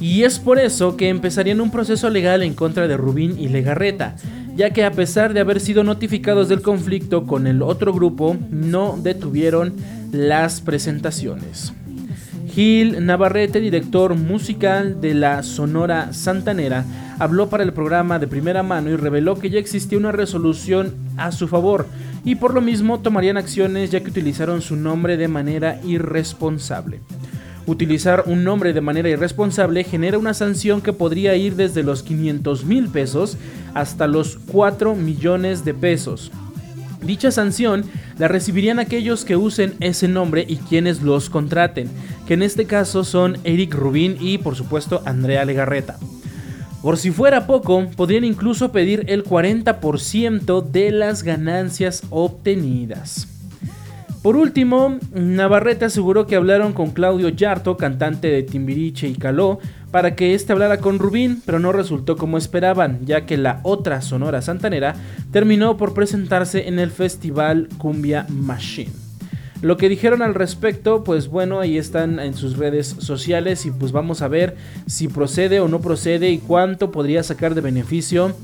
Y 0.01 0.25
es 0.25 0.39
por 0.39 0.59
eso 0.59 0.97
que 0.97 1.11
empezarían 1.11 1.61
un 1.61 1.71
proceso 1.71 2.11
legal 2.11 2.43
en 2.43 2.55
contra 2.55 2.89
de 2.89 2.97
Rubín 2.97 3.39
y 3.39 3.49
Legarreta, 3.49 4.17
ya 4.57 4.71
que 4.71 4.85
a 4.85 4.91
pesar 4.91 5.33
de 5.35 5.41
haber 5.41 5.61
sido 5.61 5.85
notificados 5.85 6.49
del 6.49 6.63
conflicto 6.63 7.27
con 7.27 7.47
el 7.47 7.63
otro 7.63 7.93
grupo, 7.93 8.37
no 8.51 8.99
detuvieron 9.01 9.75
las 10.13 10.61
presentaciones. 10.61 11.73
Gil 12.53 13.07
Navarrete, 13.07 13.61
director 13.61 14.15
musical 14.15 15.01
de 15.01 15.15
la 15.15 15.43
Sonora 15.43 16.13
Santanera, 16.13 16.85
habló 17.23 17.49
para 17.49 17.63
el 17.63 17.73
programa 17.73 18.19
de 18.19 18.27
primera 18.27 18.65
mano 18.65 18.91
y 18.91 18.97
reveló 18.97 19.39
que 19.39 19.49
ya 19.49 19.61
existía 19.61 19.97
una 19.97 20.11
resolución 20.11 20.93
a 21.17 21.31
su 21.31 21.47
favor 21.47 21.87
y 22.25 22.35
por 22.35 22.53
lo 22.53 22.61
mismo 22.61 22.99
tomarían 22.99 23.37
acciones 23.37 23.93
ya 23.93 24.01
que 24.01 24.11
utilizaron 24.11 24.61
su 24.61 24.75
nombre 24.75 25.17
de 25.17 25.29
manera 25.29 25.81
irresponsable. 25.85 27.01
Utilizar 27.65 28.25
un 28.27 28.43
nombre 28.43 28.73
de 28.73 28.81
manera 28.81 29.09
irresponsable 29.09 29.85
genera 29.85 30.19
una 30.19 30.35
sanción 30.35 30.81
que 30.81 30.93
podría 30.93 31.37
ir 31.37 31.55
desde 31.55 31.85
los 31.85 32.03
500 32.03 32.65
mil 32.65 32.89
pesos 32.89 33.39
hasta 33.73 34.09
los 34.09 34.41
4 34.51 34.97
millones 34.97 35.65
de 35.65 35.75
pesos. 35.75 36.33
Dicha 37.03 37.31
sanción 37.31 37.85
la 38.19 38.27
recibirían 38.27 38.81
aquellos 38.81 39.25
que 39.25 39.37
usen 39.37 39.75
ese 39.79 40.09
nombre 40.09 40.45
y 40.49 40.57
quienes 40.57 41.03
los 41.03 41.31
contraten, 41.31 41.89
que 42.27 42.35
en 42.35 42.43
este 42.43 42.65
caso 42.65 43.05
son 43.05 43.39
Eric 43.45 43.75
Rubin 43.75 44.17
y 44.19 44.39
por 44.39 44.57
supuesto 44.57 45.03
Andrea 45.05 45.45
Legarreta. 45.45 45.99
Por 46.83 46.99
si 46.99 47.13
fuera 47.13 47.47
poco, 47.47 47.87
podrían 47.97 48.25
incluso 48.25 48.73
pedir 48.73 49.05
el 49.07 49.23
40% 49.23 50.63
de 50.63 50.91
las 50.91 51.23
ganancias 51.23 52.03
obtenidas. 52.11 53.29
Por 54.23 54.37
último, 54.37 54.99
Navarrete 55.13 55.85
aseguró 55.85 56.27
que 56.27 56.37
hablaron 56.37 56.73
con 56.73 56.91
Claudio 56.91 57.29
Yarto, 57.29 57.77
cantante 57.77 58.29
de 58.29 58.43
Timbiriche 58.43 59.09
y 59.09 59.15
Caló, 59.15 59.61
para 59.93 60.17
que 60.17 60.35
éste 60.35 60.53
hablara 60.53 60.79
con 60.79 60.99
Rubín, 60.99 61.43
pero 61.45 61.61
no 61.61 61.71
resultó 61.71 62.17
como 62.17 62.39
esperaban, 62.39 63.05
ya 63.05 63.27
que 63.27 63.37
la 63.37 63.61
otra 63.63 64.01
Sonora 64.01 64.43
Santanera 64.43 64.97
terminó 65.31 65.77
por 65.77 65.95
presentarse 65.95 66.67
en 66.67 66.79
el 66.79 66.91
festival 66.91 67.69
Cumbia 67.79 68.27
Machine. 68.29 69.02
Lo 69.63 69.77
que 69.77 69.89
dijeron 69.89 70.23
al 70.23 70.35
respecto, 70.35 71.05
pues 71.05 71.29
bueno, 71.29 71.61
ahí 71.61 71.79
están 71.79 72.19
en 72.19 72.35
sus 72.35 72.59
redes 72.59 72.97
sociales 72.99 73.65
y 73.65 73.71
pues 73.71 73.93
vamos 73.93 74.21
a 74.21 74.29
ver 74.29 74.57
si 74.87 75.07
procede 75.07 75.61
o 75.61 75.69
no 75.69 75.81
procede 75.81 76.31
y 76.31 76.39
cuánto 76.39 76.91
podría 76.91 77.23
sacar 77.23 77.55
de 77.55 77.61
beneficio 77.61 78.35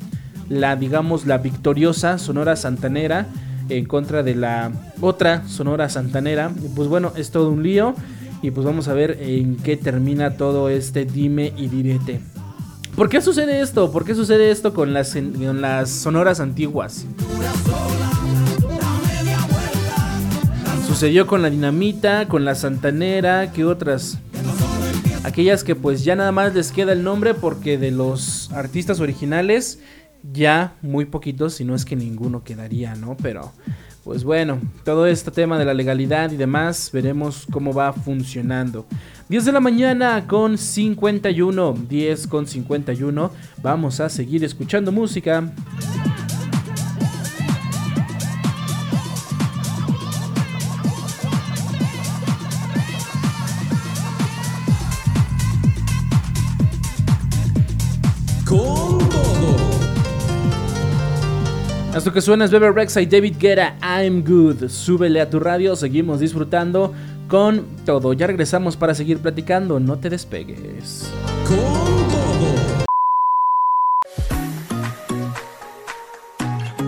la, 0.49 0.77
digamos, 0.77 1.27
la 1.27 1.39
victoriosa 1.39 2.19
Sonora 2.19 2.55
Santanera 2.55 3.27
en 3.69 3.85
contra 3.85 4.23
de 4.23 4.37
la 4.37 4.71
otra 5.01 5.47
Sonora 5.49 5.89
Santanera. 5.89 6.53
pues 6.75 6.89
bueno, 6.89 7.13
es 7.17 7.31
todo 7.31 7.51
un 7.51 7.63
lío. 7.63 7.95
Y 8.41 8.53
pues 8.53 8.65
vamos 8.65 8.87
a 8.87 8.95
ver 8.95 9.19
en 9.21 9.57
qué 9.57 9.77
termina 9.77 10.37
todo 10.37 10.69
este 10.69 11.05
dime 11.05 11.53
y 11.57 11.67
direte. 11.67 12.21
¿Por 12.95 13.09
qué 13.09 13.21
sucede 13.21 13.61
esto? 13.61 13.91
¿Por 13.91 14.05
qué 14.05 14.15
sucede 14.15 14.53
esto 14.53 14.73
con 14.73 14.93
las, 14.93 15.15
con 15.15 15.61
las 15.61 15.91
sonoras 15.91 16.39
antiguas? 16.39 17.05
Sucedió 20.99 21.29
con 21.29 21.43
la 21.43 21.51
dinamita, 21.51 22.27
con 22.27 22.45
la 22.45 22.57
santanera, 22.57 23.53
¿qué 23.53 23.65
otras? 23.65 24.19
Aquellas 25.23 25.63
que 25.63 25.77
pues 25.77 26.03
ya 26.03 26.17
nada 26.17 26.33
más 26.33 26.57
les 26.57 26.73
queda 26.73 26.91
el 26.93 27.05
nombre 27.05 27.35
porque 27.35 27.79
de 27.79 27.93
los 27.93 28.51
artistas 28.51 28.99
originales 28.99 29.79
ya 30.33 30.75
muy 30.83 31.05
poquitos, 31.05 31.55
si 31.55 31.65
no 31.65 31.77
es 31.77 31.85
que 31.85 31.95
ninguno 31.95 32.43
quedaría, 32.43 32.97
¿no? 32.97 33.17
Pero, 33.23 33.53
pues 34.03 34.25
bueno, 34.25 34.59
todo 34.85 35.07
este 35.07 35.31
tema 35.31 35.57
de 35.57 35.67
la 35.67 35.73
legalidad 35.73 36.33
y 36.33 36.37
demás, 36.37 36.91
veremos 36.93 37.47
cómo 37.49 37.73
va 37.73 37.93
funcionando. 37.93 38.85
10 39.29 39.45
de 39.45 39.53
la 39.53 39.61
mañana 39.61 40.27
con 40.27 40.59
51, 40.59 41.77
10 41.89 42.27
con 42.27 42.45
51, 42.49 43.31
vamos 43.63 44.01
a 44.01 44.09
seguir 44.09 44.43
escuchando 44.43 44.91
música. 44.91 45.49
Que 62.13 62.23
suena 62.23 62.47
es 62.47 62.51
Bebe 62.51 62.73
Rexa 62.73 63.03
y 63.03 63.07
David 63.07 63.37
Guetta, 63.39 63.77
I'm 63.83 64.25
Good. 64.25 64.69
Súbele 64.69 65.21
a 65.21 65.29
tu 65.29 65.39
radio, 65.39 65.77
seguimos 65.77 66.21
disfrutando 66.21 66.95
con 67.29 67.67
todo. 67.85 68.15
Ya 68.15 68.27
regresamos 68.27 68.79
para 68.79 68.95
seguir 68.95 69.19
platicando, 69.19 69.79
no 69.79 69.99
te 69.99 70.09
despegues. 70.09 71.13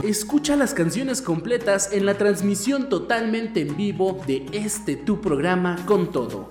Escucha 0.03 0.57
las 0.57 0.73
canciones 0.73 1.21
completas 1.21 1.93
en 1.93 2.07
la 2.07 2.15
transmisión 2.15 2.89
totalmente 2.89 3.61
en 3.61 3.77
vivo 3.77 4.19
de 4.27 4.47
este 4.53 4.97
tu 4.97 5.21
programa 5.21 5.77
con 5.87 6.11
todo 6.11 6.51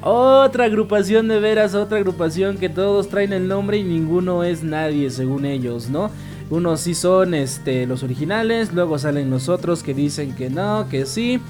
Otra 0.00 0.66
agrupación 0.66 1.26
de 1.26 1.40
veras, 1.40 1.74
otra 1.74 1.98
agrupación 1.98 2.58
que 2.58 2.68
todos 2.68 3.08
traen 3.08 3.32
el 3.32 3.48
nombre 3.48 3.78
y 3.78 3.82
ninguno 3.82 4.44
es 4.44 4.62
nadie 4.62 5.10
según 5.10 5.44
ellos, 5.44 5.90
¿no? 5.90 6.12
Unos 6.48 6.80
sí 6.80 6.94
son 6.94 7.34
este, 7.34 7.86
los 7.86 8.02
originales, 8.02 8.72
luego 8.72 8.98
salen 8.98 9.30
los 9.30 9.48
otros 9.48 9.82
que 9.82 9.94
dicen 9.94 10.34
que 10.34 10.48
no, 10.48 10.88
que 10.88 11.06
sí. 11.06 11.40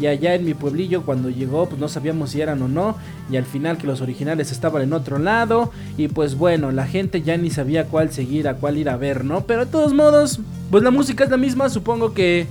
Y 0.00 0.06
allá 0.06 0.34
en 0.34 0.44
mi 0.44 0.54
pueblillo 0.54 1.02
cuando 1.02 1.28
llegó 1.28 1.68
pues 1.68 1.80
no 1.80 1.88
sabíamos 1.88 2.30
si 2.30 2.40
eran 2.40 2.62
o 2.62 2.68
no. 2.68 2.96
Y 3.30 3.36
al 3.36 3.44
final 3.44 3.78
que 3.78 3.86
los 3.86 4.00
originales 4.00 4.50
estaban 4.52 4.82
en 4.82 4.92
otro 4.92 5.18
lado. 5.18 5.70
Y 5.96 6.08
pues 6.08 6.36
bueno, 6.36 6.70
la 6.70 6.86
gente 6.86 7.22
ya 7.22 7.36
ni 7.36 7.50
sabía 7.50 7.86
cuál 7.86 8.12
seguir, 8.12 8.48
a 8.48 8.54
cuál 8.54 8.78
ir 8.78 8.88
a 8.88 8.96
ver, 8.96 9.24
¿no? 9.24 9.44
Pero 9.46 9.64
de 9.64 9.70
todos 9.70 9.92
modos, 9.92 10.40
pues 10.70 10.82
la 10.82 10.90
música 10.90 11.24
es 11.24 11.30
la 11.30 11.36
misma. 11.36 11.68
Supongo 11.68 12.14
que 12.14 12.46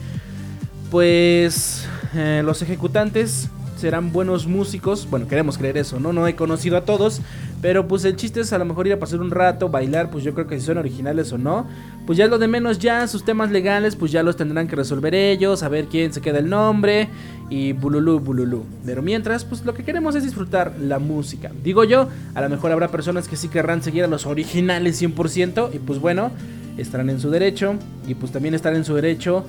pues 0.90 1.88
eh, 2.16 2.42
los 2.44 2.62
ejecutantes 2.62 3.50
serán 3.82 4.13
buenos 4.13 4.48
músicos. 4.48 5.08
Bueno, 5.10 5.28
queremos 5.28 5.58
creer 5.58 5.78
eso, 5.78 6.00
¿no? 6.00 6.13
No 6.13 6.28
he 6.28 6.36
conocido 6.36 6.78
a 6.78 6.86
todos. 6.86 7.22
Pero 7.62 7.88
pues 7.88 8.06
el 8.06 8.15
chiste 8.15 8.41
es 8.41 8.54
a 8.54 8.58
lo 8.58 8.65
mejor 8.65 8.88
ir 8.88 8.94
a 8.94 9.00
pasar 9.00 9.20
un 9.20 9.30
rato, 9.30 9.70
bailar, 9.70 10.10
pues 10.10 10.24
yo 10.24 10.34
creo 10.34 10.48
que 10.48 10.60
si 10.60 10.65
son 10.65 10.78
originales 10.78 11.32
o 11.32 11.38
no. 11.38 11.67
Pues 12.08 12.17
ya 12.17 12.28
lo 12.28 12.39
de 12.39 12.48
menos, 12.48 12.80
ya 12.80 13.08
sus 13.08 13.24
temas 13.24 13.52
legales, 13.52 13.96
pues 13.96 14.12
ya 14.12 14.24
los 14.24 14.36
tendrán 14.36 14.67
que 14.67 14.76
resolver 14.76 15.13
ellos, 15.13 15.62
a 15.62 15.70
ver 15.70 15.86
quién 15.86 16.12
se 16.12 16.22
queda 16.22 16.39
el 16.39 16.50
nombre 16.50 17.10
y 17.50 17.74
bululú, 17.74 18.20
bululú. 18.20 18.65
Pero 18.86 19.02
mientras, 19.02 19.46
pues 19.46 19.63
lo 19.63 19.74
que 19.74 19.84
queremos 19.84 20.15
es 20.15 20.24
disfrutar 20.24 20.74
la 20.80 20.98
música. 20.98 21.52
Digo 21.63 21.84
yo, 21.84 22.08
a 22.34 22.41
lo 22.41 22.50
mejor 22.50 22.72
habrá 22.72 22.88
personas 22.89 23.28
que 23.28 23.36
sí 23.36 23.48
querrán 23.48 23.84
seguir 23.84 24.04
a 24.04 24.08
los 24.08 24.26
originales 24.26 25.02
100% 25.02 25.70
y 25.74 25.80
pues 25.80 26.00
bueno, 26.00 26.32
estarán 26.78 27.10
en 27.10 27.20
su 27.20 27.30
derecho 27.30 27.76
y 28.08 28.15
pues 28.15 28.32
también 28.32 28.56
estarán 28.56 28.78
en 28.78 28.86
su 28.86 28.96
derecho 28.96 29.46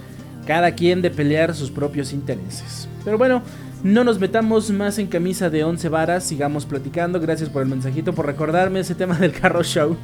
cada 0.46 0.72
quien 0.72 1.02
de 1.02 1.10
pelear 1.10 1.54
sus 1.54 1.70
propios 1.70 2.12
intereses. 2.12 2.88
Pero 3.04 3.18
bueno, 3.18 3.42
no 3.82 4.04
nos 4.04 4.20
metamos 4.20 4.70
más 4.70 4.98
en 4.98 5.08
camisa 5.08 5.50
de 5.50 5.64
11 5.64 5.88
varas, 5.88 6.24
sigamos 6.24 6.66
platicando. 6.66 7.18
Gracias 7.18 7.48
por 7.48 7.62
el 7.62 7.68
mensajito, 7.68 8.12
por 8.12 8.26
recordarme 8.26 8.80
ese 8.80 8.94
tema 8.94 9.18
del 9.18 9.32
carro 9.32 9.64
show. 9.64 9.96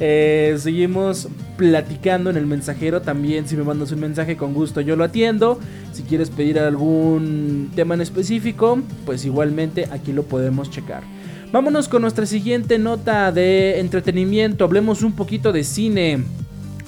Eh, 0.00 0.56
seguimos 0.58 1.28
platicando 1.56 2.30
en 2.30 2.36
el 2.36 2.46
mensajero. 2.46 3.02
También, 3.02 3.46
si 3.46 3.56
me 3.56 3.62
mandas 3.62 3.92
un 3.92 4.00
mensaje, 4.00 4.36
con 4.36 4.52
gusto 4.52 4.80
yo 4.80 4.96
lo 4.96 5.04
atiendo. 5.04 5.60
Si 5.92 6.02
quieres 6.02 6.30
pedir 6.30 6.58
algún 6.58 7.70
tema 7.76 7.94
en 7.94 8.00
específico, 8.00 8.80
pues 9.06 9.24
igualmente 9.24 9.88
aquí 9.92 10.12
lo 10.12 10.24
podemos 10.24 10.70
checar. 10.70 11.04
Vámonos 11.52 11.88
con 11.88 12.02
nuestra 12.02 12.26
siguiente 12.26 12.78
nota 12.78 13.30
de 13.30 13.78
entretenimiento. 13.78 14.64
Hablemos 14.64 15.02
un 15.02 15.12
poquito 15.12 15.52
de 15.52 15.64
cine. 15.64 16.24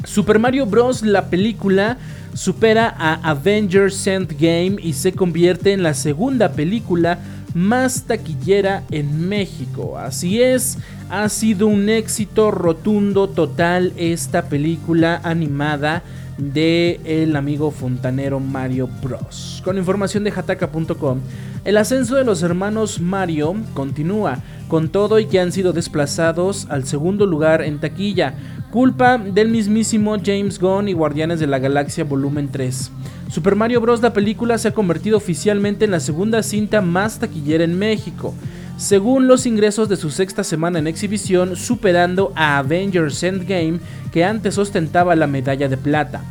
Super 0.05 0.39
Mario 0.39 0.67
Bros. 0.67 1.03
la 1.03 1.27
película 1.27 1.97
supera 2.35 2.95
a 2.97 3.15
Avengers 3.31 4.07
Endgame 4.07 4.77
y 4.83 4.95
se 4.95 5.13
convierte 5.13 5.73
en 5.73 5.83
la 5.83 5.95
segunda 5.95 6.53
película 6.53 7.19
más 7.55 8.05
taquillera 8.05 8.83
en 8.91 9.29
México. 9.29 9.99
Así 9.99 10.43
es, 10.43 10.79
ha 11.11 11.29
sido 11.29 11.67
un 11.67 11.89
éxito 11.89 12.51
rotundo 12.51 13.29
total 13.29 13.93
esta 13.97 14.43
película 14.49 15.21
animada 15.23 16.03
de 16.39 17.01
el 17.05 17.37
amigo 17.37 17.71
fontanero 17.71 18.41
Mario 18.41 18.89
Bros. 19.03 19.61
Con 19.65 19.77
información 19.77 20.25
de 20.25 20.31
hataka.com, 20.31 21.21
el 21.65 21.77
ascenso 21.77 22.17
de 22.17 22.25
los 22.25 22.43
hermanos 22.43 23.01
Mario 23.01 23.55
continúa, 23.75 24.39
con 24.69 24.89
todo 24.89 25.19
y 25.19 25.27
que 25.27 25.39
han 25.39 25.53
sido 25.53 25.73
desplazados 25.73 26.67
al 26.71 26.87
segundo 26.87 27.27
lugar 27.27 27.63
en 27.63 27.79
taquilla, 27.79 28.35
culpa 28.73 29.19
del 29.19 29.51
mismísimo 29.51 30.17
James 30.25 30.59
Gunn 30.59 30.89
y 30.89 30.95
Guardianes 30.95 31.39
de 31.39 31.47
la 31.47 31.59
Galaxia 31.59 32.05
Volumen 32.05 32.49
3. 32.51 32.91
Super 33.29 33.55
Mario 33.55 33.83
Bros. 33.83 34.01
la 34.01 34.15
película 34.15 34.57
se 34.57 34.69
ha 34.69 34.73
convertido 34.73 35.19
oficialmente 35.19 35.85
en 35.85 35.91
la 35.91 36.01
segunda 36.01 36.43
cinta 36.43 36.81
más 36.81 37.19
taquillera 37.19 37.65
en 37.65 37.79
México, 37.79 38.33
según 38.79 39.29
los 39.29 39.45
ingresos 39.45 39.91
de 39.91 39.97
su 39.97 40.11
sexta 40.11 40.43
semana 40.43 40.79
en 40.79 40.87
exhibición, 40.87 41.55
superando 41.55 42.33
a 42.35 42.57
Avengers 42.57 43.23
Endgame, 43.23 43.79
que 44.11 44.25
antes 44.25 44.57
ostentaba 44.57 45.17
la 45.17 45.27
medalla 45.27 45.69
de 45.69 45.77
plata. 45.77 46.23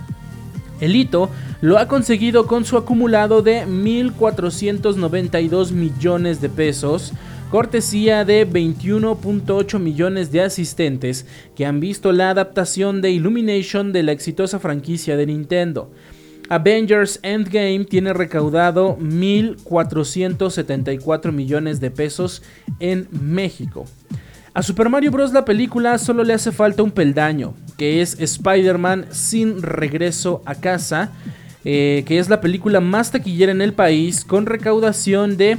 El 0.80 0.96
hito 0.96 1.30
lo 1.62 1.78
ha 1.78 1.88
conseguido 1.88 2.48
con 2.48 2.66
su 2.66 2.76
acumulado 2.76 3.44
de 3.44 3.68
1.492 3.68 5.74
millones 5.74 6.42
de 6.42 6.50
pesos, 6.50 7.14
cortesía 7.52 8.24
de 8.24 8.50
21.8 8.50 9.78
millones 9.78 10.32
de 10.32 10.42
asistentes 10.42 11.26
que 11.54 11.66
han 11.66 11.82
visto 11.82 12.14
la 12.14 12.30
adaptación 12.30 13.02
de 13.02 13.12
Illumination 13.12 13.92
de 13.92 14.04
la 14.04 14.14
exitosa 14.14 14.58
franquicia 14.58 15.18
de 15.18 15.26
Nintendo. 15.26 15.92
Avengers 16.48 17.20
Endgame 17.24 17.84
tiene 17.84 18.14
recaudado 18.14 18.98
1.474 18.98 21.34
millones 21.34 21.82
de 21.82 21.92
pesos 21.92 22.42
en 22.80 23.10
México. 23.12 23.84
A 24.54 24.64
Super 24.64 24.88
Mario 24.88 25.12
Bros. 25.12 25.34
la 25.34 25.44
película 25.44 25.98
solo 25.98 26.24
le 26.24 26.34
hace 26.34 26.54
falta 26.54 26.84
un 26.84 26.92
peldaño, 26.92 27.54
que 27.78 28.02
es 28.02 28.18
Spider-Man 28.18 29.08
sin 29.12 29.62
regreso 29.62 30.42
a 30.46 30.56
casa, 30.56 31.12
eh, 31.66 32.04
que 32.06 32.18
es 32.18 32.30
la 32.30 32.40
película 32.40 32.80
más 32.80 33.12
taquillera 33.12 33.52
en 33.52 33.62
el 33.62 33.74
país, 33.74 34.24
con 34.24 34.46
recaudación 34.46 35.36
de 35.36 35.58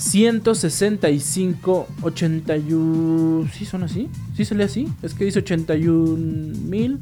81.165... 0.00 1.86
81... 2.02 3.50
¿Sí 3.52 3.66
son 3.66 3.82
así? 3.82 4.08
¿Sí 4.34 4.44
se 4.46 4.60
así? 4.62 4.88
Es 5.02 5.14
que 5.14 5.26
dice 5.26 5.44
81.000... 5.44 6.98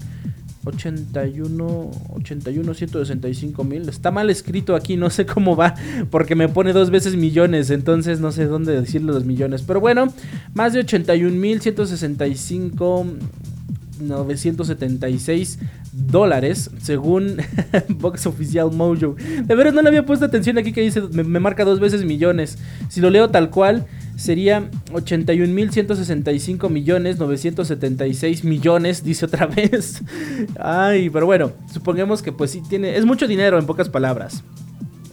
81, 0.64 1.90
81, 2.11 2.74
165 2.74 3.64
mil. 3.64 3.88
Está 3.88 4.11
mal 4.11 4.28
escrito 4.28 4.74
aquí, 4.74 4.96
no 4.96 5.09
sé 5.09 5.24
cómo 5.24 5.57
va, 5.57 5.74
porque 6.11 6.34
me 6.34 6.49
pone 6.49 6.74
dos 6.74 6.90
veces 6.90 7.16
millones, 7.16 7.70
entonces 7.70 8.20
no 8.20 8.32
sé 8.32 8.44
dónde 8.44 8.78
decirle 8.78 9.12
los 9.12 9.24
millones. 9.24 9.62
Pero 9.62 9.80
bueno, 9.80 10.12
más 10.53 10.74
de 10.74 10.80
81 10.80 11.34
mil 11.34 11.62
165 11.62 13.07
976 14.01 15.59
dólares, 16.07 16.70
según 16.80 17.36
Box 17.88 18.26
Oficial 18.26 18.70
Mojo. 18.72 19.16
De 19.44 19.55
veras 19.55 19.74
no 19.74 19.82
le 19.82 19.88
había 19.88 20.07
puesto 20.07 20.24
atención 20.24 20.59
aquí 20.59 20.72
que 20.72 20.80
dice, 20.80 21.03
me, 21.12 21.24
me 21.24 21.40
marca 21.40 21.64
dos 21.64 21.80
veces 21.80 22.05
millones. 22.05 22.59
Si 22.88 23.01
lo 23.01 23.11
leo 23.11 23.30
tal 23.30 23.51
cual, 23.51 23.86
sería 24.16 24.70
81.165 24.92 26.68
millones 26.68 27.18
976 27.18 28.44
millones, 28.44 29.05
dice 29.05 29.26
otra 29.26 29.46
vez. 29.46 30.03
Ay, 30.61 31.09
pero 31.11 31.26
bueno, 31.26 31.53
supongamos 31.72 32.22
que 32.22 32.32
pues 32.32 32.51
sí 32.51 32.62
tiene, 32.68 32.96
es 32.96 33.05
mucho 33.05 33.26
dinero 33.26 33.59
en 33.59 33.66
pocas 33.66 33.88
palabras. 33.88 34.42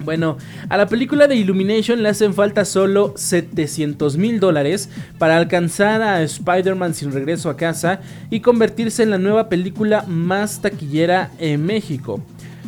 Bueno, 0.06 0.38
a 0.70 0.78
la 0.78 0.86
película 0.88 1.28
de 1.28 1.36
Illumination 1.36 2.04
le 2.04 2.10
hacen 2.10 2.36
falta 2.36 2.64
solo 2.64 3.14
700 3.16 4.18
mil 4.18 4.40
dólares 4.40 4.90
para 5.18 5.36
alcanzar 5.36 6.04
a 6.04 6.22
Spider-Man 6.22 6.94
sin 6.94 7.12
regreso 7.12 7.50
a 7.50 7.58
casa 7.58 8.02
y 8.30 8.42
convertirse 8.42 9.02
en 9.02 9.10
la 9.10 9.18
nueva 9.18 9.50
película 9.50 10.04
más 10.08 10.62
taquillera 10.62 11.32
en 11.40 11.66
México. 11.66 12.22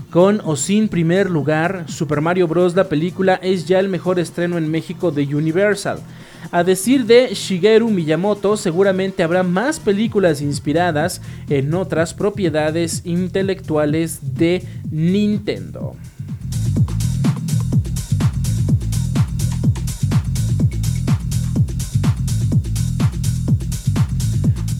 Con 0.10 0.42
o 0.46 0.56
sin 0.56 0.88
primer 0.88 1.30
lugar, 1.30 1.86
Super 1.88 2.22
Mario 2.22 2.48
Bros. 2.48 2.76
la 2.76 2.90
película 2.90 3.36
es 3.36 3.68
ya 3.68 3.80
el 3.80 3.88
mejor 3.88 4.20
estreno 4.20 4.58
en 4.58 4.72
México 4.72 5.12
de 5.12 5.36
Universal. 5.36 6.00
A 6.52 6.64
decir 6.64 7.06
de 7.06 7.34
Shigeru 7.34 7.90
Miyamoto, 7.90 8.58
seguramente 8.58 9.22
habrá 9.22 9.44
más 9.44 9.80
películas 9.80 10.42
inspiradas 10.42 11.22
en 11.50 11.74
otras 11.74 12.14
propiedades 12.14 13.02
intelectuales 13.06 14.36
de 14.36 14.64
Nintendo. 14.90 15.96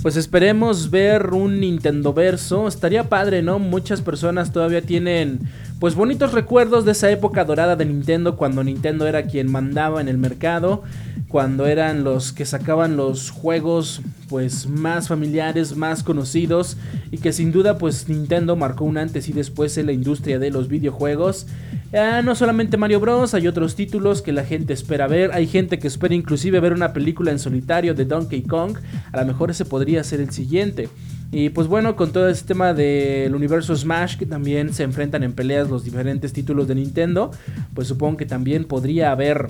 Pues 0.08 0.16
esperemos 0.16 0.90
ver 0.90 1.34
un 1.34 1.60
Nintendo 1.60 2.14
verso. 2.14 2.70
Estaría 2.70 3.10
padre, 3.10 3.42
¿no? 3.42 3.60
Muchas 3.60 4.02
personas 4.02 4.54
todavía 4.54 4.82
tienen 4.82 5.42
pues 5.80 5.94
bonitos 5.94 6.34
recuerdos 6.34 6.86
de 6.86 6.94
esa 6.94 7.12
época 7.12 7.46
dorada 7.46 7.76
de 7.76 7.86
Nintendo 7.86 8.36
cuando 8.36 8.64
Nintendo 8.64 9.08
era 9.08 9.24
quien 9.24 9.52
mandaba 9.52 10.02
en 10.02 10.08
el 10.08 10.18
mercado, 10.18 10.82
cuando 11.28 11.68
eran 11.68 12.04
los 12.04 12.32
que 12.32 12.46
sacaban 12.46 12.98
los 12.98 13.30
juegos 13.30 14.02
pues 14.28 14.68
más 14.68 15.08
familiares, 15.08 15.76
más 15.76 16.02
conocidos 16.02 16.78
y 17.12 17.20
que 17.20 17.32
sin 17.32 17.52
duda 17.52 17.78
pues 17.78 18.10
Nintendo 18.10 18.56
marcó 18.56 18.86
un 18.86 18.98
antes 18.98 19.30
y 19.30 19.34
después 19.34 19.78
en 19.78 19.86
la 19.86 19.92
industria 19.92 20.40
de 20.40 20.50
los 20.50 20.68
videojuegos. 20.68 21.46
Ah, 21.94 22.22
no 22.24 22.34
solamente 22.34 22.78
Mario 22.78 23.00
Bros, 23.00 23.36
hay 23.36 23.48
otros 23.48 23.76
títulos 23.76 24.22
que 24.22 24.34
la 24.34 24.46
gente 24.46 24.74
espera 24.74 25.08
ver, 25.08 25.32
hay 25.32 25.46
gente 25.46 25.78
que 25.78 25.88
espera 25.88 26.16
inclusive 26.16 26.60
ver 26.60 26.74
una 26.74 26.92
película 26.92 27.32
en 27.32 27.40
solitario 27.40 27.94
de 27.94 28.06
Donkey 28.06 28.42
Kong, 28.42 28.78
a 29.12 29.18
lo 29.18 29.26
mejor 29.26 29.52
ese 29.52 29.64
podría 29.64 30.04
ser 30.04 30.22
el 30.22 30.32
siguiente. 30.32 30.90
Y 31.32 31.50
pues 31.50 31.68
bueno, 31.68 31.96
con 31.96 32.12
todo 32.12 32.30
este 32.30 32.48
tema 32.48 32.74
del 32.74 33.36
universo 33.36 33.76
Smash 33.76 34.18
que 34.18 34.26
también 34.26 34.74
se 34.74 34.84
enfrentan 34.84 35.24
en 35.24 35.34
peleas 35.34 35.70
los 35.70 35.84
diferentes 35.84 36.32
títulos 36.32 36.68
de 36.68 36.76
Nintendo, 36.76 37.32
pues 37.74 37.88
supongo 37.88 38.18
que 38.18 38.26
también 38.26 38.64
podría 38.64 39.12
haber 39.12 39.48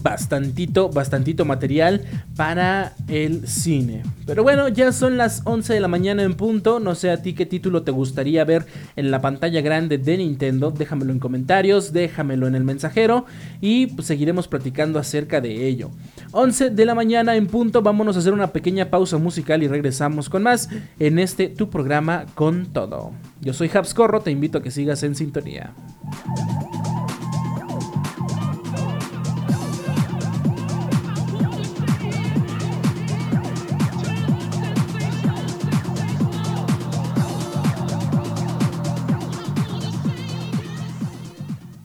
bastantito, 0.00 0.88
bastantito 0.88 1.44
material 1.44 2.02
para 2.36 2.94
el 3.08 3.46
cine. 3.46 4.02
Pero 4.26 4.42
bueno, 4.42 4.68
ya 4.68 4.92
son 4.92 5.16
las 5.16 5.42
11 5.44 5.74
de 5.74 5.80
la 5.80 5.88
mañana 5.88 6.22
en 6.22 6.34
punto. 6.34 6.80
No 6.80 6.94
sé 6.94 7.10
a 7.10 7.22
ti 7.22 7.34
qué 7.34 7.46
título 7.46 7.82
te 7.82 7.90
gustaría 7.90 8.44
ver 8.44 8.66
en 8.96 9.10
la 9.10 9.20
pantalla 9.20 9.60
grande 9.60 9.98
de 9.98 10.18
Nintendo. 10.18 10.70
Déjamelo 10.70 11.12
en 11.12 11.18
comentarios, 11.18 11.92
déjamelo 11.92 12.46
en 12.46 12.54
el 12.54 12.64
mensajero 12.64 13.26
y 13.60 13.88
pues, 13.88 14.06
seguiremos 14.06 14.48
platicando 14.48 14.98
acerca 14.98 15.40
de 15.40 15.66
ello. 15.66 15.90
11 16.32 16.70
de 16.70 16.86
la 16.86 16.94
mañana 16.94 17.36
en 17.36 17.46
punto. 17.46 17.82
Vámonos 17.82 18.16
a 18.16 18.20
hacer 18.20 18.32
una 18.32 18.52
pequeña 18.52 18.90
pausa 18.90 19.18
musical 19.18 19.62
y 19.62 19.68
regresamos 19.68 20.28
con 20.28 20.42
más 20.42 20.68
en 20.98 21.18
este 21.18 21.48
tu 21.48 21.68
programa 21.68 22.26
con 22.34 22.66
todo. 22.66 23.12
Yo 23.40 23.52
soy 23.52 23.70
Habscorro, 23.72 24.20
te 24.20 24.30
invito 24.30 24.58
a 24.58 24.62
que 24.62 24.70
sigas 24.70 25.02
en 25.02 25.14
sintonía. 25.14 25.72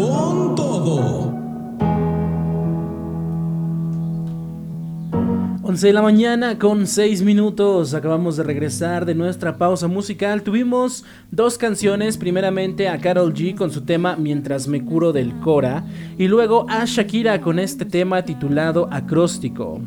Con 0.00 0.54
todo. 0.54 1.30
11 5.62 5.86
de 5.86 5.92
la 5.92 6.02
mañana 6.02 6.58
con 6.58 6.86
6 6.86 7.22
minutos. 7.22 7.94
Acabamos 7.94 8.36
de 8.36 8.42
regresar 8.42 9.04
de 9.04 9.14
nuestra 9.14 9.56
pausa 9.56 9.86
musical. 9.86 10.42
Tuvimos 10.42 11.04
dos 11.30 11.58
canciones. 11.58 12.16
Primeramente 12.16 12.88
a 12.88 12.98
Carol 12.98 13.32
G 13.34 13.54
con 13.54 13.70
su 13.70 13.82
tema 13.82 14.16
Mientras 14.16 14.66
me 14.66 14.84
curo 14.84 15.12
del 15.12 15.38
Cora. 15.40 15.84
Y 16.18 16.26
luego 16.28 16.66
a 16.68 16.84
Shakira 16.86 17.40
con 17.40 17.58
este 17.58 17.84
tema 17.84 18.24
titulado 18.24 18.88
Acróstico. 18.90 19.80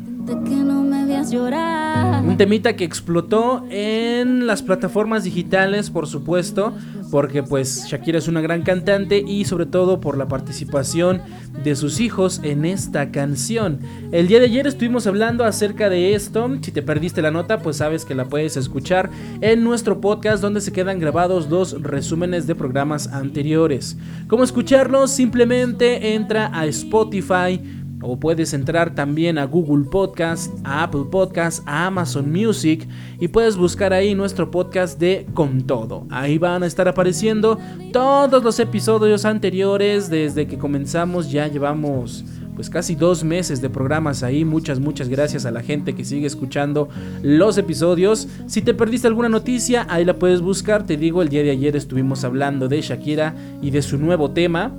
Llorar. 1.30 2.24
Un 2.24 2.36
temita 2.36 2.74
que 2.76 2.84
explotó 2.84 3.64
en 3.70 4.46
las 4.46 4.62
plataformas 4.62 5.24
digitales, 5.24 5.90
por 5.90 6.06
supuesto, 6.06 6.74
porque 7.10 7.42
pues 7.42 7.86
Shakira 7.86 8.18
es 8.18 8.28
una 8.28 8.40
gran 8.40 8.62
cantante 8.62 9.22
y 9.26 9.44
sobre 9.44 9.66
todo 9.66 10.00
por 10.00 10.16
la 10.16 10.26
participación 10.26 11.22
de 11.62 11.76
sus 11.76 12.00
hijos 12.00 12.40
en 12.42 12.64
esta 12.64 13.12
canción. 13.12 13.78
El 14.10 14.26
día 14.26 14.40
de 14.40 14.46
ayer 14.46 14.66
estuvimos 14.66 15.06
hablando 15.06 15.44
acerca 15.44 15.88
de 15.88 16.14
esto. 16.14 16.50
Si 16.60 16.72
te 16.72 16.82
perdiste 16.82 17.22
la 17.22 17.30
nota, 17.30 17.60
pues 17.60 17.76
sabes 17.76 18.04
que 18.04 18.14
la 18.14 18.24
puedes 18.24 18.56
escuchar 18.56 19.10
en 19.40 19.62
nuestro 19.62 20.00
podcast 20.00 20.42
donde 20.42 20.60
se 20.60 20.72
quedan 20.72 20.98
grabados 20.98 21.48
dos 21.48 21.80
resúmenes 21.82 22.46
de 22.46 22.54
programas 22.54 23.06
anteriores. 23.08 23.96
¿Cómo 24.26 24.42
escucharlos? 24.42 25.10
Simplemente 25.10 26.14
entra 26.14 26.50
a 26.52 26.66
Spotify 26.66 27.60
o 28.04 28.18
puedes 28.18 28.52
entrar 28.52 28.94
también 28.94 29.38
a 29.38 29.46
Google 29.46 29.84
Podcast, 29.90 30.52
a 30.62 30.82
Apple 30.84 31.04
Podcast, 31.10 31.66
a 31.66 31.86
Amazon 31.86 32.30
Music 32.30 32.86
y 33.18 33.28
puedes 33.28 33.56
buscar 33.56 33.92
ahí 33.92 34.14
nuestro 34.14 34.50
podcast 34.50 34.98
de 35.00 35.26
Con 35.32 35.62
Todo. 35.62 36.06
Ahí 36.10 36.38
van 36.38 36.62
a 36.62 36.66
estar 36.66 36.86
apareciendo 36.86 37.58
todos 37.92 38.44
los 38.44 38.60
episodios 38.60 39.24
anteriores 39.24 40.10
desde 40.10 40.46
que 40.46 40.58
comenzamos. 40.58 41.30
Ya 41.30 41.48
llevamos 41.48 42.24
pues 42.54 42.70
casi 42.70 42.94
dos 42.94 43.24
meses 43.24 43.60
de 43.60 43.70
programas 43.70 44.22
ahí. 44.22 44.44
Muchas, 44.44 44.78
muchas 44.78 45.08
gracias 45.08 45.46
a 45.46 45.50
la 45.50 45.62
gente 45.62 45.94
que 45.94 46.04
sigue 46.04 46.26
escuchando 46.26 46.88
los 47.22 47.58
episodios. 47.58 48.28
Si 48.46 48.62
te 48.62 48.74
perdiste 48.74 49.08
alguna 49.08 49.28
noticia, 49.28 49.86
ahí 49.88 50.04
la 50.04 50.18
puedes 50.18 50.40
buscar. 50.40 50.86
Te 50.86 50.96
digo, 50.96 51.22
el 51.22 51.30
día 51.30 51.42
de 51.42 51.50
ayer 51.50 51.74
estuvimos 51.74 52.22
hablando 52.24 52.68
de 52.68 52.80
Shakira 52.80 53.34
y 53.62 53.70
de 53.70 53.82
su 53.82 53.98
nuevo 53.98 54.30
tema. 54.30 54.72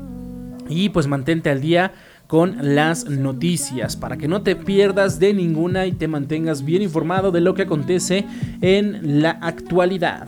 Y 0.68 0.90
pues 0.90 1.06
mantente 1.08 1.50
al 1.50 1.62
día 1.62 1.92
con 2.36 2.58
las 2.76 3.06
noticias 3.10 3.96
para 3.96 4.18
que 4.18 4.28
no 4.28 4.42
te 4.42 4.58
pierdas 4.58 5.20
de 5.20 5.34
ninguna 5.34 5.86
y 5.86 5.94
te 5.94 6.10
mantengas 6.10 6.66
bien 6.66 6.82
informado 6.82 7.32
de 7.32 7.40
lo 7.40 7.54
que 7.54 7.62
acontece 7.62 8.26
en 8.60 9.22
la 9.22 9.30
actualidad. 9.42 10.28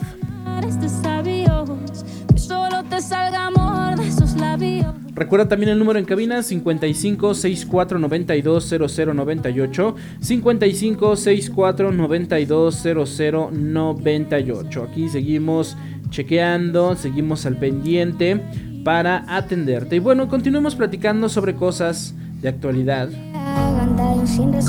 Recuerda 5.16 5.50
también 5.50 5.70
el 5.70 5.80
número 5.80 6.00
en 6.00 6.06
cabina 6.06 6.42
55 6.44 7.34
64 7.34 8.00
92 8.00 8.74
0098 8.96 9.96
55 10.22 11.16
64 11.18 11.92
92 11.92 12.88
0098. 13.12 14.88
Aquí 14.90 15.10
seguimos 15.10 15.76
chequeando, 16.10 16.96
seguimos 16.96 17.46
al 17.46 17.58
pendiente 17.58 18.42
para 18.88 19.26
atenderte. 19.28 19.98
Y 19.98 20.00
bueno, 20.00 20.30
continuemos 20.30 20.74
platicando 20.74 21.28
sobre 21.28 21.56
cosas 21.56 22.14
de 22.40 22.48
actualidad. 22.48 23.10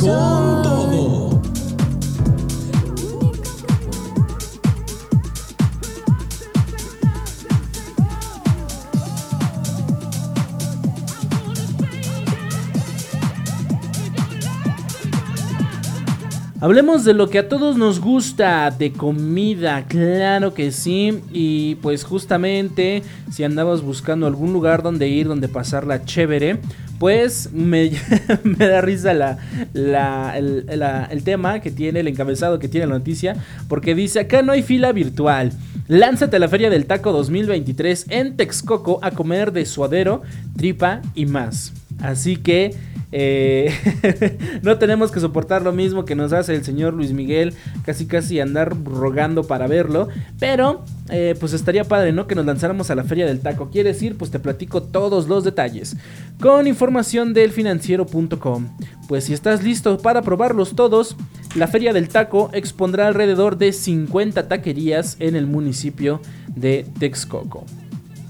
Con 0.01 0.63
todo. 0.65 1.38
Hablemos 16.61 17.05
de 17.05 17.15
lo 17.15 17.31
que 17.31 17.39
a 17.39 17.49
todos 17.49 17.77
nos 17.77 18.01
gusta, 18.01 18.73
de 18.73 18.93
comida, 18.93 19.85
claro 19.87 20.55
que 20.55 20.73
sí. 20.73 21.21
Y 21.33 21.77
pues 21.77 22.03
justamente 22.03 23.05
si 23.31 23.45
andabas 23.45 23.83
buscando 23.83 24.27
algún 24.27 24.53
lugar 24.53 24.83
donde 24.83 25.07
ir, 25.07 25.29
donde 25.29 25.47
pasarla 25.47 26.05
chévere, 26.05 26.59
pues 26.99 27.53
me, 27.53 27.93
da 28.59 28.81
risa 28.81 29.15
la, 29.15 30.37
el, 30.37 31.23
tema 31.23 31.61
que 31.61 31.71
tiene, 31.71 32.01
el 32.01 32.09
encabezado 32.09 32.59
que 32.59 32.67
tiene 32.67 32.89
la 32.89 32.95
noticia, 32.95 33.37
porque 33.69 33.95
dice, 33.95 34.19
acá 34.19 34.43
no 34.43 34.51
hay 34.51 34.65
fila 34.65 34.91
virtual. 34.91 35.53
Lánzate 35.87 36.37
a 36.37 36.41
la 36.41 36.49
Feria 36.49 36.71
del 36.71 36.87
Taco 36.87 37.13
2023 37.13 38.07
en 38.11 38.37
Texcoco 38.37 38.99
a 39.03 39.13
comer 39.13 39.53
de 39.53 39.65
suadero, 39.65 40.23
tripa 40.57 41.03
y 41.15 41.27
más. 41.27 41.73
Así 42.01 42.37
que 42.37 42.75
eh, 43.11 43.73
no 44.63 44.79
tenemos 44.79 45.11
que 45.11 45.21
soportar 45.21 45.63
lo 45.63 45.73
mismo 45.73 46.05
que 46.05 46.15
nos 46.15 46.33
hace 46.33 46.55
el 46.55 46.65
señor 46.65 46.93
Luis 46.95 47.13
Miguel, 47.13 47.55
casi 47.85 48.07
casi 48.07 48.41
andar 48.41 48.77
rogando 48.85 49.45
para 49.45 49.67
verlo. 49.67 50.09
Pero, 50.39 50.85
eh, 51.09 51.35
pues 51.41 51.53
estaría 51.53 51.85
padre, 51.85 52.13
¿no? 52.13 52.27
Que 52.27 52.35
nos 52.35 52.47
lanzáramos 52.47 52.91
a 52.91 52.95
la 52.95 53.05
Feria 53.05 53.27
del 53.27 53.41
Taco. 53.41 53.71
¿Quieres 53.71 53.97
decir 53.97 54.17
Pues 54.17 54.31
te 54.31 54.39
platico 54.39 54.83
todos 54.83 55.29
los 55.29 55.45
detalles. 55.45 55.97
Con 56.41 56.67
información 56.67 57.33
del 57.35 57.53
financiero.com. 57.53 58.69
Pues 59.09 59.25
si 59.25 59.33
estás 59.33 59.63
listo 59.63 59.99
para 59.99 60.23
probarlos 60.23 60.75
todos, 60.77 61.17
la 61.55 61.67
Feria 61.67 61.93
del 61.93 62.09
Taco 62.09 62.51
expondrá 62.53 63.07
alrededor 63.07 63.57
de 63.57 63.73
50 63.73 64.49
taquerías 64.49 65.17
en 65.19 65.35
el 65.35 65.47
municipio 65.47 66.21
de 66.55 66.87
Texcoco. 66.99 67.65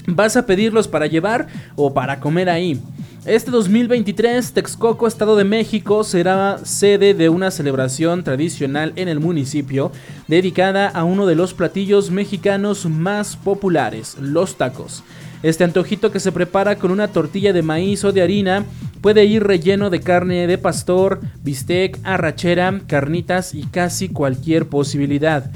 ¿Vas 0.06 0.36
a 0.36 0.46
pedirlos 0.46 0.88
para 0.88 1.06
llevar 1.06 1.48
o 1.76 1.92
para 1.92 2.20
comer 2.20 2.48
ahí? 2.48 2.80
Este 3.24 3.50
2023, 3.50 4.52
Texcoco, 4.52 5.06
Estado 5.06 5.36
de 5.36 5.44
México, 5.44 6.04
será 6.04 6.58
sede 6.64 7.14
de 7.14 7.28
una 7.28 7.50
celebración 7.50 8.22
tradicional 8.22 8.92
en 8.94 9.08
el 9.08 9.18
municipio 9.18 9.90
dedicada 10.28 10.88
a 10.88 11.02
uno 11.02 11.26
de 11.26 11.34
los 11.34 11.52
platillos 11.52 12.12
mexicanos 12.12 12.86
más 12.86 13.36
populares, 13.36 14.16
los 14.20 14.56
tacos. 14.56 15.02
Este 15.42 15.64
antojito 15.64 16.12
que 16.12 16.20
se 16.20 16.32
prepara 16.32 16.76
con 16.76 16.92
una 16.92 17.08
tortilla 17.08 17.52
de 17.52 17.62
maíz 17.62 18.04
o 18.04 18.12
de 18.12 18.22
harina 18.22 18.64
puede 19.00 19.24
ir 19.24 19.42
relleno 19.42 19.90
de 19.90 20.00
carne 20.00 20.46
de 20.46 20.56
pastor, 20.56 21.20
bistec, 21.42 21.98
arrachera, 22.04 22.80
carnitas 22.86 23.52
y 23.52 23.64
casi 23.64 24.08
cualquier 24.08 24.68
posibilidad. 24.68 25.50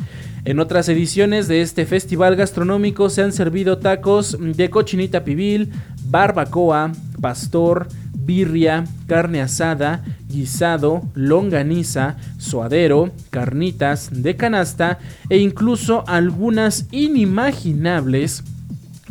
En 0.44 0.58
otras 0.58 0.88
ediciones 0.88 1.46
de 1.46 1.62
este 1.62 1.86
festival 1.86 2.34
gastronómico 2.34 3.10
se 3.10 3.22
han 3.22 3.32
servido 3.32 3.78
tacos 3.78 4.36
de 4.40 4.70
cochinita 4.70 5.22
pibil, 5.22 5.70
barbacoa, 6.06 6.90
pastor, 7.20 7.86
birria, 8.12 8.84
carne 9.06 9.40
asada, 9.40 10.04
guisado, 10.28 11.02
longaniza, 11.14 12.16
suadero, 12.38 13.12
carnitas 13.30 14.10
de 14.10 14.34
canasta 14.34 14.98
e 15.28 15.38
incluso 15.38 16.02
algunas 16.08 16.86
inimaginables 16.90 18.42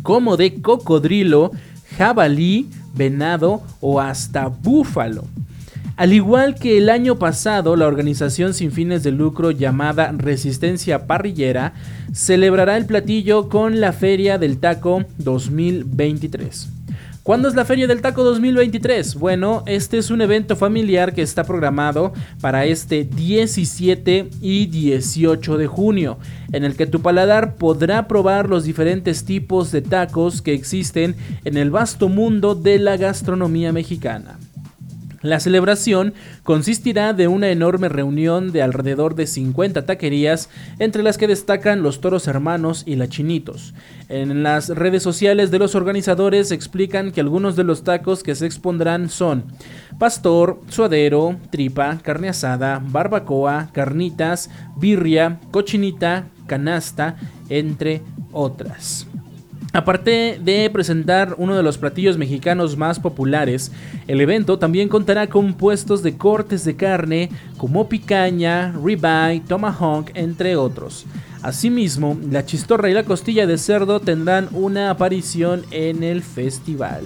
como 0.02 0.36
de 0.36 0.60
cocodrilo, 0.60 1.52
jabalí, 1.96 2.68
venado 2.94 3.62
o 3.80 4.00
hasta 4.00 4.48
búfalo. 4.48 5.24
Al 5.96 6.14
igual 6.14 6.54
que 6.54 6.78
el 6.78 6.88
año 6.88 7.18
pasado, 7.18 7.76
la 7.76 7.86
organización 7.86 8.54
sin 8.54 8.72
fines 8.72 9.02
de 9.02 9.10
lucro 9.10 9.50
llamada 9.50 10.12
Resistencia 10.16 11.06
Parrillera 11.06 11.74
celebrará 12.14 12.78
el 12.78 12.86
platillo 12.86 13.50
con 13.50 13.78
la 13.80 13.92
Feria 13.92 14.38
del 14.38 14.58
Taco 14.58 15.04
2023. 15.18 16.68
¿Cuándo 17.22 17.46
es 17.46 17.54
la 17.54 17.66
Feria 17.66 17.86
del 17.86 18.00
Taco 18.00 18.24
2023? 18.24 19.14
Bueno, 19.16 19.62
este 19.66 19.98
es 19.98 20.10
un 20.10 20.22
evento 20.22 20.56
familiar 20.56 21.14
que 21.14 21.22
está 21.22 21.44
programado 21.44 22.14
para 22.40 22.64
este 22.64 23.04
17 23.04 24.30
y 24.40 24.66
18 24.66 25.56
de 25.58 25.66
junio, 25.68 26.18
en 26.52 26.64
el 26.64 26.74
que 26.74 26.86
tu 26.86 27.00
paladar 27.00 27.54
podrá 27.54 28.08
probar 28.08 28.48
los 28.48 28.64
diferentes 28.64 29.24
tipos 29.24 29.70
de 29.70 29.82
tacos 29.82 30.42
que 30.42 30.54
existen 30.54 31.14
en 31.44 31.58
el 31.58 31.70
vasto 31.70 32.08
mundo 32.08 32.56
de 32.56 32.80
la 32.80 32.96
gastronomía 32.96 33.72
mexicana. 33.72 34.38
La 35.22 35.38
celebración 35.38 36.14
consistirá 36.42 37.12
de 37.12 37.28
una 37.28 37.50
enorme 37.50 37.88
reunión 37.88 38.50
de 38.50 38.60
alrededor 38.60 39.14
de 39.14 39.28
50 39.28 39.86
taquerías, 39.86 40.50
entre 40.80 41.04
las 41.04 41.16
que 41.16 41.28
destacan 41.28 41.82
los 41.82 42.00
Toros 42.00 42.26
Hermanos 42.26 42.82
y 42.86 42.96
la 42.96 43.08
Chinitos. 43.08 43.72
En 44.08 44.42
las 44.42 44.68
redes 44.68 45.04
sociales 45.04 45.52
de 45.52 45.60
los 45.60 45.76
organizadores 45.76 46.50
explican 46.50 47.12
que 47.12 47.20
algunos 47.20 47.54
de 47.54 47.64
los 47.64 47.84
tacos 47.84 48.22
que 48.24 48.34
se 48.34 48.46
expondrán 48.46 49.08
son 49.08 49.44
pastor, 49.98 50.60
suadero, 50.68 51.36
tripa, 51.50 51.98
carne 52.02 52.28
asada, 52.28 52.82
barbacoa, 52.84 53.70
carnitas, 53.72 54.50
birria, 54.76 55.38
cochinita, 55.52 56.26
canasta, 56.46 57.16
entre 57.48 58.02
otras. 58.32 59.06
Aparte 59.74 60.38
de 60.42 60.68
presentar 60.70 61.34
uno 61.38 61.56
de 61.56 61.62
los 61.62 61.78
platillos 61.78 62.18
mexicanos 62.18 62.76
más 62.76 63.00
populares, 63.00 63.72
el 64.06 64.20
evento 64.20 64.58
también 64.58 64.90
contará 64.90 65.28
con 65.28 65.54
puestos 65.54 66.02
de 66.02 66.18
cortes 66.18 66.64
de 66.66 66.76
carne 66.76 67.30
como 67.56 67.88
picaña, 67.88 68.72
ribeye, 68.72 69.40
tomahawk, 69.40 70.10
entre 70.12 70.56
otros. 70.56 71.06
Asimismo, 71.42 72.16
la 72.30 72.46
chistorra 72.46 72.88
y 72.88 72.94
la 72.94 73.04
costilla 73.04 73.48
de 73.48 73.58
cerdo 73.58 73.98
tendrán 73.98 74.48
una 74.52 74.90
aparición 74.90 75.62
en 75.72 76.04
el 76.04 76.22
festival. 76.22 77.02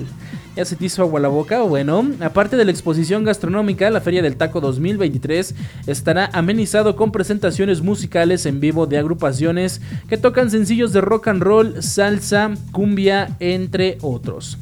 ¿Ya 0.54 0.64
se 0.64 0.76
te 0.76 0.86
hizo 0.86 1.02
agua 1.02 1.20
la 1.20 1.28
boca? 1.28 1.62
Bueno, 1.62 2.12
aparte 2.20 2.56
de 2.56 2.64
la 2.64 2.70
exposición 2.70 3.24
gastronómica, 3.24 3.90
la 3.90 4.00
Feria 4.02 4.22
del 4.22 4.36
Taco 4.36 4.60
2023 4.60 5.54
estará 5.86 6.30
amenizado 6.32 6.96
con 6.96 7.12
presentaciones 7.12 7.80
musicales 7.80 8.44
en 8.44 8.60
vivo 8.60 8.86
de 8.86 8.98
agrupaciones 8.98 9.80
que 10.08 10.18
tocan 10.18 10.50
sencillos 10.50 10.92
de 10.92 11.00
rock 11.00 11.28
and 11.28 11.42
roll, 11.42 11.82
salsa, 11.82 12.52
cumbia, 12.72 13.36
entre 13.40 13.96
otros. 14.02 14.58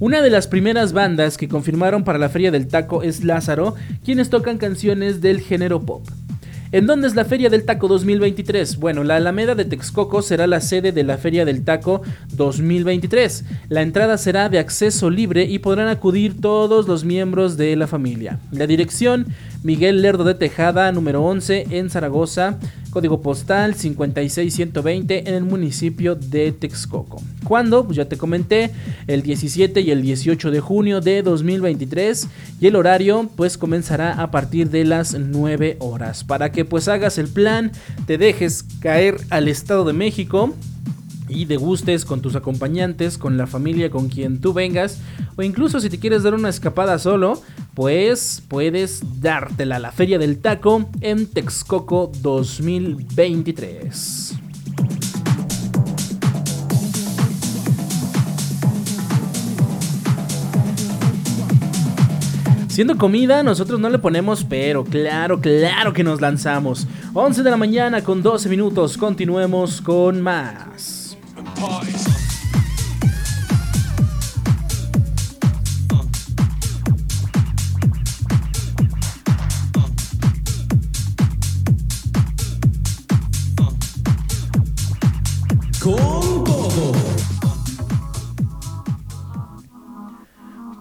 Una 0.00 0.20
de 0.20 0.30
las 0.30 0.48
primeras 0.48 0.92
bandas 0.92 1.36
que 1.36 1.48
confirmaron 1.48 2.02
para 2.02 2.18
la 2.18 2.28
Feria 2.28 2.50
del 2.50 2.66
Taco 2.66 3.04
es 3.04 3.22
Lázaro, 3.22 3.76
quienes 4.04 4.30
tocan 4.30 4.58
canciones 4.58 5.20
del 5.20 5.40
género 5.40 5.80
pop. 5.82 6.04
¿En 6.74 6.88
dónde 6.88 7.06
es 7.06 7.14
la 7.14 7.24
Feria 7.24 7.50
del 7.50 7.64
Taco 7.64 7.86
2023? 7.86 8.78
Bueno, 8.78 9.04
la 9.04 9.14
Alameda 9.14 9.54
de 9.54 9.64
Texcoco 9.64 10.22
será 10.22 10.48
la 10.48 10.60
sede 10.60 10.90
de 10.90 11.04
la 11.04 11.18
Feria 11.18 11.44
del 11.44 11.62
Taco 11.62 12.02
2023. 12.32 13.44
La 13.68 13.82
entrada 13.82 14.18
será 14.18 14.48
de 14.48 14.58
acceso 14.58 15.08
libre 15.08 15.44
y 15.44 15.60
podrán 15.60 15.86
acudir 15.86 16.40
todos 16.40 16.88
los 16.88 17.04
miembros 17.04 17.56
de 17.56 17.76
la 17.76 17.86
familia. 17.86 18.40
La 18.50 18.66
dirección, 18.66 19.26
Miguel 19.62 20.02
Lerdo 20.02 20.24
de 20.24 20.34
Tejada, 20.34 20.90
número 20.90 21.22
11, 21.22 21.68
en 21.70 21.90
Zaragoza 21.90 22.58
código 22.94 23.20
postal 23.20 23.74
56120 23.74 25.28
en 25.28 25.34
el 25.34 25.42
municipio 25.42 26.14
de 26.14 26.52
Texcoco. 26.52 27.20
¿Cuándo? 27.42 27.84
Pues 27.84 27.96
ya 27.96 28.04
te 28.04 28.16
comenté, 28.16 28.70
el 29.08 29.22
17 29.22 29.80
y 29.80 29.90
el 29.90 30.00
18 30.00 30.52
de 30.52 30.60
junio 30.60 31.00
de 31.00 31.22
2023 31.22 32.28
y 32.60 32.68
el 32.68 32.76
horario 32.76 33.28
pues 33.34 33.58
comenzará 33.58 34.12
a 34.12 34.30
partir 34.30 34.70
de 34.70 34.84
las 34.84 35.18
9 35.18 35.76
horas 35.80 36.22
para 36.22 36.52
que 36.52 36.64
pues 36.64 36.86
hagas 36.86 37.18
el 37.18 37.26
plan, 37.26 37.72
te 38.06 38.16
dejes 38.16 38.64
caer 38.78 39.16
al 39.28 39.48
Estado 39.48 39.84
de 39.84 39.92
México 39.92 40.54
y 41.28 41.46
degustes 41.46 42.04
con 42.04 42.20
tus 42.20 42.36
acompañantes, 42.36 43.18
con 43.18 43.36
la 43.36 43.46
familia 43.46 43.90
con 43.90 44.08
quien 44.08 44.40
tú 44.40 44.52
vengas, 44.52 44.98
o 45.36 45.42
incluso 45.42 45.80
si 45.80 45.90
te 45.90 45.98
quieres 45.98 46.22
dar 46.22 46.34
una 46.34 46.48
escapada 46.48 46.98
solo, 46.98 47.42
pues 47.74 48.42
puedes 48.48 49.02
dártela 49.20 49.76
a 49.76 49.80
la 49.80 49.92
Feria 49.92 50.18
del 50.18 50.38
Taco 50.38 50.88
en 51.00 51.26
Texcoco 51.26 52.10
2023. 52.20 54.34
Siendo 62.74 62.98
comida, 62.98 63.44
nosotros 63.44 63.78
no 63.78 63.88
le 63.88 64.00
ponemos 64.00 64.42
pero, 64.42 64.82
claro, 64.82 65.40
claro 65.40 65.92
que 65.92 66.02
nos 66.02 66.20
lanzamos. 66.20 66.88
11 67.12 67.44
de 67.44 67.50
la 67.52 67.56
mañana 67.56 68.02
con 68.02 68.20
12 68.20 68.48
minutos, 68.48 68.96
continuemos 68.96 69.80
con 69.80 70.20
más. 70.20 70.93
parties. 71.66 72.13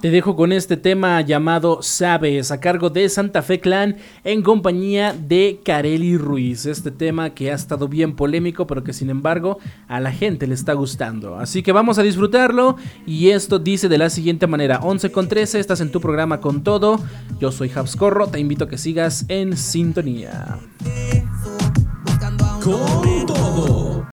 Te 0.03 0.11
dejo 0.11 0.35
con 0.35 0.51
este 0.51 0.75
tema 0.75 1.21
llamado 1.21 1.81
Sabes, 1.81 2.51
a 2.51 2.59
cargo 2.59 2.89
de 2.89 3.07
Santa 3.07 3.41
Fe 3.41 3.61
Clan 3.61 3.95
en 4.25 4.41
compañía 4.41 5.13
de 5.13 5.61
Kareli 5.63 6.17
Ruiz. 6.17 6.65
Este 6.65 6.91
tema 6.91 7.29
que 7.29 7.53
ha 7.53 7.55
estado 7.55 7.87
bien 7.87 8.13
polémico, 8.13 8.67
pero 8.67 8.83
que 8.83 8.91
sin 8.91 9.09
embargo 9.09 9.59
a 9.87 10.01
la 10.01 10.11
gente 10.11 10.45
le 10.45 10.55
está 10.55 10.73
gustando. 10.73 11.37
Así 11.37 11.63
que 11.63 11.71
vamos 11.71 11.99
a 11.99 12.03
disfrutarlo. 12.03 12.75
Y 13.05 13.29
esto 13.29 13.59
dice 13.59 13.87
de 13.87 13.97
la 13.97 14.09
siguiente 14.09 14.45
manera: 14.45 14.81
11 14.83 15.09
con 15.13 15.29
13, 15.29 15.61
estás 15.61 15.79
en 15.79 15.89
tu 15.89 16.01
programa 16.01 16.41
con 16.41 16.65
todo. 16.65 16.99
Yo 17.39 17.53
soy 17.53 17.71
Corro, 17.97 18.27
te 18.27 18.41
invito 18.41 18.65
a 18.65 18.67
que 18.67 18.77
sigas 18.77 19.23
en 19.29 19.55
sintonía. 19.55 20.59
Con 22.61 23.25
todo. 23.25 24.12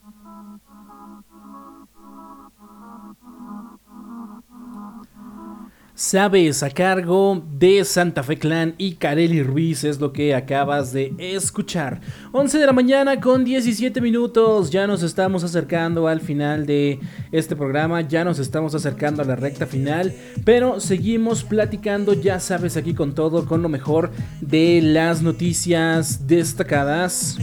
Sabes, 6.01 6.63
a 6.63 6.71
cargo 6.71 7.43
de 7.59 7.85
Santa 7.85 8.23
Fe 8.23 8.39
Clan 8.39 8.73
y 8.79 8.95
Kareli 8.95 9.43
Ruiz 9.43 9.83
es 9.83 9.99
lo 9.99 10.11
que 10.11 10.33
acabas 10.33 10.91
de 10.91 11.13
escuchar. 11.19 12.01
11 12.31 12.57
de 12.57 12.65
la 12.65 12.73
mañana 12.73 13.21
con 13.21 13.45
17 13.45 14.01
minutos, 14.01 14.71
ya 14.71 14.87
nos 14.87 15.03
estamos 15.03 15.43
acercando 15.43 16.07
al 16.07 16.19
final 16.19 16.65
de 16.65 16.99
este 17.31 17.55
programa, 17.55 18.01
ya 18.01 18.23
nos 18.23 18.39
estamos 18.39 18.73
acercando 18.73 19.21
a 19.21 19.25
la 19.25 19.35
recta 19.35 19.67
final, 19.67 20.11
pero 20.43 20.79
seguimos 20.79 21.43
platicando, 21.43 22.13
ya 22.13 22.39
sabes, 22.39 22.77
aquí 22.77 22.95
con 22.95 23.13
todo, 23.13 23.45
con 23.45 23.61
lo 23.61 23.69
mejor 23.69 24.09
de 24.41 24.81
las 24.81 25.21
noticias 25.21 26.25
destacadas. 26.25 27.37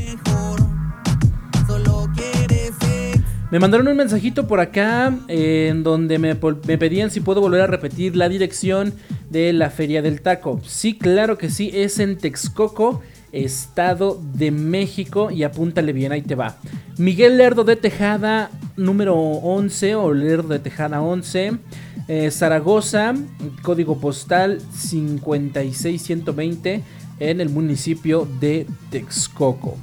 Me 3.51 3.59
mandaron 3.59 3.89
un 3.89 3.97
mensajito 3.97 4.47
por 4.47 4.61
acá 4.61 5.11
en 5.27 5.83
donde 5.83 6.19
me, 6.19 6.35
pedían 6.35 7.11
si 7.11 7.21
puedo 7.21 7.41
volver 7.41 7.63
a 7.63 7.67
repetir 7.67 8.15
la 8.15 8.29
dirección 8.29 8.93
de 9.31 9.55
la 9.55 9.71
Feria 9.71 10.03
del 10.03 10.21
Taco. 10.21 10.61
Sí, 10.67 10.99
claro 10.99 11.39
que 11.39 11.49
sí, 11.49 11.71
es 11.73 11.99
en 11.99 12.19
Texcoco, 12.19 13.01
Estado 13.33 14.21
de 14.35 14.51
México 14.51 15.31
y 15.31 15.45
apúntale 15.45 15.95
bien, 15.95 16.13
ahí 16.13 16.21
te 16.21 16.35
va. 16.35 16.59
Miguel 16.99 17.39
Lerdo 17.39 17.65
de 17.65 17.77
Tejada, 17.77 18.51
número 18.77 19.17
11 19.17 19.95
o 19.95 20.13
Lerdo 20.13 20.49
de 20.49 20.59
Tejada 20.59 21.01
11. 21.01 21.53
Eh, 22.07 22.31
Zaragoza, 22.31 23.15
código 23.63 23.99
postal 23.99 24.59
56120 24.91 26.83
en 27.19 27.41
el 27.41 27.49
municipio 27.49 28.29
de 28.41 28.67
Texcoco. 28.91 29.79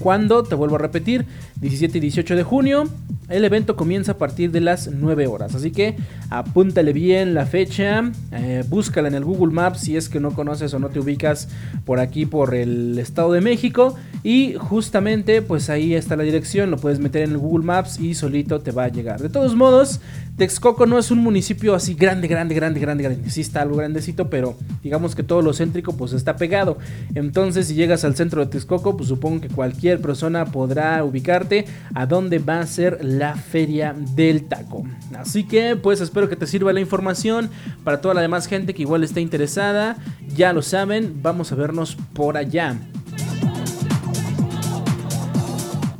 ¿Cuándo? 0.00 0.42
Te 0.42 0.54
vuelvo 0.54 0.76
a 0.76 0.78
repetir, 0.78 1.26
17 1.60 1.98
y 1.98 2.00
18 2.00 2.34
de 2.34 2.42
junio. 2.42 2.88
El 3.28 3.44
evento 3.44 3.76
comienza 3.76 4.12
a 4.12 4.18
partir 4.18 4.50
de 4.50 4.60
las 4.60 4.88
9 4.88 5.28
horas, 5.28 5.54
así 5.54 5.70
que 5.70 5.94
apúntale 6.30 6.92
bien 6.92 7.32
la 7.32 7.46
fecha, 7.46 8.10
eh, 8.32 8.64
búscala 8.68 9.06
en 9.06 9.14
el 9.14 9.24
Google 9.24 9.52
Maps 9.52 9.82
si 9.82 9.96
es 9.96 10.08
que 10.08 10.18
no 10.18 10.32
conoces 10.32 10.74
o 10.74 10.80
no 10.80 10.88
te 10.88 10.98
ubicas 10.98 11.48
por 11.84 12.00
aquí 12.00 12.26
por 12.26 12.56
el 12.56 12.98
Estado 12.98 13.30
de 13.32 13.40
México 13.40 13.94
y 14.24 14.54
justamente 14.58 15.42
pues 15.42 15.70
ahí 15.70 15.94
está 15.94 16.16
la 16.16 16.24
dirección, 16.24 16.72
lo 16.72 16.78
puedes 16.78 16.98
meter 16.98 17.22
en 17.22 17.30
el 17.30 17.38
Google 17.38 17.64
Maps 17.64 18.00
y 18.00 18.14
solito 18.14 18.58
te 18.60 18.72
va 18.72 18.84
a 18.84 18.88
llegar. 18.88 19.20
De 19.20 19.28
todos 19.28 19.54
modos, 19.54 20.00
Texcoco 20.40 20.86
no 20.86 20.98
es 20.98 21.10
un 21.10 21.18
municipio 21.18 21.74
así 21.74 21.92
grande, 21.92 22.26
grande, 22.26 22.54
grande, 22.54 22.80
grande, 22.80 23.02
grande, 23.04 23.28
sí 23.28 23.42
está 23.42 23.60
algo 23.60 23.76
grandecito, 23.76 24.30
pero 24.30 24.56
digamos 24.82 25.14
que 25.14 25.22
todo 25.22 25.42
lo 25.42 25.52
céntrico 25.52 25.94
pues 25.98 26.14
está 26.14 26.36
pegado. 26.36 26.78
Entonces 27.14 27.66
si 27.66 27.74
llegas 27.74 28.06
al 28.06 28.16
centro 28.16 28.40
de 28.40 28.50
Texcoco, 28.50 28.96
pues 28.96 29.10
supongo 29.10 29.42
que 29.42 29.48
cualquier 29.48 30.00
persona 30.00 30.46
podrá 30.46 31.04
ubicarte 31.04 31.66
a 31.92 32.06
dónde 32.06 32.38
va 32.38 32.60
a 32.60 32.66
ser 32.66 33.04
la 33.04 33.36
feria 33.36 33.94
del 34.14 34.44
taco. 34.44 34.86
Así 35.14 35.44
que 35.44 35.76
pues 35.76 36.00
espero 36.00 36.30
que 36.30 36.36
te 36.36 36.46
sirva 36.46 36.72
la 36.72 36.80
información 36.80 37.50
para 37.84 38.00
toda 38.00 38.14
la 38.14 38.22
demás 38.22 38.46
gente 38.46 38.72
que 38.72 38.80
igual 38.80 39.04
esté 39.04 39.20
interesada. 39.20 39.98
Ya 40.34 40.54
lo 40.54 40.62
saben, 40.62 41.20
vamos 41.20 41.52
a 41.52 41.54
vernos 41.54 41.98
por 42.14 42.38
allá. 42.38 42.78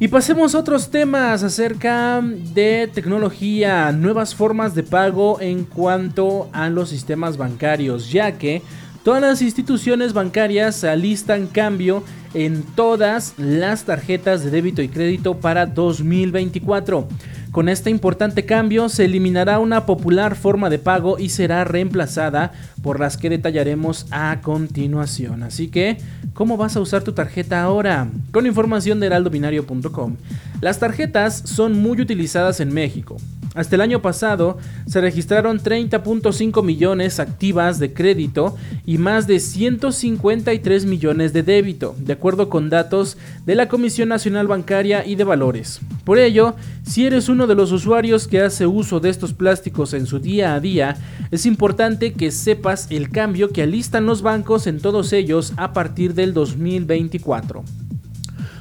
Y 0.02 0.08
pasemos 0.08 0.54
a 0.54 0.60
otros 0.60 0.90
temas 0.90 1.42
acerca 1.42 2.22
de 2.22 2.88
tecnología, 2.90 3.92
nuevas 3.92 4.34
formas 4.34 4.74
de 4.74 4.82
pago 4.82 5.38
en 5.42 5.64
cuanto 5.64 6.48
a 6.54 6.70
los 6.70 6.88
sistemas 6.88 7.36
bancarios, 7.36 8.10
ya 8.10 8.38
que 8.38 8.62
todas 9.04 9.20
las 9.20 9.42
instituciones 9.42 10.14
bancarias 10.14 10.84
alistan 10.84 11.46
cambio 11.46 12.02
en 12.32 12.62
todas 12.62 13.34
las 13.36 13.84
tarjetas 13.84 14.42
de 14.42 14.50
débito 14.50 14.80
y 14.80 14.88
crédito 14.88 15.38
para 15.38 15.66
2024. 15.66 17.06
Con 17.52 17.68
este 17.68 17.90
importante 17.90 18.46
cambio 18.46 18.88
se 18.88 19.06
eliminará 19.06 19.58
una 19.58 19.84
popular 19.84 20.36
forma 20.36 20.70
de 20.70 20.78
pago 20.78 21.18
y 21.18 21.30
será 21.30 21.64
reemplazada 21.64 22.52
por 22.80 23.00
las 23.00 23.16
que 23.16 23.28
detallaremos 23.28 24.06
a 24.12 24.40
continuación. 24.40 25.42
Así 25.42 25.66
que, 25.66 25.96
¿cómo 26.32 26.56
vas 26.56 26.76
a 26.76 26.80
usar 26.80 27.02
tu 27.02 27.12
tarjeta 27.12 27.60
ahora? 27.62 28.08
Con 28.30 28.46
información 28.46 29.00
de 29.00 29.06
heraldobinario.com. 29.06 30.16
Las 30.60 30.78
tarjetas 30.78 31.42
son 31.44 31.80
muy 31.80 32.00
utilizadas 32.00 32.60
en 32.60 32.72
México 32.72 33.16
Hasta 33.54 33.74
el 33.74 33.80
año 33.80 34.00
pasado 34.00 34.58
se 34.86 35.00
registraron 35.00 35.58
30.5 35.58 36.62
millones 36.64 37.18
activas 37.18 37.80
de 37.80 37.92
crédito 37.92 38.56
y 38.86 38.98
más 38.98 39.26
de 39.26 39.40
153 39.40 40.84
millones 40.86 41.32
de 41.32 41.42
débito, 41.42 41.96
de 41.98 42.12
acuerdo 42.12 42.48
con 42.48 42.70
datos 42.70 43.18
de 43.46 43.56
la 43.56 43.68
Comisión 43.68 44.08
Nacional 44.08 44.46
Bancaria 44.46 45.04
y 45.04 45.16
de 45.16 45.24
Valores. 45.24 45.80
Por 46.04 46.18
ello, 46.18 46.54
si 46.84 47.06
eres 47.06 47.28
uno 47.28 47.48
de 47.48 47.56
los 47.56 47.72
usuarios 47.72 48.28
que 48.28 48.40
hace 48.40 48.66
uso 48.66 49.00
de 49.00 49.10
estos 49.10 49.32
plásticos 49.32 49.94
en 49.94 50.06
su 50.06 50.20
día 50.20 50.54
a 50.54 50.60
día, 50.60 50.96
es 51.32 51.44
importante 51.44 52.12
que 52.12 52.30
sepas 52.30 52.86
el 52.90 53.10
cambio 53.10 53.50
que 53.50 53.62
alistan 53.62 54.06
los 54.06 54.22
bancos 54.22 54.68
en 54.68 54.80
todos 54.80 55.12
ellos 55.12 55.54
a 55.56 55.72
partir 55.72 56.14
del 56.14 56.34
2024. 56.34 57.64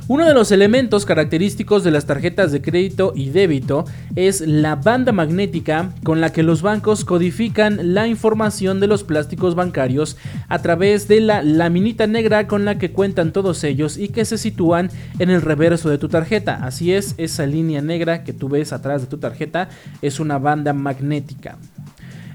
Uno 0.09 0.25
de 0.25 0.33
los 0.33 0.51
elementos 0.51 1.05
característicos 1.05 1.83
de 1.83 1.91
las 1.91 2.07
tarjetas 2.07 2.51
de 2.51 2.63
crédito 2.63 3.13
y 3.15 3.29
débito 3.29 3.85
es 4.15 4.41
la 4.41 4.75
banda 4.75 5.11
magnética 5.11 5.91
con 6.03 6.19
la 6.19 6.31
que 6.31 6.41
los 6.41 6.63
bancos 6.63 7.05
codifican 7.05 7.93
la 7.93 8.07
información 8.07 8.79
de 8.79 8.87
los 8.87 9.03
plásticos 9.03 9.53
bancarios 9.53 10.17
a 10.47 10.63
través 10.63 11.07
de 11.07 11.21
la 11.21 11.43
laminita 11.43 12.07
negra 12.07 12.47
con 12.47 12.65
la 12.65 12.79
que 12.79 12.91
cuentan 12.91 13.31
todos 13.31 13.63
ellos 13.63 13.99
y 13.99 14.07
que 14.07 14.25
se 14.25 14.39
sitúan 14.39 14.89
en 15.19 15.29
el 15.29 15.43
reverso 15.43 15.91
de 15.91 15.99
tu 15.99 16.09
tarjeta. 16.09 16.55
Así 16.63 16.91
es, 16.91 17.13
esa 17.19 17.45
línea 17.45 17.83
negra 17.83 18.23
que 18.23 18.33
tú 18.33 18.49
ves 18.49 18.73
atrás 18.73 19.01
de 19.01 19.07
tu 19.07 19.19
tarjeta 19.19 19.69
es 20.01 20.19
una 20.19 20.39
banda 20.39 20.73
magnética. 20.73 21.59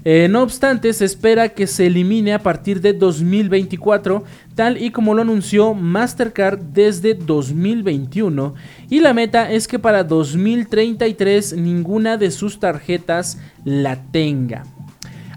Eh, 0.07 0.27
no 0.29 0.43
obstante, 0.43 0.93
se 0.93 1.03
espera 1.03 1.49
que 1.49 1.65
se 1.65 1.87
elimine 1.87 2.35
a 2.35 2.43
partir 2.43 2.79
de 2.79 2.93
2024, 2.93 4.23
tal 4.53 4.79
y 4.79 4.91
como 4.91 5.15
lo 5.15 5.23
anunció 5.23 5.73
Mastercard 5.73 6.59
desde 6.59 7.15
2021, 7.15 8.53
y 8.87 8.99
la 8.99 9.15
meta 9.15 9.51
es 9.51 9.67
que 9.67 9.79
para 9.79 10.03
2033 10.03 11.53
ninguna 11.53 12.17
de 12.17 12.29
sus 12.29 12.59
tarjetas 12.59 13.39
la 13.63 13.95
tenga. 14.11 14.74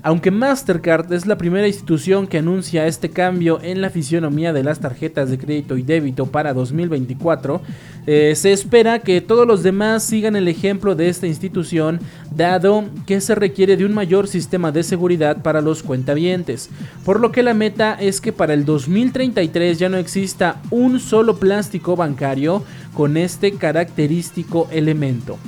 Aunque 0.03 0.30
Mastercard 0.30 1.12
es 1.12 1.26
la 1.26 1.38
primera 1.38 1.66
institución 1.66 2.26
que 2.26 2.38
anuncia 2.38 2.86
este 2.86 3.11
cambio 3.11 3.59
en 3.62 3.80
la 3.80 3.90
fisionomía 3.90 4.53
de 4.53 4.62
las 4.62 4.78
tarjetas 4.78 5.28
de 5.30 5.38
crédito 5.38 5.76
y 5.76 5.82
débito 5.82 6.26
para 6.26 6.55
2024, 6.55 7.61
eh, 8.07 8.34
se 8.36 8.53
espera 8.53 9.01
que 9.01 9.20
todos 9.20 9.46
los 9.46 9.62
demás 9.62 10.05
sigan 10.05 10.36
el 10.36 10.46
ejemplo 10.46 10.94
de 10.94 11.09
esta 11.09 11.26
institución, 11.26 11.99
dado 12.34 12.84
que 13.07 13.20
se 13.20 13.34
requiere 13.34 13.76
de 13.76 13.84
un 13.84 13.92
mayor 13.92 14.28
sistema 14.28 14.70
de 14.70 14.84
seguridad 14.84 15.42
para 15.42 15.61
los 15.61 15.82
cuentavientes, 15.82 16.70
por 17.05 17.18
lo 17.18 17.32
que 17.32 17.42
la 17.42 17.55
meta 17.55 17.94
es 17.94 18.20
que 18.20 18.32
para 18.32 18.55
el 18.55 18.64
2033 18.64 19.78
ya 19.78 19.88
no 19.88 19.96
exista 19.96 20.62
un 20.70 21.01
solo 21.01 21.38
plástico 21.38 21.96
bancario 21.96 22.62
con 22.94 23.16
este 23.16 23.53
característico 23.53 24.68
elemento. 24.70 25.38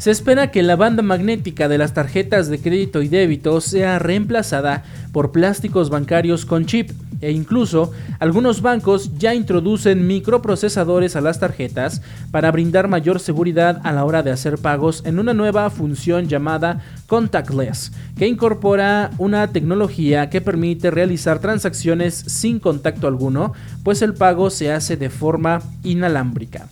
Se 0.00 0.10
espera 0.10 0.50
que 0.50 0.62
la 0.62 0.76
banda 0.76 1.02
magnética 1.02 1.68
de 1.68 1.76
las 1.76 1.92
tarjetas 1.92 2.48
de 2.48 2.58
crédito 2.58 3.02
y 3.02 3.08
débito 3.08 3.60
sea 3.60 3.98
reemplazada 3.98 4.82
por 5.12 5.30
plásticos 5.30 5.90
bancarios 5.90 6.46
con 6.46 6.64
chip 6.64 6.90
e 7.20 7.32
incluso 7.32 7.92
algunos 8.18 8.62
bancos 8.62 9.18
ya 9.18 9.34
introducen 9.34 10.06
microprocesadores 10.06 11.16
a 11.16 11.20
las 11.20 11.38
tarjetas 11.38 12.00
para 12.30 12.50
brindar 12.50 12.88
mayor 12.88 13.20
seguridad 13.20 13.78
a 13.84 13.92
la 13.92 14.06
hora 14.06 14.22
de 14.22 14.30
hacer 14.30 14.56
pagos 14.56 15.02
en 15.04 15.18
una 15.18 15.34
nueva 15.34 15.68
función 15.68 16.28
llamada 16.28 16.80
contactless, 17.06 17.92
que 18.16 18.26
incorpora 18.26 19.10
una 19.18 19.48
tecnología 19.48 20.30
que 20.30 20.40
permite 20.40 20.90
realizar 20.90 21.40
transacciones 21.40 22.14
sin 22.14 22.58
contacto 22.58 23.06
alguno, 23.06 23.52
pues 23.84 24.00
el 24.00 24.14
pago 24.14 24.48
se 24.48 24.72
hace 24.72 24.96
de 24.96 25.10
forma 25.10 25.60
inalámbrica. 25.84 26.68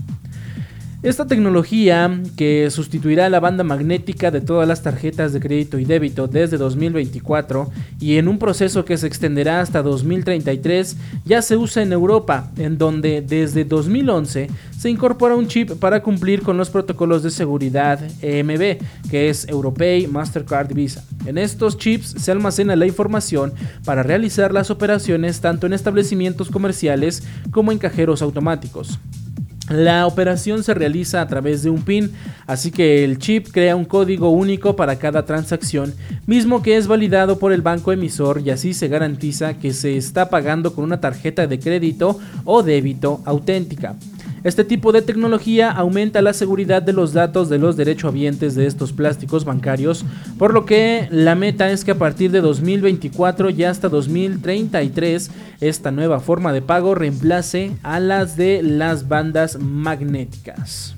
Esta 1.01 1.29
tecnología, 1.29 2.21
que 2.37 2.69
sustituirá 2.73 3.31
la 3.31 3.39
banda 3.39 3.63
magnética 3.63 4.33
de 4.33 4.41
todas 4.41 4.67
las 4.67 4.83
tarjetas 4.83 5.33
de 5.33 5.39
crédito 5.39 5.79
y 5.79 5.85
débito 5.85 6.27
desde 6.27 6.57
2024 6.57 7.71
y 8.01 8.17
en 8.17 8.27
un 8.27 8.41
proceso 8.41 8.85
que 8.85 8.97
se 8.97 9.07
extenderá 9.07 9.61
hasta 9.61 9.81
2033, 9.85 10.97
ya 11.25 11.41
se 11.41 11.57
usa 11.57 11.85
en 11.85 11.93
Europa, 11.93 12.51
en 12.57 12.79
donde 12.79 13.23
desde 13.23 13.65
2011 13.65 14.51
se 14.77 14.91
incorpora 14.91 15.37
un 15.37 15.47
chip 15.47 15.71
para 15.75 16.03
cumplir 16.03 16.43
con 16.43 16.57
los 16.57 16.69
protocolos 16.69 17.23
de 17.23 17.31
seguridad 17.31 18.01
EMB, 18.21 18.79
que 19.09 19.29
es 19.29 19.47
Europay, 19.47 20.09
Mastercard 20.09 20.75
Visa. 20.75 21.05
En 21.27 21.39
estos 21.39 21.79
chips 21.79 22.17
se 22.19 22.33
almacena 22.33 22.75
la 22.75 22.87
información 22.87 23.53
para 23.85 24.03
realizar 24.03 24.53
las 24.53 24.69
operaciones 24.73 25.41
tanto 25.41 25.69
en 25.69 25.75
establecimientos 25.75 26.51
comerciales 26.51 27.23
como 27.53 27.71
en 27.71 27.79
cajeros 27.79 28.21
automáticos. 28.21 28.99
La 29.69 30.07
operación 30.07 30.62
se 30.62 30.73
realiza 30.73 31.21
a 31.21 31.27
través 31.29 31.62
de 31.62 31.71
un 31.71 31.83
PIN, 31.83 32.12
así 32.47 32.71
que 32.71 33.05
el 33.05 33.19
chip 33.19 33.49
crea 33.53 33.77
un 33.77 33.85
código 33.85 34.31
único 34.31 34.77
para 34.77 34.99
cada 34.99 35.27
transacción, 35.27 35.95
mismo 36.27 36.62
que 36.62 36.77
es 36.77 36.87
validado 36.87 37.39
por 37.39 37.53
el 37.53 37.61
banco 37.61 37.93
emisor 37.93 38.41
y 38.45 38.51
así 38.51 38.73
se 38.73 38.89
garantiza 38.89 39.59
que 39.59 39.75
se 39.75 39.97
está 39.97 40.31
pagando 40.31 40.75
con 40.75 40.85
una 40.85 41.01
tarjeta 41.01 41.47
de 41.47 41.59
crédito 41.59 42.19
o 42.45 42.62
débito 42.62 43.21
auténtica. 43.27 43.95
Este 44.45 44.64
tipo 44.64 44.93
de 44.93 45.03
tecnología 45.03 45.70
aumenta 45.70 46.22
la 46.22 46.32
seguridad 46.32 46.80
de 46.80 46.93
los 46.93 47.12
datos 47.12 47.49
de 47.49 47.59
los 47.59 47.76
derechohabientes 47.76 48.55
de 48.55 48.66
estos 48.66 48.93
plásticos 48.93 49.45
bancarios, 49.45 50.05
por 50.39 50.55
lo 50.55 50.64
que 50.64 51.09
la 51.11 51.34
meta 51.34 51.70
es 51.70 51.84
que 51.84 51.91
a 51.91 51.99
partir 51.99 52.30
de 52.30 52.41
2024 52.41 53.51
y 53.51 53.64
hasta 53.64 53.89
2033 53.89 55.30
esta 55.61 55.91
nueva 55.91 56.20
forma 56.20 56.53
de 56.53 56.62
pago 56.62 56.95
reemplace 56.95 57.72
a 57.82 57.99
las 57.99 58.36
de 58.36 58.62
las 58.62 59.09
bandas 59.09 59.59
magnéticas. 59.59 60.95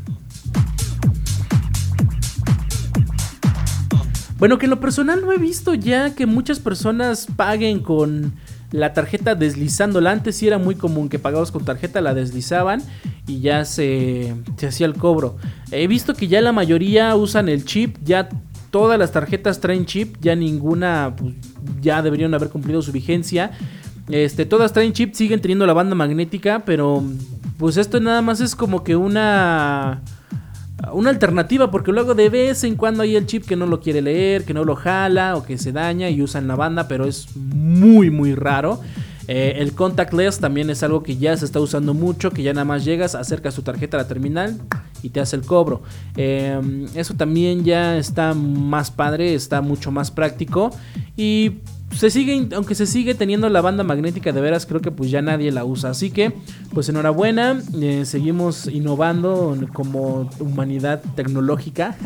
Bueno, 4.39 4.57
que 4.57 4.65
en 4.65 4.71
lo 4.71 4.81
personal 4.81 5.21
no 5.21 5.33
he 5.33 5.39
visto 5.39 5.75
ya 5.75 6.15
que 6.15 6.25
muchas 6.25 6.61
personas 6.61 7.27
paguen 7.37 7.81
con 7.81 8.33
la 8.73 8.93
tarjeta 8.93 9.35
deslizándola. 9.35 10.13
Antes 10.13 10.37
sí 10.37 10.47
era 10.47 10.59
muy 10.59 10.75
común 10.75 11.09
que 11.09 11.19
pagabas 11.19 11.51
con 11.51 11.65
tarjeta, 11.65 12.01
la 12.01 12.15
deslizaban 12.15 12.83
y 13.27 13.41
ya 13.41 13.65
se, 13.65 14.35
se 14.57 14.67
hacía 14.67 14.87
el 14.87 14.95
cobro. 14.95 15.37
He 15.71 15.87
visto 15.87 16.15
que 16.15 16.29
ya 16.29 16.41
la 16.41 16.53
mayoría 16.53 17.15
usan 17.17 17.49
el 17.49 17.65
chip, 17.65 17.97
ya 18.05 18.29
todas 18.71 18.99
las 18.99 19.13
tarjetas 19.13 19.61
traen 19.61 19.87
chip, 19.87 20.17
ya 20.21 20.35
ninguna 20.37 21.15
pues, 21.17 21.35
ya 21.81 22.03
deberían 22.03 22.35
haber 22.35 22.51
cumplido 22.51 22.83
su 22.83 22.93
vigencia. 22.93 23.51
Este, 24.09 24.47
todas 24.47 24.73
traen 24.73 24.93
chip, 24.93 25.15
siguen 25.15 25.41
teniendo 25.41 25.67
la 25.67 25.73
banda 25.73 25.95
magnética, 25.95 26.65
pero 26.65 27.03
pues 27.59 27.77
esto 27.77 28.01
nada 28.01 28.23
más 28.23 28.41
es 28.41 28.57
como 28.57 28.83
que 28.83 28.97
una 28.97 30.03
una 30.93 31.11
alternativa 31.11 31.71
porque 31.71 31.93
luego 31.93 32.15
de 32.15 32.29
vez 32.29 32.65
en 32.65 32.77
cuando 32.77 33.03
hay 33.03 33.17
el 33.17 33.27
chip 33.27 33.45
que 33.45 33.57
no 33.57 33.67
lo 33.67 33.81
quiere 33.81 34.03
leer, 34.03 34.45
que 34.45 34.55
no 34.55 34.65
lo 34.65 34.77
jala 34.77 35.37
o 35.37 35.45
que 35.45 35.59
se 35.59 35.73
daña 35.73 36.11
y 36.11 36.23
usan 36.23 36.49
la 36.49 36.57
banda, 36.57 36.89
pero 36.89 37.07
es 37.07 37.37
muy 37.37 38.11
muy 38.11 38.35
raro. 38.35 38.81
Eh, 39.29 39.61
el 39.63 39.75
contactless 39.75 40.41
también 40.41 40.71
es 40.71 40.83
algo 40.83 41.05
que 41.05 41.17
ya 41.17 41.37
se 41.37 41.45
está 41.45 41.61
usando 41.61 41.95
mucho, 41.95 42.33
que 42.33 42.43
ya 42.43 42.53
nada 42.53 42.65
más 42.65 42.85
llegas, 42.85 43.15
acercas 43.15 43.55
tu 43.55 43.63
tarjeta 43.63 43.97
a 43.97 44.03
la 44.03 44.09
terminal 44.09 44.61
y 45.03 45.11
te 45.11 45.21
hace 45.21 45.37
el 45.37 45.43
cobro. 45.43 45.83
Em, 46.17 46.87
eso 46.97 47.15
también 47.15 47.63
ya 47.63 47.97
está 47.97 48.35
más 48.35 48.91
padre, 48.91 49.35
está 49.35 49.61
mucho 49.61 49.93
más 49.93 50.11
práctico 50.11 50.71
y 51.17 51.59
se 51.95 52.11
sigue, 52.11 52.49
aunque 52.55 52.75
se 52.75 52.87
sigue 52.87 53.15
teniendo 53.15 53.49
la 53.49 53.61
banda 53.61 53.85
magnética 53.85 54.33
de 54.33 54.41
veras, 54.41 54.67
creo 54.67 54.81
que 54.81 54.91
pues 54.91 55.11
ya 55.11 55.23
nadie 55.23 55.51
la 55.53 55.65
usa. 55.65 55.91
Así 55.91 56.11
que, 56.11 56.33
pues 56.73 56.89
enhorabuena, 56.89 57.61
eh, 57.81 58.05
seguimos 58.05 58.67
innovando 58.67 59.57
como 59.73 60.31
humanidad 60.39 61.03
tecnológica. 61.17 61.97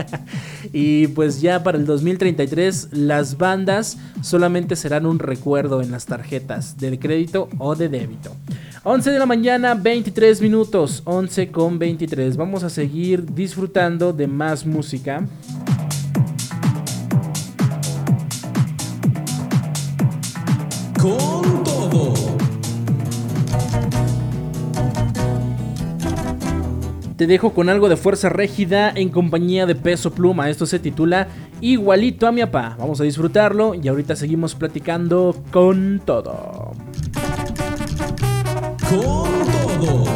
y 0.72 1.08
pues 1.08 1.40
ya 1.40 1.62
para 1.62 1.78
el 1.78 1.86
2033 1.86 2.90
las 2.92 3.36
bandas 3.36 3.98
solamente 4.22 4.76
serán 4.76 5.06
un 5.06 5.18
recuerdo 5.18 5.82
en 5.82 5.90
las 5.90 6.06
tarjetas 6.06 6.78
de 6.78 6.98
crédito 6.98 7.48
o 7.58 7.74
de 7.74 7.88
débito. 7.88 8.32
11 8.84 9.10
de 9.10 9.18
la 9.18 9.26
mañana, 9.26 9.74
23 9.74 10.40
minutos, 10.40 11.02
11 11.04 11.50
con 11.50 11.78
23. 11.78 12.36
Vamos 12.36 12.62
a 12.62 12.70
seguir 12.70 13.34
disfrutando 13.34 14.12
de 14.12 14.28
más 14.28 14.64
música. 14.64 15.26
Con 21.06 21.62
todo. 21.62 22.14
Te 27.16 27.26
dejo 27.26 27.54
con 27.54 27.68
algo 27.68 27.88
de 27.88 27.96
fuerza 27.96 28.28
rígida 28.28 28.90
en 28.90 29.08
compañía 29.08 29.66
de 29.66 29.74
peso 29.74 30.12
pluma. 30.12 30.50
Esto 30.50 30.66
se 30.66 30.78
titula 30.78 31.28
Igualito 31.60 32.26
a 32.26 32.32
mi 32.32 32.42
papá. 32.42 32.76
Vamos 32.78 33.00
a 33.00 33.04
disfrutarlo 33.04 33.74
y 33.74 33.88
ahorita 33.88 34.16
seguimos 34.16 34.54
platicando 34.54 35.34
con 35.50 36.02
todo. 36.04 36.74
Con 38.90 39.80
todo. 39.80 40.15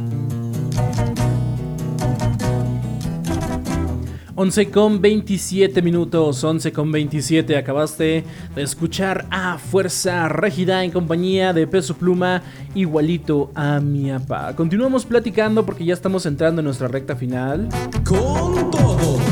11 4.41 4.71
con 4.71 5.01
27 5.01 5.83
minutos, 5.83 6.43
11 6.43 6.73
con 6.73 6.91
27. 6.91 7.55
Acabaste 7.57 8.23
de 8.55 8.61
escuchar 8.63 9.27
a 9.29 9.59
Fuerza 9.59 10.27
Régida 10.29 10.83
en 10.83 10.89
compañía 10.89 11.53
de 11.53 11.67
Peso 11.67 11.95
Pluma, 11.95 12.41
igualito 12.73 13.51
a 13.53 13.79
mi 13.79 14.09
papá. 14.09 14.55
Continuamos 14.55 15.05
platicando 15.05 15.63
porque 15.63 15.85
ya 15.85 15.93
estamos 15.93 16.25
entrando 16.25 16.61
en 16.61 16.65
nuestra 16.65 16.87
recta 16.87 17.15
final. 17.15 17.69
Con 18.03 18.71
todo. 18.71 19.30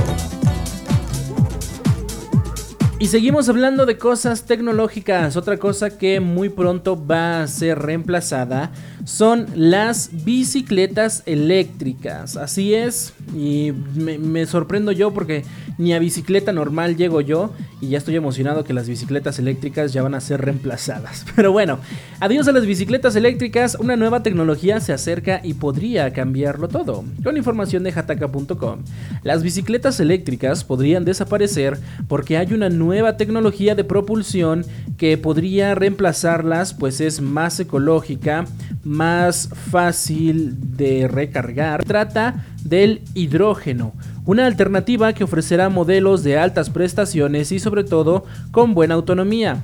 Y 3.02 3.08
seguimos 3.08 3.47
hablando 3.47 3.86
de 3.86 3.97
cosas 3.97 4.43
tecnológicas. 4.43 5.38
Otra 5.38 5.56
cosa 5.56 5.97
que 5.97 6.20
muy 6.20 6.50
pronto 6.50 7.02
va 7.02 7.41
a 7.41 7.47
ser 7.47 7.80
reemplazada 7.80 8.72
son 9.06 9.47
las 9.56 10.10
bicicletas 10.26 11.24
eléctricas. 11.26 12.36
Así 12.36 12.74
es, 12.74 13.14
y 13.34 13.72
me, 13.95 14.45
sorprendo 14.45 14.91
yo 14.91 15.12
porque 15.14 15.45
ni 15.78 15.93
a 15.93 16.00
bicicleta 16.00 16.52
normal 16.52 16.97
llego 16.97 17.22
yo 17.22 17.54
y 17.80 17.88
ya 17.88 17.97
estoy 17.97 18.18
emocionado 18.18 18.66
que 18.66 18.74
las 18.74 18.89
bicicletas 18.89 19.39
eléctricas 19.39 19.93
ya 19.93 20.04
van 20.04 20.14
a 20.14 20.20
ser 20.20 20.41
reemplazadas. 20.41 21.26
Pero 21.38 21.54
bueno, 21.54 21.80
adiós 22.20 22.50
a 22.50 22.52
las 22.52 22.66
bicicletas 22.66 23.16
eléctricas, 23.16 23.78
una 23.80 23.95
nueva 23.95 24.24
tecnología 24.24 24.82
se 24.82 24.91
acerca 24.91 25.39
y 25.41 25.54
podría 25.54 26.12
cambiarlo 26.12 26.68
todo. 26.68 27.06
Con 27.24 27.38
información 27.38 27.84
de 27.84 27.91
hataka.com, 27.91 28.80
las 29.24 29.41
bicicletas 29.41 30.02
eléctricas 30.02 30.66
podrían 30.66 31.06
desaparecer 31.06 31.80
porque 32.10 32.38
hay 32.38 32.52
una 32.52 32.68
nueva 32.68 32.89
tecnología 33.18 33.76
de 33.76 33.84
propulsión 33.84 34.66
que 34.98 35.18
podría 35.18 35.76
reemplazarlas, 35.76 36.74
pues 36.74 37.02
es 37.02 37.22
más 37.22 37.60
ecológica, 37.60 38.46
más 38.84 39.50
fácil 39.72 40.56
de 40.76 41.08
recargar. 41.08 41.84
Trata 41.84 42.46
del 42.64 43.02
hidrógeno, 43.14 43.94
una 44.26 44.46
alternativa 44.46 45.14
que 45.14 45.24
ofrecerá 45.24 45.70
modelos 45.70 46.24
de 46.24 46.38
altas 46.38 46.70
prestaciones 46.70 47.52
y 47.52 47.60
sobre 47.60 47.84
todo 47.84 48.26
con 48.52 48.74
buena 48.74 48.96
autonomía. 48.96 49.64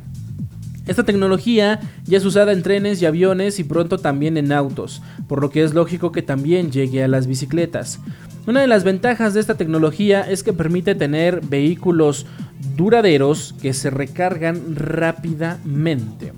Esta 0.88 1.04
tecnología 1.04 1.80
ya 2.06 2.18
es 2.18 2.26
usada 2.26 2.52
en 2.52 2.62
trenes 2.62 3.02
y 3.02 3.08
aviones 3.08 3.60
y 3.60 3.64
pronto 3.64 3.98
también 3.98 4.38
en 4.38 4.52
autos, 4.52 5.02
por 5.28 5.42
lo 5.42 5.50
que 5.50 5.64
es 5.64 5.74
lógico 5.74 6.12
que 6.12 6.22
también 6.22 6.72
llegue 6.72 7.04
a 7.04 7.08
las 7.08 7.26
bicicletas. 7.26 8.00
Una 8.48 8.62
de 8.62 8.68
las 8.68 8.84
ventajas 8.84 9.34
de 9.34 9.40
esta 9.40 9.56
tecnología 9.56 10.22
es 10.22 10.44
que 10.44 10.54
permite 10.54 10.94
tener 10.94 11.42
vehículos 11.42 12.28
duraderos 12.76 13.56
que 13.60 13.74
se 13.74 13.90
recargan 13.90 14.76
rápidamente. 14.76 16.32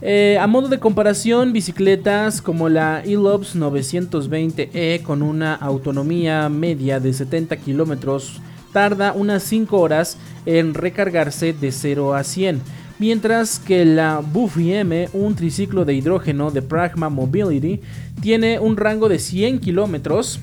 Eh, 0.00 0.38
a 0.40 0.46
modo 0.46 0.68
de 0.68 0.78
comparación, 0.78 1.52
bicicletas 1.52 2.40
como 2.40 2.70
la 2.70 3.02
Elops 3.04 3.54
920E 3.54 5.02
con 5.02 5.20
una 5.20 5.54
autonomía 5.56 6.48
media 6.48 7.00
de 7.00 7.12
70 7.12 7.54
kilómetros 7.58 8.40
tarda 8.72 9.12
unas 9.12 9.42
5 9.42 9.78
horas 9.78 10.16
en 10.46 10.72
recargarse 10.72 11.52
de 11.52 11.70
0 11.70 12.14
a 12.14 12.24
100, 12.24 12.62
mientras 12.98 13.58
que 13.58 13.84
la 13.84 14.20
Buffy 14.20 14.72
M, 14.72 15.10
un 15.12 15.34
triciclo 15.34 15.84
de 15.84 15.92
hidrógeno 15.92 16.50
de 16.50 16.62
Pragma 16.62 17.10
Mobility, 17.10 17.82
tiene 18.22 18.58
un 18.58 18.78
rango 18.78 19.10
de 19.10 19.18
100 19.18 19.58
kilómetros 19.58 20.40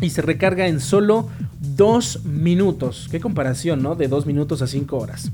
y 0.00 0.10
se 0.10 0.22
recarga 0.22 0.66
en 0.66 0.80
solo 0.80 1.28
2 1.76 2.24
minutos. 2.24 3.08
Qué 3.10 3.20
comparación, 3.20 3.82
¿no? 3.82 3.94
De 3.94 4.08
2 4.08 4.26
minutos 4.26 4.62
a 4.62 4.66
5 4.66 4.96
horas. 4.96 5.30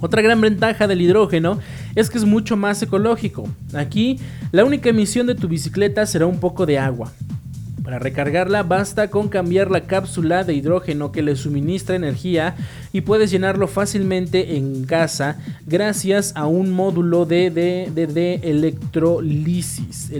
Otra 0.00 0.22
gran 0.22 0.40
ventaja 0.40 0.86
del 0.86 1.02
hidrógeno 1.02 1.58
es 1.94 2.08
que 2.08 2.18
es 2.18 2.24
mucho 2.24 2.56
más 2.56 2.82
ecológico. 2.82 3.46
Aquí 3.74 4.18
la 4.50 4.64
única 4.64 4.88
emisión 4.88 5.26
de 5.26 5.34
tu 5.34 5.46
bicicleta 5.46 6.06
será 6.06 6.26
un 6.26 6.40
poco 6.40 6.64
de 6.64 6.78
agua. 6.78 7.12
Para 7.84 7.98
recargarla 7.98 8.62
basta 8.62 9.10
con 9.10 9.28
cambiar 9.28 9.70
la 9.70 9.82
cápsula 9.82 10.44
de 10.44 10.54
hidrógeno 10.54 11.12
que 11.12 11.22
le 11.22 11.34
suministra 11.34 11.96
energía 11.96 12.54
y 12.92 13.00
puedes 13.02 13.30
llenarlo 13.30 13.68
fácilmente 13.68 14.56
en 14.56 14.84
casa 14.84 15.38
gracias 15.66 16.32
a 16.36 16.46
un 16.46 16.70
módulo 16.70 17.26
de, 17.26 17.50
de, 17.50 17.90
de, 17.94 18.06
de 18.06 18.34
electrolisis. 18.42 20.10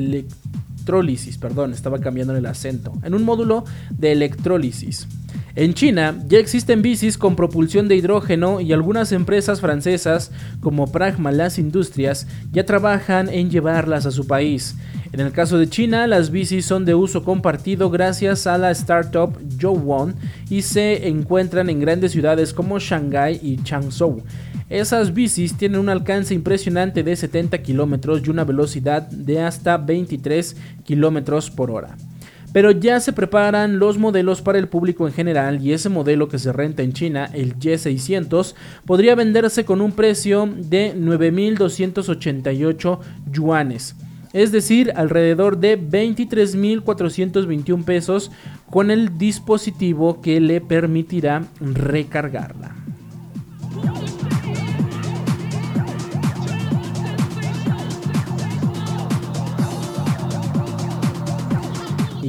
Electrólisis, 0.80 1.36
perdón, 1.36 1.74
estaba 1.74 1.98
cambiando 1.98 2.34
el 2.34 2.46
acento. 2.46 2.94
En 3.04 3.12
un 3.12 3.22
módulo 3.22 3.64
de 3.90 4.12
electrólisis. 4.12 5.06
En 5.54 5.74
China 5.74 6.18
ya 6.26 6.38
existen 6.38 6.80
bicis 6.80 7.18
con 7.18 7.36
propulsión 7.36 7.86
de 7.86 7.96
hidrógeno 7.96 8.62
y 8.62 8.72
algunas 8.72 9.12
empresas 9.12 9.60
francesas 9.60 10.30
como 10.60 10.90
Pragma 10.90 11.32
Las 11.32 11.58
Industrias 11.58 12.26
ya 12.50 12.64
trabajan 12.64 13.28
en 13.28 13.50
llevarlas 13.50 14.06
a 14.06 14.10
su 14.10 14.26
país. 14.26 14.74
En 15.12 15.20
el 15.20 15.32
caso 15.32 15.58
de 15.58 15.68
China, 15.68 16.06
las 16.06 16.30
bicis 16.30 16.64
son 16.64 16.86
de 16.86 16.94
uso 16.94 17.24
compartido 17.24 17.90
gracias 17.90 18.46
a 18.46 18.56
la 18.56 18.70
startup 18.70 19.36
Zhouwon 19.60 20.14
y 20.48 20.62
se 20.62 21.08
encuentran 21.08 21.68
en 21.68 21.80
grandes 21.80 22.12
ciudades 22.12 22.54
como 22.54 22.78
Shanghai 22.78 23.38
y 23.42 23.62
Changzhou. 23.62 24.22
Esas 24.70 25.12
bicis 25.12 25.56
tienen 25.56 25.80
un 25.80 25.88
alcance 25.88 26.32
impresionante 26.32 27.02
de 27.02 27.16
70 27.16 27.58
kilómetros 27.58 28.22
y 28.24 28.30
una 28.30 28.44
velocidad 28.44 29.02
de 29.02 29.42
hasta 29.42 29.76
23 29.76 30.56
kilómetros 30.84 31.50
por 31.50 31.70
hora 31.70 31.96
pero 32.52 32.72
ya 32.72 33.00
se 33.00 33.12
preparan 33.12 33.78
los 33.78 33.98
modelos 33.98 34.40
para 34.42 34.58
el 34.58 34.68
público 34.68 35.06
en 35.06 35.14
general 35.14 35.64
y 35.64 35.72
ese 35.72 35.88
modelo 35.88 36.28
que 36.28 36.38
se 36.38 36.52
renta 36.52 36.82
en 36.82 36.92
China, 36.92 37.30
el 37.32 37.56
Y600, 37.56 38.54
podría 38.86 39.14
venderse 39.14 39.64
con 39.64 39.80
un 39.80 39.92
precio 39.92 40.52
de 40.56 40.92
9.288 40.96 42.98
yuanes. 43.30 43.94
Es 44.32 44.50
decir, 44.52 44.92
alrededor 44.94 45.58
de 45.58 45.76
23.421 45.80 47.84
pesos 47.84 48.30
con 48.68 48.90
el 48.90 49.16
dispositivo 49.18 50.20
que 50.20 50.40
le 50.40 50.60
permitirá 50.60 51.44
recargarla. 51.60 52.79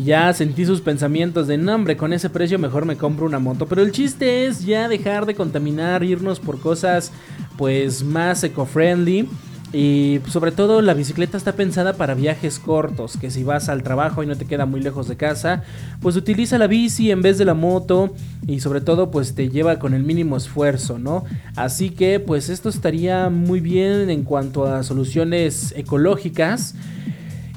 Ya 0.04 0.34
sentí 0.34 0.66
sus 0.66 0.82
pensamientos 0.82 1.48
de 1.48 1.58
nombre, 1.58 1.98
con 1.98 2.14
ese 2.14 2.30
precio 2.30 2.60
mejor 2.60 2.86
me 2.86 2.98
compro 2.98 3.26
una 3.26 3.40
moto. 3.40 3.68
Pero 3.68 3.82
el 3.82 3.92
chiste 3.92 4.46
es 4.46 4.66
ya 4.66 4.88
dejar 4.88 5.26
de 5.26 5.36
contaminar, 5.36 6.04
irnos 6.04 6.40
por 6.40 6.60
cosas 6.60 7.12
pues 7.58 8.04
más 8.04 8.44
eco-friendly. 8.44 9.28
Y 9.74 10.20
sobre 10.28 10.52
todo 10.52 10.82
la 10.82 10.94
bicicleta 10.94 11.38
está 11.38 11.54
pensada 11.54 11.94
para 11.94 12.14
viajes 12.14 12.60
cortos, 12.60 13.16
que 13.16 13.32
si 13.32 13.44
vas 13.44 13.70
al 13.70 13.84
trabajo 13.84 14.22
y 14.22 14.28
no 14.28 14.36
te 14.36 14.46
queda 14.46 14.66
muy 14.66 14.82
lejos 14.82 15.08
de 15.08 15.16
casa, 15.16 15.64
pues 16.02 16.18
utiliza 16.18 16.58
la 16.58 16.68
bici 16.68 17.10
en 17.10 17.22
vez 17.22 17.38
de 17.38 17.46
la 17.46 17.54
moto 17.54 18.14
y 18.46 18.60
sobre 18.60 18.82
todo 18.82 19.12
pues 19.12 19.34
te 19.34 19.48
lleva 19.48 19.80
con 19.80 19.94
el 19.94 20.04
mínimo 20.04 20.36
esfuerzo, 20.36 21.00
¿no? 21.00 21.24
Así 21.56 21.90
que 21.90 22.20
pues 22.20 22.50
esto 22.50 22.68
estaría 22.68 23.30
muy 23.30 23.62
bien 23.62 24.10
en 24.10 24.24
cuanto 24.24 24.66
a 24.66 24.84
soluciones 24.84 25.74
ecológicas. 25.78 26.76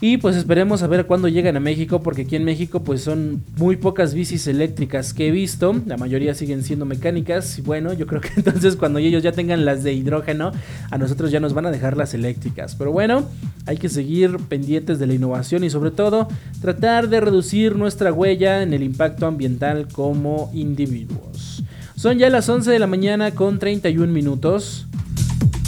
Y 0.06 0.18
pues 0.18 0.36
esperemos 0.36 0.82
a 0.82 0.86
ver 0.86 1.06
cuándo 1.06 1.28
llegan 1.28 1.56
a 1.56 1.60
México, 1.60 2.02
porque 2.02 2.22
aquí 2.22 2.36
en 2.36 2.44
México 2.44 2.84
pues 2.84 3.00
son 3.00 3.42
muy 3.56 3.76
pocas 3.76 4.12
bicis 4.12 4.46
eléctricas 4.46 5.14
que 5.14 5.28
he 5.28 5.30
visto, 5.30 5.74
la 5.86 5.96
mayoría 5.96 6.34
siguen 6.34 6.62
siendo 6.62 6.84
mecánicas. 6.84 7.58
Y 7.58 7.62
bueno, 7.62 7.94
yo 7.94 8.06
creo 8.06 8.20
que 8.20 8.28
entonces 8.36 8.76
cuando 8.76 8.98
ellos 8.98 9.22
ya 9.22 9.32
tengan 9.32 9.64
las 9.64 9.82
de 9.82 9.94
hidrógeno, 9.94 10.52
a 10.90 10.98
nosotros 10.98 11.30
ya 11.30 11.40
nos 11.40 11.54
van 11.54 11.64
a 11.64 11.70
dejar 11.70 11.96
las 11.96 12.12
eléctricas. 12.12 12.74
Pero 12.74 12.92
bueno, 12.92 13.24
hay 13.64 13.78
que 13.78 13.88
seguir 13.88 14.36
pendientes 14.46 14.98
de 14.98 15.06
la 15.06 15.14
innovación 15.14 15.64
y 15.64 15.70
sobre 15.70 15.90
todo 15.90 16.28
tratar 16.60 17.08
de 17.08 17.22
reducir 17.22 17.74
nuestra 17.74 18.12
huella 18.12 18.62
en 18.62 18.74
el 18.74 18.82
impacto 18.82 19.24
ambiental 19.26 19.88
como 19.90 20.50
individuos. 20.52 21.64
Son 21.96 22.18
ya 22.18 22.28
las 22.28 22.46
11 22.46 22.70
de 22.70 22.78
la 22.78 22.86
mañana 22.86 23.30
con 23.30 23.58
31 23.58 24.12
minutos. 24.12 24.86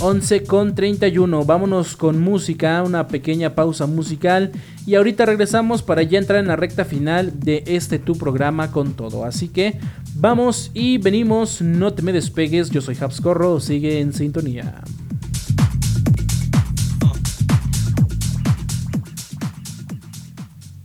11 0.01 0.44
con 0.44 0.74
31. 0.74 1.44
Vámonos 1.44 1.97
con 1.97 2.20
música, 2.20 2.82
una 2.82 3.09
pequeña 3.09 3.55
pausa 3.55 3.86
musical. 3.86 4.53
Y 4.86 4.94
ahorita 4.94 5.24
regresamos 5.24 5.82
para 5.82 6.03
ya 6.03 6.18
entrar 6.18 6.38
en 6.38 6.49
la 6.49 6.57
recta 6.57 6.84
final 6.84 7.40
de 7.40 7.64
este 7.66 7.99
tu 7.99 8.16
programa 8.16 8.70
con 8.70 8.92
todo. 8.92 9.24
Así 9.24 9.49
que 9.49 9.78
vamos 10.14 10.70
y 10.74 10.99
venimos. 10.99 11.62
No 11.62 11.94
te 11.94 12.03
me 12.03 12.12
despegues. 12.12 12.70
Yo 12.70 12.82
soy 12.82 12.97
Habscorro. 13.01 13.59
Sigue 13.59 14.01
en 14.01 14.12
sintonía. 14.12 14.82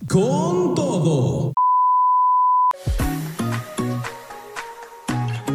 Con 0.08 0.76
todo. 0.76 1.54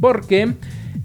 Porque 0.00 0.54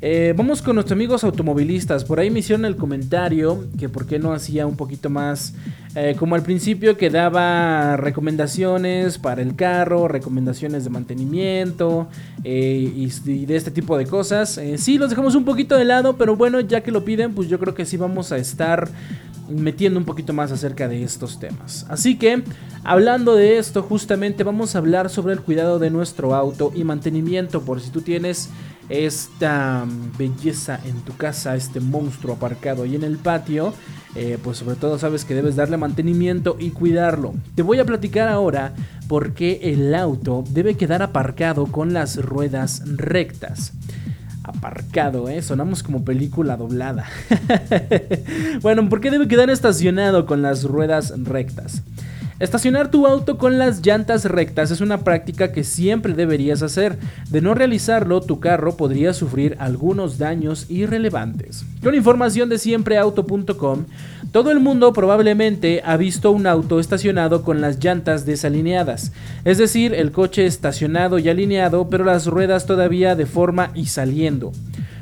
eh, 0.02 0.34
vamos 0.36 0.62
con 0.62 0.76
nuestros 0.76 0.93
amigos 0.93 1.24
automovilistas. 1.24 2.04
Por 2.04 2.20
ahí 2.20 2.32
me 2.32 2.39
hicieron 2.39 2.66
el 2.66 2.76
comentario 2.76 3.66
que 3.78 3.88
por 3.88 4.08
qué 4.08 4.18
no 4.18 4.34
hacía 4.34 4.66
un 4.66 4.76
poquito 4.76 5.10
más, 5.10 5.54
eh, 5.95 6.15
como 6.17 6.35
al 6.35 6.43
principio 6.43 6.97
que 6.97 7.09
daba 7.09 7.97
recomendaciones 7.97 9.17
para 9.17 9.41
el 9.41 9.55
carro, 9.55 10.07
recomendaciones 10.07 10.83
de 10.83 10.89
mantenimiento 10.89 12.07
eh, 12.43 12.91
y, 12.95 13.45
de 13.45 13.55
este 13.55 13.71
tipo 13.71 13.97
de 13.97 14.05
cosas. 14.05 14.59
sí, 14.77 14.97
los 14.97 15.09
dejamos 15.09 15.35
un 15.35 15.45
poquito 15.45 15.75
de 15.75 15.85
lado, 15.85 16.15
pero 16.17 16.35
bueno, 16.35 16.59
ya 16.59 16.81
que 16.81 16.91
lo 16.91 17.03
piden, 17.03 17.33
pues 17.33 17.49
yo 17.49 17.59
creo 17.59 17.73
que 17.73 17.85
sí 17.85 17.97
vamos 17.97 18.31
a 18.31 18.37
estar 18.37 18.89
metiendo 19.49 19.99
un 19.99 20.05
poquito 20.05 20.33
más 20.33 20.51
acerca 20.51 20.87
de 20.87 21.03
estos 21.03 21.39
temas. 21.39 21.85
Así 21.89 22.17
que, 22.17 22.43
hablando 22.83 23.35
de 23.35 23.57
esto, 23.57 23.81
justamente 23.81 24.43
vamos 24.43 24.75
a 24.75 24.79
hablar 24.79 25.09
sobre 25.09 25.33
el 25.33 25.41
cuidado 25.41 25.79
de 25.79 25.89
nuestro 25.89 26.35
auto 26.35 26.71
y 26.75 26.83
mantenimiento 26.83 27.61
por 27.61 27.81
si 27.81 27.89
tú 27.89 28.01
tienes 28.01 28.49
esta 28.89 29.85
belleza 30.17 30.79
en 30.85 31.01
tu 31.01 31.15
casa, 31.15 31.55
este 31.55 31.79
monstruo 31.79 32.35
aparcado 32.35 32.83
ahí 32.83 32.95
en 32.95 33.03
el 33.03 33.17
patio, 33.17 33.73
eh, 34.15 34.37
pues 34.43 34.57
sobre 34.57 34.75
todo 34.75 34.97
sabes 34.97 35.25
que 35.25 35.35
debes 35.35 35.55
darle 35.55 35.77
mantenimiento 35.77 36.57
y 36.59 36.71
cuidarlo. 36.71 37.33
Te 37.55 37.61
voy 37.61 37.79
a 37.79 37.85
platicar 37.85 38.27
ahora 38.27 38.73
por 39.07 39.33
qué 39.33 39.59
el 39.63 39.93
auto 39.95 40.43
debe 40.49 40.75
quedar 40.75 41.01
aparcado 41.01 41.67
con 41.67 41.93
las 41.93 42.17
ruedas 42.17 42.83
rectas 42.85 43.73
aparcado, 44.49 45.29
¿eh? 45.29 45.41
Sonamos 45.41 45.83
como 45.83 46.03
película 46.03 46.57
doblada. 46.57 47.05
bueno, 48.61 48.87
¿por 48.89 48.99
qué 48.99 49.11
debe 49.11 49.27
quedar 49.27 49.49
estacionado 49.49 50.25
con 50.25 50.41
las 50.41 50.63
ruedas 50.63 51.13
rectas? 51.23 51.83
Estacionar 52.39 52.89
tu 52.89 53.05
auto 53.05 53.37
con 53.37 53.57
las 53.57 53.85
llantas 53.85 54.23
rectas 54.23 54.71
es 54.71 54.79
una 54.79 54.99
práctica 54.99 55.51
que 55.51 55.65
siempre 55.65 56.13
deberías 56.13 56.61
hacer. 56.61 56.97
De 57.29 57.41
no 57.41 57.53
realizarlo, 57.53 58.21
tu 58.21 58.39
carro 58.39 58.77
podría 58.77 59.13
sufrir 59.13 59.57
algunos 59.59 60.17
daños 60.17 60.65
irrelevantes. 60.69 61.65
Con 61.83 61.95
información 61.95 62.47
de 62.47 62.57
siempreauto.com, 62.57 63.85
todo 64.31 64.51
el 64.51 64.61
mundo 64.61 64.93
probablemente 64.93 65.81
ha 65.83 65.97
visto 65.97 66.31
un 66.31 66.47
auto 66.47 66.79
estacionado 66.79 67.43
con 67.43 67.59
las 67.59 67.83
llantas 67.83 68.25
desalineadas, 68.25 69.11
es 69.43 69.57
decir, 69.57 69.93
el 69.93 70.13
coche 70.13 70.45
estacionado 70.45 71.19
y 71.19 71.27
alineado, 71.27 71.89
pero 71.89 72.05
las 72.05 72.25
ruedas 72.25 72.65
todavía 72.65 73.15
de 73.15 73.25
forma 73.25 73.71
y 73.75 73.87
saliendo. 73.87 74.53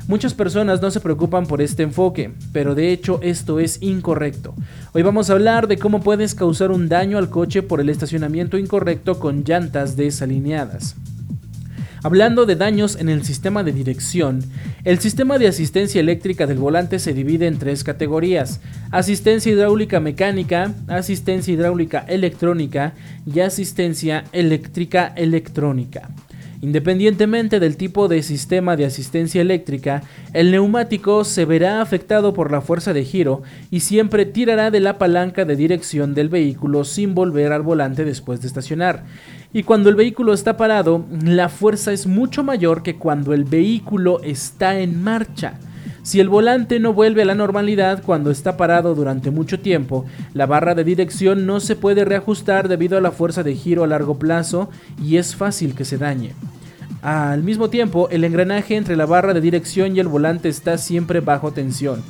Muchas 0.08 0.32
personas 0.32 0.80
no 0.80 0.90
se 0.90 1.00
preocupan 1.00 1.44
por 1.44 1.60
este 1.60 1.82
enfoque, 1.82 2.32
pero 2.50 2.74
de 2.74 2.92
hecho 2.92 3.20
esto 3.22 3.60
es 3.60 3.82
incorrecto. 3.82 4.54
Hoy 4.94 5.02
vamos 5.02 5.28
a 5.28 5.34
hablar 5.34 5.68
de 5.68 5.76
cómo 5.76 6.00
puedes 6.00 6.34
causar 6.34 6.70
un 6.70 6.88
daño 6.88 7.18
al 7.18 7.28
coche 7.28 7.62
por 7.62 7.78
el 7.78 7.90
estacionamiento 7.90 8.56
incorrecto 8.56 9.20
con 9.20 9.44
llantas 9.44 9.96
desalineadas. 9.96 10.96
Hablando 12.02 12.46
de 12.46 12.56
daños 12.56 12.96
en 12.96 13.10
el 13.10 13.22
sistema 13.22 13.62
de 13.62 13.72
dirección, 13.72 14.42
el 14.82 14.98
sistema 14.98 15.36
de 15.36 15.48
asistencia 15.48 16.00
eléctrica 16.00 16.46
del 16.46 16.56
volante 16.56 17.00
se 17.00 17.12
divide 17.12 17.46
en 17.46 17.58
tres 17.58 17.84
categorías, 17.84 18.60
asistencia 18.90 19.52
hidráulica 19.52 20.00
mecánica, 20.00 20.72
asistencia 20.86 21.52
hidráulica 21.52 22.06
electrónica 22.08 22.94
y 23.26 23.40
asistencia 23.40 24.24
eléctrica 24.32 25.12
electrónica. 25.16 26.08
Independientemente 26.60 27.60
del 27.60 27.76
tipo 27.76 28.08
de 28.08 28.22
sistema 28.22 28.76
de 28.76 28.84
asistencia 28.84 29.40
eléctrica, 29.40 30.02
el 30.32 30.50
neumático 30.50 31.24
se 31.24 31.44
verá 31.44 31.80
afectado 31.80 32.34
por 32.34 32.50
la 32.50 32.60
fuerza 32.60 32.92
de 32.92 33.04
giro 33.04 33.42
y 33.70 33.80
siempre 33.80 34.26
tirará 34.26 34.72
de 34.72 34.80
la 34.80 34.98
palanca 34.98 35.44
de 35.44 35.54
dirección 35.54 36.14
del 36.14 36.28
vehículo 36.28 36.82
sin 36.82 37.14
volver 37.14 37.52
al 37.52 37.62
volante 37.62 38.04
después 38.04 38.40
de 38.40 38.48
estacionar. 38.48 39.04
Y 39.52 39.62
cuando 39.62 39.88
el 39.88 39.94
vehículo 39.94 40.32
está 40.32 40.56
parado, 40.56 41.04
la 41.24 41.48
fuerza 41.48 41.92
es 41.92 42.06
mucho 42.06 42.42
mayor 42.42 42.82
que 42.82 42.96
cuando 42.96 43.34
el 43.34 43.44
vehículo 43.44 44.20
está 44.24 44.80
en 44.80 45.02
marcha. 45.02 45.60
Si 46.02 46.20
el 46.20 46.28
volante 46.28 46.80
no 46.80 46.92
vuelve 46.92 47.22
a 47.22 47.26
la 47.26 47.34
normalidad 47.34 48.02
cuando 48.02 48.30
está 48.30 48.56
parado 48.56 48.94
durante 48.94 49.30
mucho 49.30 49.60
tiempo, 49.60 50.06
la 50.32 50.46
barra 50.46 50.74
de 50.74 50.84
dirección 50.84 51.46
no 51.46 51.60
se 51.60 51.76
puede 51.76 52.04
reajustar 52.04 52.68
debido 52.68 52.96
a 52.96 53.00
la 53.00 53.10
fuerza 53.10 53.42
de 53.42 53.54
giro 53.54 53.84
a 53.84 53.86
largo 53.86 54.18
plazo 54.18 54.70
y 55.02 55.16
es 55.16 55.34
fácil 55.34 55.74
que 55.74 55.84
se 55.84 55.98
dañe. 55.98 56.32
Al 57.02 57.42
mismo 57.42 57.70
tiempo, 57.70 58.08
el 58.10 58.24
engranaje 58.24 58.76
entre 58.76 58.96
la 58.96 59.06
barra 59.06 59.34
de 59.34 59.40
dirección 59.40 59.96
y 59.96 60.00
el 60.00 60.08
volante 60.08 60.48
está 60.48 60.78
siempre 60.78 61.20
bajo 61.20 61.52
tensión. 61.52 62.02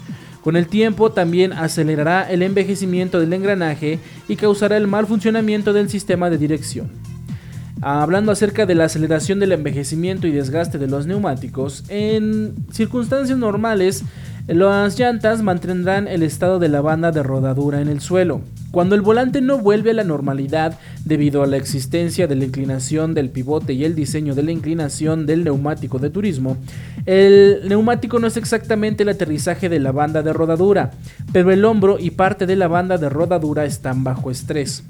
Con 0.43 0.57
el 0.57 0.66
tiempo 0.66 1.11
también 1.12 1.53
acelerará 1.53 2.30
el 2.30 2.43
envejecimiento 2.43 3.20
del 3.20 3.32
engranaje 3.32 3.99
y 4.28 4.36
causará 4.36 4.76
el 4.76 4.86
mal 4.86 5.07
funcionamiento 5.07 5.72
del 5.72 5.91
sistema 5.91 6.30
de 6.30 6.39
dirección. 6.39 7.07
Hablando 7.80 8.32
acerca 8.32 8.66
de 8.66 8.74
la 8.74 8.84
aceleración 8.86 9.38
del 9.38 9.52
envejecimiento 9.52 10.26
y 10.26 10.32
desgaste 10.32 10.78
de 10.78 10.88
los 10.88 11.06
neumáticos, 11.06 11.84
en 11.88 12.54
circunstancias 12.72 13.38
normales, 13.38 14.02
las 14.48 14.98
llantas 14.98 15.42
mantendrán 15.42 16.08
el 16.08 16.22
estado 16.22 16.58
de 16.58 16.68
la 16.68 16.80
banda 16.80 17.12
de 17.12 17.22
rodadura 17.22 17.80
en 17.80 17.88
el 17.88 18.00
suelo. 18.00 18.40
Cuando 18.70 18.94
el 18.94 19.02
volante 19.02 19.40
no 19.40 19.58
vuelve 19.58 19.92
a 19.92 19.94
la 19.94 20.04
normalidad 20.04 20.78
debido 21.04 21.42
a 21.42 21.46
la 21.46 21.56
existencia 21.56 22.26
de 22.26 22.34
la 22.34 22.44
inclinación 22.44 23.14
del 23.14 23.30
pivote 23.30 23.74
y 23.74 23.84
el 23.84 23.94
diseño 23.94 24.34
de 24.34 24.42
la 24.42 24.52
inclinación 24.52 25.26
del 25.26 25.44
neumático 25.44 25.98
de 25.98 26.10
turismo, 26.10 26.56
el 27.06 27.60
neumático 27.68 28.18
no 28.18 28.26
es 28.26 28.36
exactamente 28.36 29.04
el 29.04 29.10
aterrizaje 29.10 29.68
de 29.68 29.78
la 29.78 29.92
banda 29.92 30.22
de 30.22 30.32
rodadura, 30.32 30.90
pero 31.32 31.52
el 31.52 31.64
hombro 31.64 31.98
y 31.98 32.10
parte 32.10 32.44
de 32.46 32.56
la 32.56 32.68
banda 32.68 32.98
de 32.98 33.08
rodadura 33.08 33.64
están 33.64 34.02
bajo 34.02 34.30
estrés. 34.30 34.82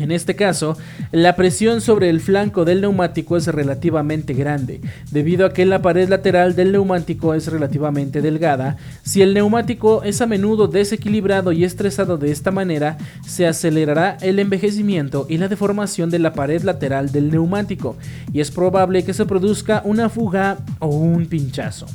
En 0.00 0.10
este 0.12 0.34
caso, 0.34 0.78
la 1.12 1.36
presión 1.36 1.82
sobre 1.82 2.08
el 2.08 2.20
flanco 2.20 2.64
del 2.64 2.80
neumático 2.80 3.36
es 3.36 3.46
relativamente 3.48 4.32
grande, 4.32 4.80
debido 5.10 5.44
a 5.44 5.52
que 5.52 5.66
la 5.66 5.82
pared 5.82 6.08
lateral 6.08 6.56
del 6.56 6.72
neumático 6.72 7.34
es 7.34 7.48
relativamente 7.48 8.22
delgada. 8.22 8.78
Si 9.02 9.20
el 9.20 9.34
neumático 9.34 10.02
es 10.02 10.22
a 10.22 10.26
menudo 10.26 10.68
desequilibrado 10.68 11.52
y 11.52 11.64
estresado 11.64 12.16
de 12.16 12.30
esta 12.30 12.50
manera, 12.50 12.96
se 13.26 13.46
acelerará 13.46 14.16
el 14.22 14.38
envejecimiento 14.38 15.26
y 15.28 15.36
la 15.36 15.48
deformación 15.48 16.08
de 16.08 16.18
la 16.18 16.32
pared 16.32 16.62
lateral 16.62 17.12
del 17.12 17.30
neumático, 17.30 17.98
y 18.32 18.40
es 18.40 18.50
probable 18.50 19.04
que 19.04 19.12
se 19.12 19.26
produzca 19.26 19.82
una 19.84 20.08
fuga 20.08 20.60
o 20.78 20.88
un 20.88 21.26
pinchazo. 21.26 21.86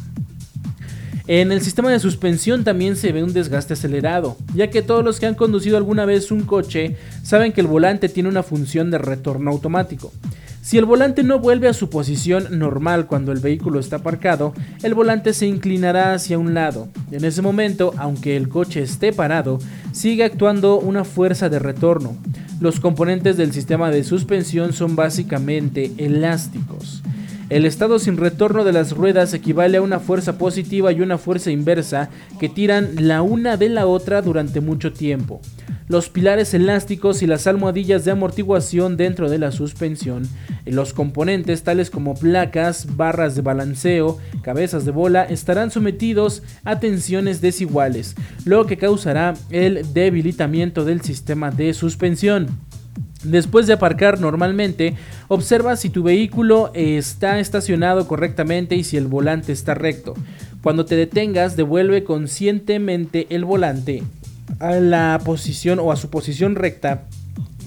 En 1.28 1.51
el 1.51 1.61
sistema 1.61 1.91
de 1.91 1.99
suspensión 1.99 2.63
también 2.63 2.95
se 2.95 3.11
ve 3.11 3.23
un 3.23 3.34
desgaste 3.34 3.73
acelerado, 3.73 4.38
ya 4.53 4.69
que 4.69 4.84
todos 4.84 5.03
los 5.03 5.19
que 5.19 5.26
han 5.26 5.34
conducido 5.34 5.76
alguna 5.76 6.05
vez 6.05 6.30
un 6.30 6.41
coche 6.41 6.97
saben 7.23 7.51
que 7.51 7.61
el 7.61 7.67
volante 7.67 8.09
tiene 8.09 8.30
una 8.30 8.43
función 8.43 8.91
de 8.91 8.99
retorno 8.99 9.49
automático. 9.49 10.11
Si 10.61 10.78
el 10.78 10.86
volante 10.86 11.23
no 11.23 11.39
vuelve 11.39 11.67
a 11.67 11.73
su 11.73 11.89
posición 11.89 12.59
normal 12.59 13.07
cuando 13.07 13.32
el 13.32 13.39
vehículo 13.39 13.80
está 13.80 13.97
aparcado, 13.97 14.53
el 14.84 14.93
volante 14.93 15.34
se 15.34 15.47
inclinará 15.47 16.13
hacia 16.13 16.38
un 16.38 16.53
lado. 16.53 16.89
En 17.11 17.26
ese 17.26 17.41
momento, 17.41 17.93
aunque 17.97 18.38
el 18.38 18.47
coche 18.47 18.84
esté 18.84 19.11
parado, 19.11 19.57
sigue 19.93 20.23
actuando 20.23 20.80
una 20.80 21.05
fuerza 21.05 21.49
de 21.49 21.57
retorno. 21.57 22.15
Los 22.59 22.80
componentes 22.80 23.36
del 23.36 23.51
sistema 23.51 23.89
de 23.89 24.03
suspensión 24.03 24.73
son 24.73 24.95
básicamente 24.95 25.91
elásticos. 25.97 27.03
El 27.50 27.66
estado 27.66 28.00
sin 28.00 28.18
retorno 28.18 28.64
de 28.64 28.74
las 28.74 28.91
ruedas 28.91 29.34
equivale 29.34 29.78
a 29.78 29.82
una 29.82 30.00
fuerza 30.00 30.38
positiva 30.38 30.91
y 30.91 31.02
una 31.02 31.18
fuerza 31.18 31.52
inversa 31.52 32.10
que 32.39 32.50
tiran 32.50 33.08
la 33.08 33.22
una 33.22 33.58
de 33.58 33.70
la 33.70 33.86
otra 33.86 34.22
durante 34.22 34.62
mucho 34.62 34.93
tiempo 34.93 35.41
los 35.88 36.10
pilares 36.10 36.54
elásticos 36.54 37.22
y 37.22 37.28
las 37.28 37.48
almohadillas 37.48 38.06
de 38.06 38.12
amortiguación 38.12 38.98
dentro 38.98 39.30
de 39.30 39.38
la 39.38 39.52
suspensión. 39.52 40.28
Los 40.66 40.93
componentes 40.93 41.64
tales 41.64 41.89
como 41.89 42.16
placas, 42.16 42.96
barras 42.96 43.36
de 43.36 43.41
balanceo, 43.41 44.18
cabezas 44.41 44.86
de 44.86 44.91
bola 44.91 45.24
estarán 45.24 45.72
sometidos 45.72 46.41
a 46.64 46.80
tensiones 46.80 47.41
desiguales, 47.41 48.16
lo 48.46 48.66
que 48.66 48.78
causará 48.78 49.36
el 49.52 49.93
debilitamiento 49.93 50.86
del 50.86 51.02
sistema 51.02 51.52
de 51.52 51.74
suspensión. 51.74 52.48
Después 53.26 53.65
de 53.67 53.73
aparcar 53.73 54.19
normalmente, 54.19 54.95
observa 55.28 55.76
si 55.76 55.89
tu 55.89 56.03
vehículo 56.03 56.71
está 56.73 57.39
estacionado 57.39 58.07
correctamente 58.07 58.76
y 58.76 58.84
si 58.84 58.97
el 58.97 59.07
volante 59.07 59.51
está 59.51 59.73
recto. 59.73 60.13
Cuando 60.61 60.86
te 60.86 60.95
detengas, 60.95 61.55
devuelve 61.55 62.03
conscientemente 62.03 63.28
el 63.30 63.45
volante 63.45 64.03
a 64.59 64.76
la 64.76 65.19
posición 65.23 65.80
o 65.80 65.91
a 65.91 65.95
su 65.95 66.09
posición 66.09 66.55
recta 66.55 67.03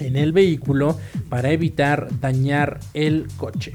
en 0.00 0.16
el 0.16 0.32
vehículo 0.32 0.98
para 1.28 1.50
evitar 1.50 2.08
dañar 2.20 2.78
el 2.94 3.26
coche. 3.36 3.74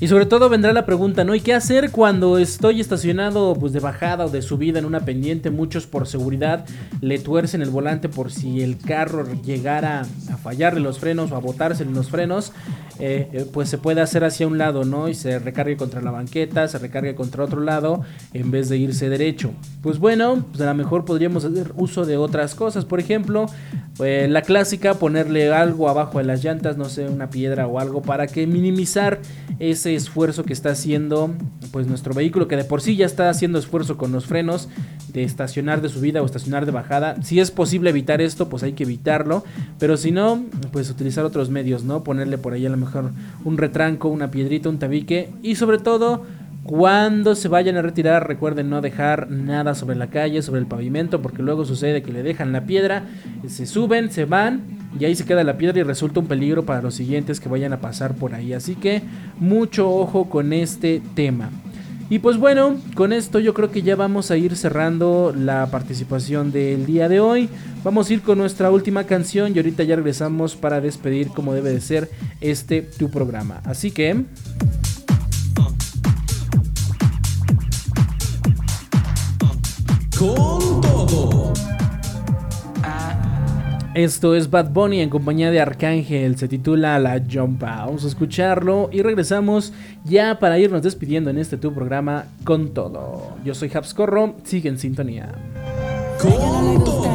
Y 0.00 0.06
sobre 0.06 0.26
todo 0.26 0.48
vendrá 0.48 0.72
la 0.72 0.86
pregunta, 0.86 1.24
¿no? 1.24 1.34
¿Y 1.34 1.40
qué 1.40 1.54
hacer 1.54 1.90
cuando 1.90 2.38
estoy 2.38 2.80
estacionado 2.80 3.56
pues 3.58 3.72
de 3.72 3.80
bajada 3.80 4.26
o 4.26 4.28
de 4.28 4.42
subida 4.42 4.78
en 4.78 4.84
una 4.84 5.00
pendiente? 5.00 5.50
Muchos 5.50 5.88
por 5.88 6.06
seguridad 6.06 6.64
le 7.00 7.18
tuercen 7.18 7.62
el 7.62 7.70
volante 7.70 8.08
por 8.08 8.30
si 8.30 8.62
el 8.62 8.78
carro 8.78 9.26
llegara 9.42 10.06
a 10.32 10.36
fallarle 10.36 10.78
los 10.78 11.00
frenos 11.00 11.32
o 11.32 11.36
a 11.36 11.40
botarse 11.40 11.82
en 11.82 11.94
los 11.94 12.10
frenos. 12.10 12.52
Eh, 13.00 13.28
eh, 13.32 13.46
pues 13.52 13.68
se 13.68 13.78
puede 13.78 14.00
hacer 14.00 14.24
hacia 14.24 14.46
un 14.46 14.58
lado, 14.58 14.84
¿no? 14.84 15.08
Y 15.08 15.14
se 15.14 15.38
recargue 15.38 15.76
contra 15.76 16.00
la 16.00 16.10
banqueta, 16.10 16.66
se 16.66 16.78
recargue 16.78 17.14
contra 17.14 17.44
otro 17.44 17.60
lado 17.60 18.02
en 18.32 18.50
vez 18.50 18.68
de 18.68 18.76
irse 18.76 19.08
derecho. 19.08 19.52
Pues 19.82 19.98
bueno, 19.98 20.44
pues 20.50 20.60
a 20.60 20.66
lo 20.66 20.74
mejor 20.74 21.04
podríamos 21.04 21.44
hacer 21.44 21.72
uso 21.76 22.04
de 22.06 22.16
otras 22.16 22.56
cosas. 22.56 22.84
Por 22.84 22.98
ejemplo, 22.98 23.46
eh, 24.00 24.26
la 24.28 24.42
clásica, 24.42 24.94
ponerle 24.94 25.52
algo 25.52 25.88
abajo 25.88 26.18
de 26.18 26.24
las 26.24 26.42
llantas, 26.42 26.76
no 26.76 26.86
sé, 26.86 27.08
una 27.08 27.30
piedra 27.30 27.68
o 27.68 27.78
algo 27.78 28.02
para 28.02 28.26
que 28.26 28.46
minimizar 28.48 29.20
ese 29.60 29.87
esfuerzo 29.94 30.44
que 30.44 30.52
está 30.52 30.70
haciendo 30.70 31.34
pues 31.70 31.86
nuestro 31.86 32.14
vehículo 32.14 32.48
que 32.48 32.56
de 32.56 32.64
por 32.64 32.80
sí 32.80 32.96
ya 32.96 33.06
está 33.06 33.30
haciendo 33.30 33.58
esfuerzo 33.58 33.96
con 33.96 34.12
los 34.12 34.26
frenos 34.26 34.68
de 35.12 35.22
estacionar 35.22 35.80
de 35.80 35.88
subida 35.88 36.22
o 36.22 36.26
estacionar 36.26 36.66
de 36.66 36.72
bajada. 36.72 37.22
Si 37.22 37.40
es 37.40 37.50
posible 37.50 37.90
evitar 37.90 38.20
esto, 38.20 38.48
pues 38.48 38.62
hay 38.62 38.72
que 38.72 38.84
evitarlo, 38.84 39.44
pero 39.78 39.96
si 39.96 40.10
no, 40.10 40.44
pues 40.72 40.90
utilizar 40.90 41.24
otros 41.24 41.50
medios, 41.50 41.84
¿no? 41.84 42.04
Ponerle 42.04 42.38
por 42.38 42.52
ahí 42.52 42.66
a 42.66 42.70
lo 42.70 42.76
mejor 42.76 43.10
un 43.44 43.58
retranco, 43.58 44.08
una 44.08 44.30
piedrita, 44.30 44.68
un 44.68 44.78
tabique 44.78 45.30
y 45.42 45.56
sobre 45.56 45.78
todo 45.78 46.24
cuando 46.68 47.34
se 47.34 47.48
vayan 47.48 47.78
a 47.78 47.82
retirar, 47.82 48.28
recuerden 48.28 48.68
no 48.68 48.82
dejar 48.82 49.30
nada 49.30 49.74
sobre 49.74 49.96
la 49.96 50.08
calle, 50.08 50.42
sobre 50.42 50.60
el 50.60 50.66
pavimento, 50.66 51.22
porque 51.22 51.42
luego 51.42 51.64
sucede 51.64 52.02
que 52.02 52.12
le 52.12 52.22
dejan 52.22 52.52
la 52.52 52.66
piedra, 52.66 53.04
se 53.46 53.64
suben, 53.64 54.10
se 54.10 54.26
van 54.26 54.64
y 55.00 55.06
ahí 55.06 55.16
se 55.16 55.24
queda 55.24 55.44
la 55.44 55.56
piedra 55.56 55.78
y 55.80 55.82
resulta 55.82 56.20
un 56.20 56.26
peligro 56.26 56.66
para 56.66 56.82
los 56.82 56.94
siguientes 56.94 57.40
que 57.40 57.48
vayan 57.48 57.72
a 57.72 57.80
pasar 57.80 58.16
por 58.16 58.34
ahí. 58.34 58.52
Así 58.52 58.74
que 58.74 59.00
mucho 59.38 59.90
ojo 59.90 60.28
con 60.28 60.52
este 60.52 61.00
tema. 61.14 61.48
Y 62.10 62.18
pues 62.18 62.36
bueno, 62.36 62.76
con 62.94 63.14
esto 63.14 63.38
yo 63.38 63.54
creo 63.54 63.70
que 63.70 63.80
ya 63.80 63.96
vamos 63.96 64.30
a 64.30 64.36
ir 64.36 64.54
cerrando 64.54 65.34
la 65.34 65.68
participación 65.70 66.52
del 66.52 66.84
día 66.84 67.08
de 67.08 67.20
hoy. 67.20 67.48
Vamos 67.82 68.10
a 68.10 68.12
ir 68.12 68.20
con 68.20 68.36
nuestra 68.36 68.70
última 68.70 69.04
canción 69.04 69.54
y 69.54 69.58
ahorita 69.58 69.84
ya 69.84 69.96
regresamos 69.96 70.54
para 70.54 70.82
despedir 70.82 71.28
como 71.28 71.54
debe 71.54 71.70
de 71.70 71.80
ser 71.80 72.10
este 72.42 72.82
tu 72.82 73.10
programa. 73.10 73.62
Así 73.64 73.90
que... 73.90 74.26
con 80.18 80.80
todo. 80.80 81.52
Esto 83.94 84.34
es 84.34 84.50
Bad 84.50 84.70
Bunny 84.70 85.00
en 85.00 85.10
compañía 85.10 85.50
de 85.50 85.60
Arcángel, 85.60 86.36
se 86.36 86.48
titula 86.48 86.98
La 86.98 87.22
Jumpa. 87.30 87.84
Vamos 87.86 88.04
a 88.04 88.08
escucharlo 88.08 88.90
y 88.92 89.02
regresamos 89.02 89.72
ya 90.04 90.38
para 90.38 90.58
irnos 90.58 90.82
despidiendo 90.82 91.30
en 91.30 91.38
este 91.38 91.56
tu 91.56 91.72
programa 91.72 92.26
con 92.44 92.74
todo. 92.74 93.36
Yo 93.44 93.54
soy 93.54 93.70
Habscorro, 93.72 94.34
sigue 94.44 94.68
en 94.68 94.78
sintonía. 94.78 95.32
Con 96.20 96.84
todo. 96.84 97.08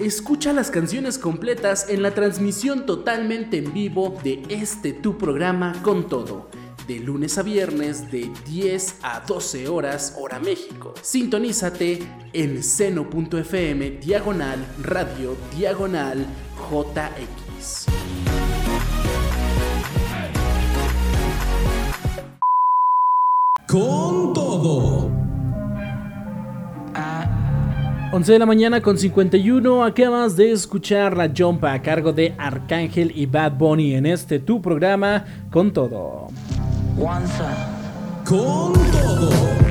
Escucha 0.00 0.52
las 0.52 0.70
canciones 0.70 1.18
completas 1.18 1.88
en 1.90 2.02
la 2.02 2.12
transmisión 2.12 2.86
totalmente 2.86 3.58
en 3.58 3.72
vivo 3.72 4.16
de 4.22 4.42
este 4.48 4.92
tu 4.92 5.18
programa 5.18 5.74
con 5.82 6.08
todo 6.08 6.48
de 6.88 6.98
lunes 7.00 7.36
a 7.36 7.42
viernes 7.42 8.10
de 8.10 8.32
10 8.46 8.96
a 9.02 9.20
12 9.20 9.68
horas 9.68 10.16
hora 10.18 10.40
México. 10.40 10.94
Sintonízate 11.02 11.98
en 12.32 12.62
seno.fm 12.62 13.90
diagonal 13.90 14.66
radio 14.82 15.36
diagonal 15.54 16.26
JX. 16.70 17.86
Con 23.68 24.32
todo. 24.32 25.18
11 28.10 28.32
de 28.32 28.38
la 28.38 28.46
mañana 28.46 28.80
con 28.80 28.96
51, 28.96 29.84
acabas 29.84 30.34
de 30.34 30.50
escuchar 30.50 31.14
la 31.14 31.30
jumpa 31.36 31.74
a 31.74 31.82
cargo 31.82 32.10
de 32.10 32.34
Arcángel 32.38 33.12
y 33.14 33.26
Bad 33.26 33.58
Bunny 33.58 33.96
en 33.96 34.06
este 34.06 34.38
tu 34.38 34.62
programa 34.62 35.26
con 35.50 35.70
todo. 35.74 36.27
Con 38.24 38.72
todo. 38.90 39.67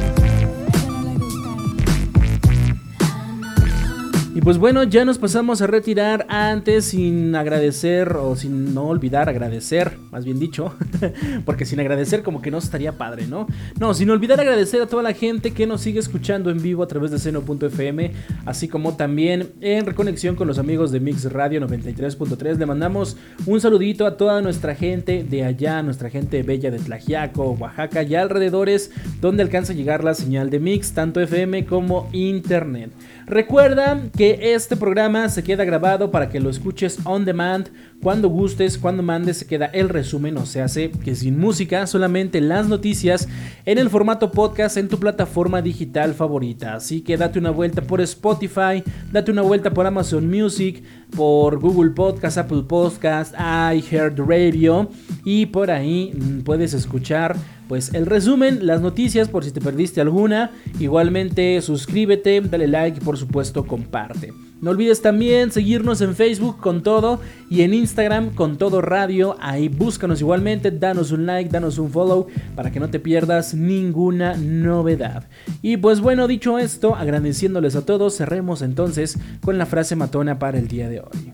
Y 4.38 4.42
pues 4.42 4.60
bueno, 4.60 4.84
ya 4.84 5.04
nos 5.04 5.18
pasamos 5.18 5.64
a 5.64 5.66
retirar 5.66 6.28
antes 6.30 6.86
sin 6.86 7.36
agradecer 7.36 8.12
o 8.18 8.36
sin 8.36 8.76
no 8.76 8.84
olvidar 8.84 9.30
agradecer, 9.30 9.98
más 10.12 10.26
bien 10.26 10.38
dicho, 10.38 10.76
porque 11.46 11.66
sin 11.66 11.80
agradecer 11.80 12.22
como 12.22 12.40
que 12.40 12.52
no 12.52 12.60
estaría 12.60 13.00
padre, 13.00 13.26
¿no? 13.26 13.48
No, 13.80 13.96
sin 13.96 14.12
olvidar 14.12 14.40
agradecer 14.40 14.80
a 14.80 14.86
toda 14.86 15.02
la 15.02 15.14
gente 15.14 15.54
que 15.56 15.66
nos 15.66 15.82
sigue 15.82 16.00
escuchando 16.00 16.52
en 16.52 16.62
vivo 16.62 16.84
a 16.84 16.88
través 16.88 17.10
de 17.10 17.18
seno.fm, 17.18 18.12
así 18.46 18.68
como 18.68 18.96
también 18.96 19.54
en 19.60 19.88
reconexión 19.88 20.36
con 20.36 20.48
los 20.48 20.60
amigos 20.60 20.92
de 20.92 21.00
Mix 21.00 21.24
Radio 21.32 21.60
93.3. 21.60 22.60
Le 22.60 22.66
mandamos 22.68 23.18
un 23.48 23.60
saludito 23.60 24.06
a 24.06 24.18
toda 24.18 24.44
nuestra 24.44 24.76
gente 24.76 25.24
de 25.24 25.46
allá, 25.46 25.82
nuestra 25.82 26.12
gente 26.12 26.44
bella 26.44 26.70
de 26.70 26.78
Tlajiaco, 26.78 27.54
Oaxaca 27.60 28.04
y 28.04 28.14
alrededores, 28.14 28.92
donde 29.20 29.42
alcanza 29.42 29.74
a 29.74 29.76
llegar 29.76 30.04
la 30.04 30.14
señal 30.14 30.52
de 30.52 30.60
Mix, 30.60 30.92
tanto 30.92 31.22
FM 31.22 31.66
como 31.66 32.08
Internet. 32.14 32.92
Recuerda 33.28 34.04
que 34.18 34.54
este 34.54 34.78
programa 34.78 35.28
se 35.28 35.44
queda 35.44 35.66
grabado 35.66 36.12
para 36.12 36.30
que 36.30 36.40
lo 36.40 36.50
escuches 36.50 36.98
on 37.04 37.26
demand 37.26 37.68
cuando 38.02 38.30
gustes, 38.30 38.78
cuando 38.78 39.04
mandes, 39.04 39.38
se 39.38 39.48
queda 39.48 39.66
el 39.68 39.90
resumen, 39.90 40.38
o 40.38 40.46
se 40.46 40.62
hace 40.62 40.92
que 40.92 41.16
sin 41.16 41.40
música, 41.40 41.88
solamente 41.88 42.42
las 42.42 42.68
noticias 42.68 43.28
en 43.66 43.78
el 43.78 43.90
formato 43.90 44.32
podcast 44.32 44.78
en 44.78 44.88
tu 44.88 45.00
plataforma 45.00 45.62
digital 45.62 46.14
favorita. 46.14 46.76
Así 46.76 47.02
que 47.02 47.18
date 47.18 47.40
una 47.40 47.50
vuelta 47.50 47.82
por 47.82 48.00
Spotify, 48.02 48.84
date 49.12 49.32
una 49.32 49.42
vuelta 49.42 49.72
por 49.72 49.88
Amazon 49.88 50.30
Music, 50.30 50.84
por 51.16 51.60
Google 51.60 51.92
Podcast, 51.92 52.38
Apple 52.38 52.64
Podcast, 52.68 53.34
iHeartRadio 53.34 54.90
y 55.26 55.48
por 55.48 55.72
ahí 55.72 56.14
mm, 56.14 56.42
puedes 56.42 56.74
escuchar 56.74 57.36
pues 57.68 57.94
el 57.94 58.06
resumen, 58.06 58.66
las 58.66 58.82
noticias 58.82 59.28
por 59.28 59.44
si 59.44 59.52
te 59.52 59.60
perdiste 59.60 60.00
alguna. 60.00 60.52
Igualmente 60.80 61.62
suscríbete, 61.62 62.40
dale 62.42 62.68
like 62.68 63.00
y 63.02 63.04
por 63.04 63.18
supuesto 63.18 63.66
comparte. 63.66 64.32
No 64.60 64.72
olvides 64.72 65.02
también 65.02 65.52
seguirnos 65.52 66.02
en 66.02 66.16
Facebook 66.16 66.58
con 66.60 66.82
todo 66.82 67.20
y 67.50 67.62
en 67.62 67.74
Instagram 67.74 68.34
con 68.34 68.58
todo 68.58 68.82
radio. 68.82 69.36
Ahí 69.40 69.70
búscanos 69.70 70.20
igualmente, 70.20 70.72
danos 70.72 71.12
un 71.12 71.28
like, 71.28 71.52
danos 71.52 71.78
un 71.78 71.92
follow 71.92 72.28
para 72.56 72.72
que 72.72 72.80
no 72.80 72.90
te 72.90 73.00
pierdas 73.00 73.54
ninguna 73.54 74.36
novedad. 74.36 75.28
Y 75.62 75.78
pues 75.78 76.00
bueno, 76.00 76.28
dicho 76.28 76.58
esto, 76.58 76.96
agradeciéndoles 76.96 77.76
a 77.76 77.86
todos, 77.86 78.18
cerremos 78.18 78.64
entonces 78.64 79.20
con 79.42 79.58
la 79.58 79.68
frase 79.68 79.96
matona 79.96 80.40
para 80.40 80.58
el 80.58 80.68
día 80.68 80.90
de 80.90 81.02
hoy. 81.02 81.34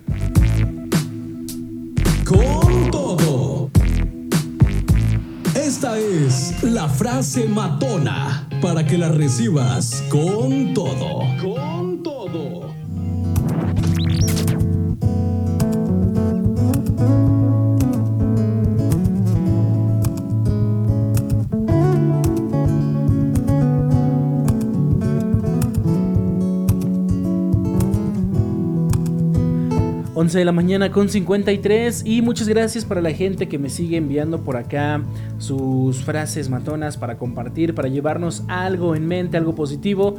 Con 2.26 2.92
todo. 2.92 3.70
Esta 5.56 5.98
es 5.98 6.62
la 6.64 6.90
frase 6.90 7.48
matona 7.48 8.50
para 8.62 8.86
que 8.86 8.98
la 8.98 9.10
recibas 9.10 10.04
con 10.10 10.74
todo. 10.74 11.20
Con 11.42 11.83
11 30.24 30.40
de 30.40 30.46
la 30.46 30.54
mañana 30.54 30.90
con 30.90 31.10
53 31.10 32.04
y 32.06 32.22
muchas 32.22 32.48
gracias 32.48 32.86
para 32.86 33.02
la 33.02 33.12
gente 33.12 33.50
que 33.50 33.60
me 33.60 33.70
sigue 33.70 33.98
enviando 33.98 34.42
por 34.42 34.56
acá 34.56 35.04
sus 35.38 36.02
frases 36.02 36.50
matonas 36.50 36.96
para 36.96 37.18
compartir, 37.18 37.76
para 37.76 37.90
llevarnos 37.90 38.46
algo 38.48 38.96
en 38.96 39.06
mente, 39.06 39.36
algo 39.36 39.54
positivo. 39.54 40.16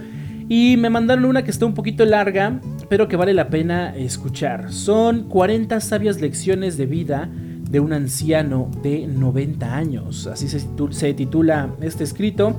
Y 0.47 0.77
me 0.77 0.91
mandaron 0.91 1.25
una 1.25 1.43
que 1.43 1.51
está 1.51 1.65
un 1.65 1.73
poquito 1.73 2.05
larga, 2.05 2.61
pero 2.91 3.09
que 3.09 3.17
vale 3.17 3.33
la 3.33 3.49
pena 3.49 3.97
escuchar. 3.97 4.75
Son 4.75 5.27
40 5.27 5.81
sabias 5.81 6.21
lecciones 6.21 6.77
de 6.77 6.85
vida 6.85 7.31
de 7.71 7.81
un 7.81 7.95
anciano 7.95 8.71
de 8.83 9.07
90 9.07 9.75
años. 9.75 10.27
Así 10.27 10.51
se, 10.51 10.61
se 10.91 11.15
titula 11.15 11.71
este 11.81 12.05
escrito. 12.05 12.55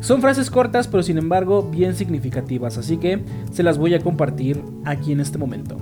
Son 0.00 0.22
frases 0.22 0.48
cortas, 0.48 0.88
pero 0.88 1.02
sin 1.02 1.18
embargo 1.18 1.62
bien 1.62 1.94
significativas, 1.94 2.78
así 2.78 2.96
que 2.96 3.20
se 3.52 3.62
las 3.62 3.76
voy 3.76 3.92
a 3.92 4.00
compartir 4.00 4.62
aquí 4.86 5.12
en 5.12 5.20
este 5.20 5.36
momento. 5.36 5.76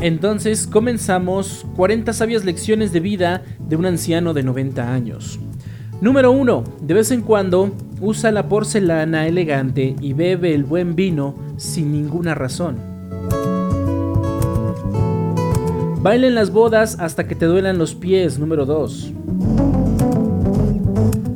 Entonces 0.00 0.66
comenzamos 0.66 1.66
40 1.76 2.14
sabias 2.14 2.44
lecciones 2.44 2.90
de 2.92 3.00
vida 3.00 3.42
de 3.58 3.76
un 3.76 3.84
anciano 3.84 4.32
de 4.32 4.42
90 4.42 4.92
años. 4.92 5.38
Número 6.00 6.32
1. 6.32 6.64
De 6.80 6.94
vez 6.94 7.10
en 7.10 7.20
cuando 7.20 7.70
usa 8.00 8.32
la 8.32 8.48
porcelana 8.48 9.26
elegante 9.26 9.94
y 10.00 10.14
bebe 10.14 10.54
el 10.54 10.64
buen 10.64 10.96
vino 10.96 11.34
sin 11.58 11.92
ninguna 11.92 12.34
razón. 12.34 12.76
Baila 16.00 16.28
en 16.28 16.34
las 16.34 16.50
bodas 16.50 16.96
hasta 16.98 17.28
que 17.28 17.34
te 17.34 17.44
duelan 17.44 17.76
los 17.76 17.94
pies. 17.94 18.38
Número 18.38 18.64
2. 18.64 19.12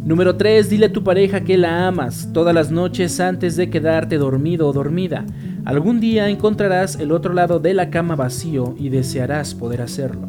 Número 0.07 0.37
3. 0.37 0.71
Dile 0.71 0.87
a 0.87 0.93
tu 0.93 1.05
pareja 1.05 1.43
que 1.43 1.59
la 1.59 1.87
amas 1.87 2.31
todas 2.33 2.55
las 2.55 2.71
noches 2.71 3.21
antes 3.21 3.57
de 3.57 3.69
quedarte 3.69 4.17
dormido 4.17 4.67
o 4.67 4.73
dormida. 4.73 5.27
Algún 5.65 5.99
día 5.99 6.29
encontrarás 6.29 6.97
el 6.97 7.11
otro 7.11 7.33
lado 7.33 7.59
de 7.59 7.73
la 7.73 7.89
cama 7.89 8.17
vacío 8.17 8.75
y 8.79 8.91
desearás 8.91 9.55
poder 9.55 9.81
hacerlo. 9.81 10.29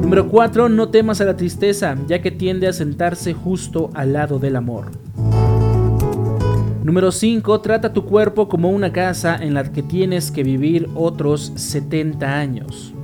Número 0.00 0.28
4. 0.28 0.68
No 0.68 0.88
temas 0.88 1.20
a 1.20 1.24
la 1.24 1.36
tristeza, 1.36 1.96
ya 2.06 2.22
que 2.22 2.30
tiende 2.30 2.68
a 2.68 2.72
sentarse 2.72 3.32
justo 3.32 3.90
al 3.94 4.12
lado 4.12 4.38
del 4.38 4.54
amor. 4.54 4.92
Número 6.84 7.10
5. 7.10 7.60
Trata 7.60 7.92
tu 7.92 8.04
cuerpo 8.04 8.48
como 8.48 8.70
una 8.70 8.92
casa 8.92 9.36
en 9.40 9.54
la 9.54 9.64
que 9.64 9.82
tienes 9.82 10.30
que 10.30 10.44
vivir 10.44 10.88
otros 10.94 11.52
70 11.56 12.38
años. 12.38 12.94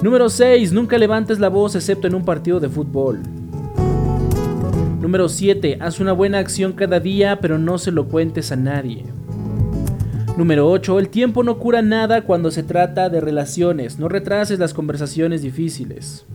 Número 0.00 0.30
6. 0.30 0.72
Nunca 0.72 0.96
levantes 0.96 1.38
la 1.38 1.50
voz 1.50 1.74
excepto 1.74 2.06
en 2.06 2.14
un 2.14 2.24
partido 2.24 2.60
de 2.60 2.70
fútbol. 2.70 3.20
Número 5.00 5.30
7. 5.30 5.78
Haz 5.80 5.98
una 5.98 6.12
buena 6.12 6.38
acción 6.38 6.74
cada 6.74 7.00
día, 7.00 7.40
pero 7.40 7.58
no 7.58 7.78
se 7.78 7.90
lo 7.90 8.06
cuentes 8.06 8.52
a 8.52 8.56
nadie. 8.56 9.04
Número 10.36 10.70
8. 10.70 10.98
El 10.98 11.08
tiempo 11.08 11.42
no 11.42 11.58
cura 11.58 11.80
nada 11.80 12.22
cuando 12.22 12.50
se 12.50 12.62
trata 12.62 13.08
de 13.08 13.22
relaciones. 13.22 13.98
No 13.98 14.10
retrases 14.10 14.58
las 14.58 14.74
conversaciones 14.74 15.40
difíciles. 15.40 16.26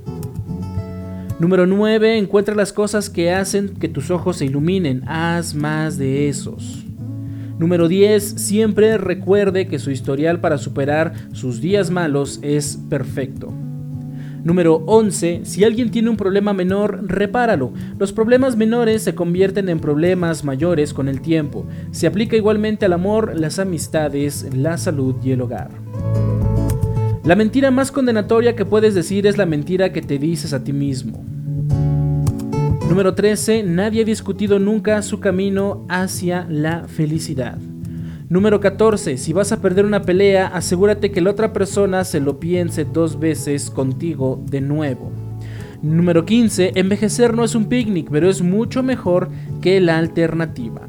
Número 1.40 1.68
9. 1.68 2.18
Encuentra 2.18 2.56
las 2.56 2.74
cosas 2.74 3.12
que 3.12 3.32
hacen 3.32 3.76
que 3.76 3.88
tus 3.88 4.10
ojos 4.10 4.38
se 4.38 4.46
iluminen. 4.46 5.08
Haz 5.08 5.54
más 5.54 6.00
de 6.00 6.28
esos. 6.28 6.86
Número 7.60 7.88
10. 7.88 8.24
Siempre 8.24 8.98
recuerde 8.98 9.68
que 9.68 9.78
su 9.78 9.92
historial 9.92 10.40
para 10.40 10.58
superar 10.58 11.14
sus 11.34 11.62
días 11.62 11.92
malos 11.92 12.40
es 12.42 12.80
perfecto. 12.90 13.54
Número 14.46 14.84
11. 14.86 15.42
Si 15.44 15.64
alguien 15.64 15.90
tiene 15.90 16.12
un 16.12 16.18
problema 16.18 16.54
menor, 16.54 17.04
repáralo. 17.08 17.74
Los 17.98 18.14
problemas 18.14 18.56
menores 18.56 19.02
se 19.02 19.16
convierten 19.16 19.70
en 19.70 19.80
problemas 19.80 20.44
mayores 20.44 20.94
con 20.94 21.08
el 21.08 21.20
tiempo. 21.20 21.66
Se 21.90 22.06
aplica 22.06 22.36
igualmente 22.36 22.86
al 22.86 22.94
amor, 22.94 23.40
las 23.40 23.58
amistades, 23.58 24.48
la 24.56 24.78
salud 24.78 25.16
y 25.24 25.32
el 25.32 25.42
hogar. 25.42 25.72
La 27.24 27.36
mentira 27.36 27.72
más 27.72 27.92
condenatoria 27.92 28.56
que 28.56 28.66
puedes 28.66 28.94
decir 28.94 29.26
es 29.26 29.36
la 29.40 29.48
mentira 29.48 29.92
que 29.92 30.04
te 30.04 30.20
dices 30.20 30.54
a 30.54 30.64
ti 30.64 30.74
mismo. 30.74 31.26
Número 32.88 33.16
13. 33.16 33.64
Nadie 33.64 34.04
ha 34.04 34.06
discutido 34.06 34.60
nunca 34.60 35.02
su 35.02 35.20
camino 35.20 35.88
hacia 35.90 36.46
la 36.48 36.88
felicidad. 36.88 37.58
Número 38.28 38.60
14. 38.60 39.18
Si 39.18 39.34
vas 39.34 39.52
a 39.52 39.62
perder 39.62 39.86
una 39.86 40.02
pelea, 40.02 40.48
asegúrate 40.48 41.12
que 41.12 41.22
la 41.22 41.30
otra 41.30 41.54
persona 41.54 42.04
se 42.04 42.20
lo 42.20 42.40
piense 42.40 42.84
dos 42.84 43.20
veces 43.20 43.70
contigo 43.70 44.44
de 44.50 44.62
nuevo. 44.62 45.12
Número 45.84 46.26
15. 46.26 46.72
Envejecer 46.74 47.36
no 47.36 47.44
es 47.44 47.54
un 47.54 47.66
picnic, 47.66 48.10
pero 48.10 48.28
es 48.28 48.42
mucho 48.42 48.82
mejor 48.82 49.30
que 49.62 49.80
la 49.80 50.00
alternativa. 50.00 50.88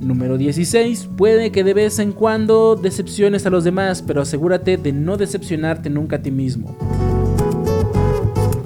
Número 0.00 0.38
16. 0.38 1.10
Puede 1.16 1.50
que 1.50 1.64
de 1.64 1.74
vez 1.74 1.98
en 1.98 2.12
cuando 2.12 2.76
decepciones 2.76 3.46
a 3.46 3.50
los 3.50 3.64
demás, 3.64 4.02
pero 4.06 4.22
asegúrate 4.22 4.76
de 4.76 4.92
no 4.92 5.16
decepcionarte 5.16 5.90
nunca 5.90 6.16
a 6.16 6.22
ti 6.22 6.30
mismo. 6.30 6.76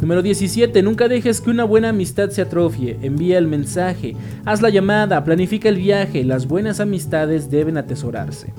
Número 0.05 0.21
17. 0.21 0.83
Nunca 0.83 1.09
dejes 1.09 1.41
que 1.41 1.49
una 1.49 1.65
buena 1.65 1.89
amistad 1.89 2.29
se 2.29 2.43
atrofie. 2.43 2.99
Envía 3.01 3.39
el 3.39 3.47
mensaje, 3.47 4.15
haz 4.45 4.61
la 4.61 4.69
llamada, 4.69 5.25
planifica 5.25 5.71
el 5.71 5.77
viaje. 5.77 6.25
Las 6.25 6.47
buenas 6.47 6.79
amistades 6.79 7.51
deben 7.51 7.79
atesorarse. 7.79 8.53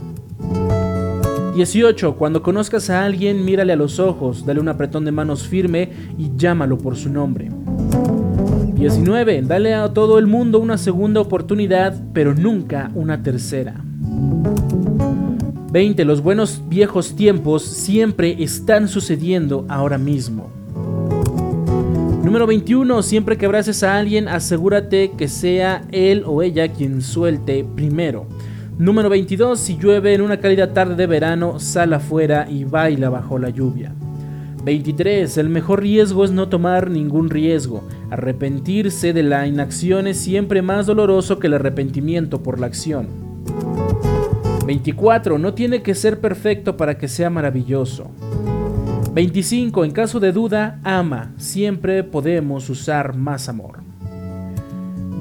18. 1.54 2.16
Cuando 2.16 2.42
conozcas 2.42 2.90
a 2.90 3.06
alguien, 3.06 3.46
mírale 3.46 3.74
a 3.74 3.76
los 3.76 4.00
ojos, 4.00 4.44
dale 4.44 4.60
un 4.60 4.70
apretón 4.70 5.06
de 5.06 5.12
manos 5.12 5.48
firme 5.48 5.92
y 6.18 6.32
llámalo 6.36 6.80
por 6.80 6.96
su 6.96 7.12
nombre. 7.12 7.52
19. 8.74 9.44
Dale 9.44 9.76
a 9.76 9.94
todo 9.94 10.18
el 10.18 10.26
mundo 10.26 10.58
una 10.58 10.80
segunda 10.80 11.22
oportunidad, 11.22 12.02
pero 12.12 12.34
nunca 12.34 12.90
una 12.96 13.22
tercera. 13.22 13.86
20. 15.72 16.06
Los 16.06 16.24
buenos 16.24 16.64
viejos 16.68 17.16
tiempos 17.16 17.62
siempre 17.62 18.36
están 18.44 18.88
sucediendo 18.88 19.68
ahora 19.70 20.00
mismo. 20.00 20.65
Número 22.36 22.48
21. 22.48 23.02
Siempre 23.02 23.38
que 23.38 23.45
abraces 23.45 23.82
a 23.82 23.95
alguien, 23.95 24.28
asegúrate 24.28 25.12
que 25.18 25.30
sea 25.30 25.86
él 25.94 26.24
o 26.26 26.41
ella 26.41 26.68
quien 26.68 27.02
suelte 27.02 27.64
primero. 27.64 28.28
Número 28.78 29.07
22. 29.07 29.57
Si 29.57 29.78
llueve 29.78 30.14
en 30.14 30.20
una 30.20 30.41
cálida 30.41 30.74
tarde 30.74 30.95
de 30.95 31.07
verano, 31.07 31.62
sal 31.62 31.94
afuera 31.94 32.45
y 32.49 32.66
baila 32.66 33.10
bajo 33.10 33.40
la 33.40 33.52
lluvia. 33.52 33.95
23. 34.66 35.38
El 35.38 35.48
mejor 35.48 35.82
riesgo 35.82 36.26
es 36.26 36.32
no 36.32 36.49
tomar 36.49 36.91
ningún 36.91 37.30
riesgo. 37.30 37.88
Arrepentirse 38.10 39.14
de 39.14 39.24
la 39.24 39.48
inacción 39.48 40.06
es 40.06 40.18
siempre 40.18 40.62
más 40.62 40.88
doloroso 40.88 41.40
que 41.40 41.48
el 41.48 41.53
arrepentimiento 41.53 42.44
por 42.44 42.60
la 42.60 42.68
acción. 42.68 43.07
24. 44.66 45.38
No 45.38 45.53
tiene 45.53 45.82
que 45.82 45.95
ser 45.95 46.20
perfecto 46.20 46.76
para 46.76 46.98
que 46.98 47.07
sea 47.07 47.30
maravilloso. 47.30 48.12
25. 49.16 49.86
En 49.86 49.92
caso 49.92 50.20
de 50.20 50.34
duda, 50.34 50.82
ama. 50.84 51.34
Siempre 51.38 52.04
podemos 52.04 52.70
usar 52.70 53.16
más 53.16 53.48
amor. 53.48 53.80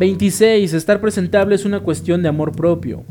26. 0.01 0.73
Estar 0.73 1.01
presentable 1.01 1.55
es 1.55 1.65
una 1.65 1.79
cuestión 1.79 2.21
de 2.21 2.29
amor 2.29 2.51
propio. 2.51 3.05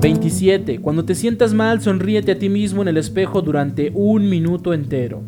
27. 0.00 0.80
Cuando 0.80 1.04
te 1.04 1.16
sientas 1.16 1.52
mal, 1.52 1.80
sonríete 1.80 2.30
a 2.30 2.38
ti 2.38 2.48
mismo 2.48 2.80
en 2.80 2.86
el 2.86 2.96
espejo 2.96 3.42
durante 3.42 3.90
un 3.92 4.30
minuto 4.30 4.72
entero. 4.72 5.20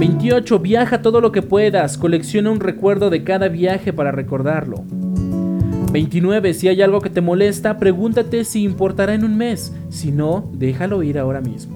28. 0.00 0.58
Viaja 0.58 1.00
todo 1.00 1.20
lo 1.20 1.30
que 1.30 1.42
puedas. 1.42 1.96
Colecciona 1.96 2.50
un 2.50 2.58
recuerdo 2.58 3.10
de 3.10 3.22
cada 3.22 3.46
viaje 3.46 3.92
para 3.92 4.10
recordarlo. 4.10 4.82
29. 5.92 6.52
Si 6.54 6.66
hay 6.66 6.82
algo 6.82 7.00
que 7.00 7.10
te 7.10 7.20
molesta, 7.20 7.78
pregúntate 7.78 8.42
si 8.42 8.64
importará 8.64 9.14
en 9.14 9.22
un 9.22 9.36
mes. 9.36 9.72
Si 9.88 10.10
no, 10.10 10.50
déjalo 10.52 11.04
ir 11.04 11.16
ahora 11.16 11.40
mismo. 11.40 11.73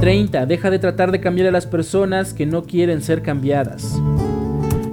30. 0.00 0.46
Deja 0.46 0.70
de 0.70 0.78
tratar 0.78 1.10
de 1.10 1.20
cambiar 1.20 1.48
a 1.48 1.52
las 1.52 1.66
personas 1.66 2.34
que 2.34 2.46
no 2.46 2.64
quieren 2.64 3.02
ser 3.02 3.22
cambiadas. 3.22 4.00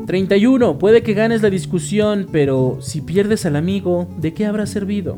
31. 0.05 0.77
Puede 0.80 1.03
que 1.03 1.13
ganes 1.13 1.41
la 1.41 1.49
discusión, 1.49 2.27
pero 2.31 2.77
si 2.81 3.01
pierdes 3.01 3.45
al 3.45 3.55
amigo, 3.55 4.07
¿de 4.17 4.34
qué 4.34 4.45
habrá 4.45 4.65
servido? 4.65 5.17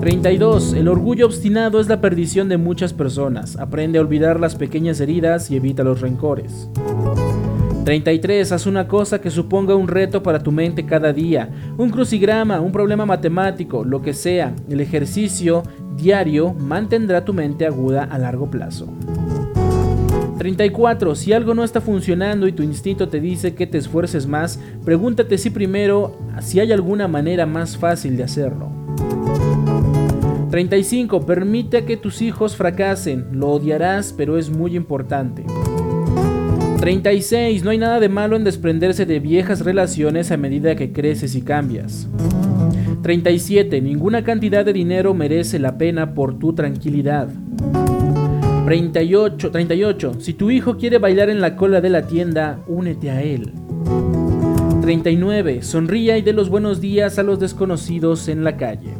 32. 0.00 0.74
El 0.74 0.88
orgullo 0.88 1.26
obstinado 1.26 1.80
es 1.80 1.88
la 1.88 2.00
perdición 2.00 2.48
de 2.48 2.58
muchas 2.58 2.92
personas. 2.92 3.56
Aprende 3.56 3.98
a 3.98 4.02
olvidar 4.02 4.40
las 4.40 4.56
pequeñas 4.56 5.00
heridas 5.00 5.50
y 5.50 5.56
evita 5.56 5.82
los 5.82 6.00
rencores. 6.00 6.68
33. 7.86 8.50
Haz 8.50 8.66
una 8.66 8.88
cosa 8.88 9.20
que 9.20 9.30
suponga 9.30 9.76
un 9.76 9.86
reto 9.86 10.20
para 10.20 10.40
tu 10.40 10.50
mente 10.50 10.84
cada 10.84 11.12
día. 11.12 11.48
Un 11.78 11.90
crucigrama, 11.90 12.60
un 12.60 12.72
problema 12.72 13.06
matemático, 13.06 13.84
lo 13.84 14.02
que 14.02 14.12
sea. 14.12 14.56
El 14.68 14.80
ejercicio 14.80 15.62
diario 15.96 16.52
mantendrá 16.52 17.24
tu 17.24 17.32
mente 17.32 17.64
aguda 17.64 18.02
a 18.02 18.18
largo 18.18 18.50
plazo. 18.50 18.88
34. 20.36 21.14
Si 21.14 21.32
algo 21.32 21.54
no 21.54 21.62
está 21.62 21.80
funcionando 21.80 22.48
y 22.48 22.52
tu 22.52 22.64
instinto 22.64 23.08
te 23.08 23.20
dice 23.20 23.54
que 23.54 23.68
te 23.68 23.78
esfuerces 23.78 24.26
más, 24.26 24.58
pregúntate 24.84 25.38
si 25.38 25.50
primero 25.50 26.18
si 26.40 26.58
hay 26.58 26.72
alguna 26.72 27.06
manera 27.06 27.46
más 27.46 27.76
fácil 27.76 28.16
de 28.16 28.24
hacerlo. 28.24 28.68
35. 30.50 31.24
Permite 31.24 31.84
que 31.84 31.96
tus 31.96 32.20
hijos 32.20 32.56
fracasen. 32.56 33.28
Lo 33.30 33.50
odiarás, 33.50 34.12
pero 34.12 34.38
es 34.38 34.50
muy 34.50 34.74
importante. 34.74 35.44
36. 36.78 37.64
No 37.64 37.70
hay 37.70 37.78
nada 37.78 38.00
de 38.00 38.08
malo 38.08 38.36
en 38.36 38.44
desprenderse 38.44 39.06
de 39.06 39.20
viejas 39.20 39.60
relaciones 39.64 40.30
a 40.30 40.36
medida 40.36 40.76
que 40.76 40.92
creces 40.92 41.34
y 41.34 41.42
cambias. 41.42 42.08
37. 43.02 43.80
Ninguna 43.80 44.24
cantidad 44.24 44.64
de 44.64 44.72
dinero 44.72 45.14
merece 45.14 45.58
la 45.58 45.78
pena 45.78 46.14
por 46.14 46.38
tu 46.38 46.52
tranquilidad. 46.54 47.28
38. 48.64 49.50
38. 49.50 50.14
Si 50.18 50.34
tu 50.34 50.50
hijo 50.50 50.76
quiere 50.76 50.98
bailar 50.98 51.30
en 51.30 51.40
la 51.40 51.56
cola 51.56 51.80
de 51.80 51.90
la 51.90 52.06
tienda, 52.06 52.58
únete 52.66 53.10
a 53.10 53.22
él. 53.22 53.52
39. 54.82 55.62
Sonríe 55.62 56.18
y 56.18 56.22
dé 56.22 56.32
los 56.32 56.48
buenos 56.48 56.80
días 56.80 57.18
a 57.18 57.22
los 57.22 57.38
desconocidos 57.38 58.28
en 58.28 58.44
la 58.44 58.56
calle. 58.56 58.94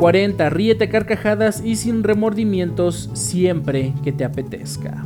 40. 0.00 0.50
Ríete 0.50 0.88
carcajadas 0.88 1.62
y 1.64 1.76
sin 1.76 2.02
remordimientos 2.02 3.10
siempre 3.14 3.92
que 4.04 4.12
te 4.12 4.24
apetezca. 4.24 5.04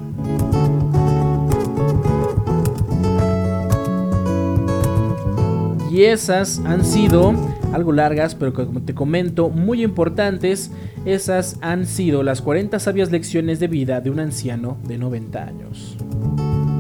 Y 5.91 6.05
esas 6.05 6.61
han 6.65 6.85
sido 6.85 7.35
algo 7.73 7.91
largas, 7.91 8.37
pero 8.37 8.55
como 8.55 8.81
te 8.83 8.95
comento, 8.95 9.49
muy 9.49 9.83
importantes. 9.83 10.71
Esas 11.05 11.57
han 11.63 11.87
sido 11.87 12.23
las 12.23 12.41
40 12.43 12.79
sabias 12.79 13.11
lecciones 13.11 13.59
de 13.59 13.67
vida 13.67 14.01
de 14.01 14.11
un 14.11 14.21
anciano 14.21 14.77
de 14.87 14.99
90 14.99 15.43
años. 15.43 15.97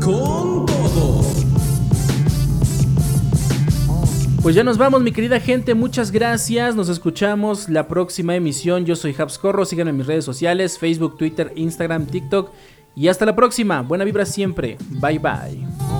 Con 0.00 0.66
todo. 0.66 1.22
Pues 4.42 4.54
ya 4.54 4.64
nos 4.64 4.78
vamos, 4.78 5.02
mi 5.02 5.12
querida 5.12 5.40
gente. 5.40 5.74
Muchas 5.74 6.12
gracias. 6.12 6.76
Nos 6.76 6.88
escuchamos 6.88 7.68
la 7.68 7.88
próxima 7.88 8.36
emisión. 8.36 8.86
Yo 8.86 8.96
soy 8.96 9.14
Habscorro. 9.18 9.64
Síganme 9.64 9.90
en 9.90 9.98
mis 9.98 10.06
redes 10.06 10.24
sociales: 10.24 10.78
Facebook, 10.78 11.18
Twitter, 11.18 11.52
Instagram, 11.56 12.06
TikTok. 12.06 12.50
Y 12.94 13.08
hasta 13.08 13.26
la 13.26 13.34
próxima. 13.36 13.82
Buena 13.82 14.04
vibra 14.04 14.24
siempre. 14.24 14.78
Bye 14.88 15.18
bye. 15.18 15.99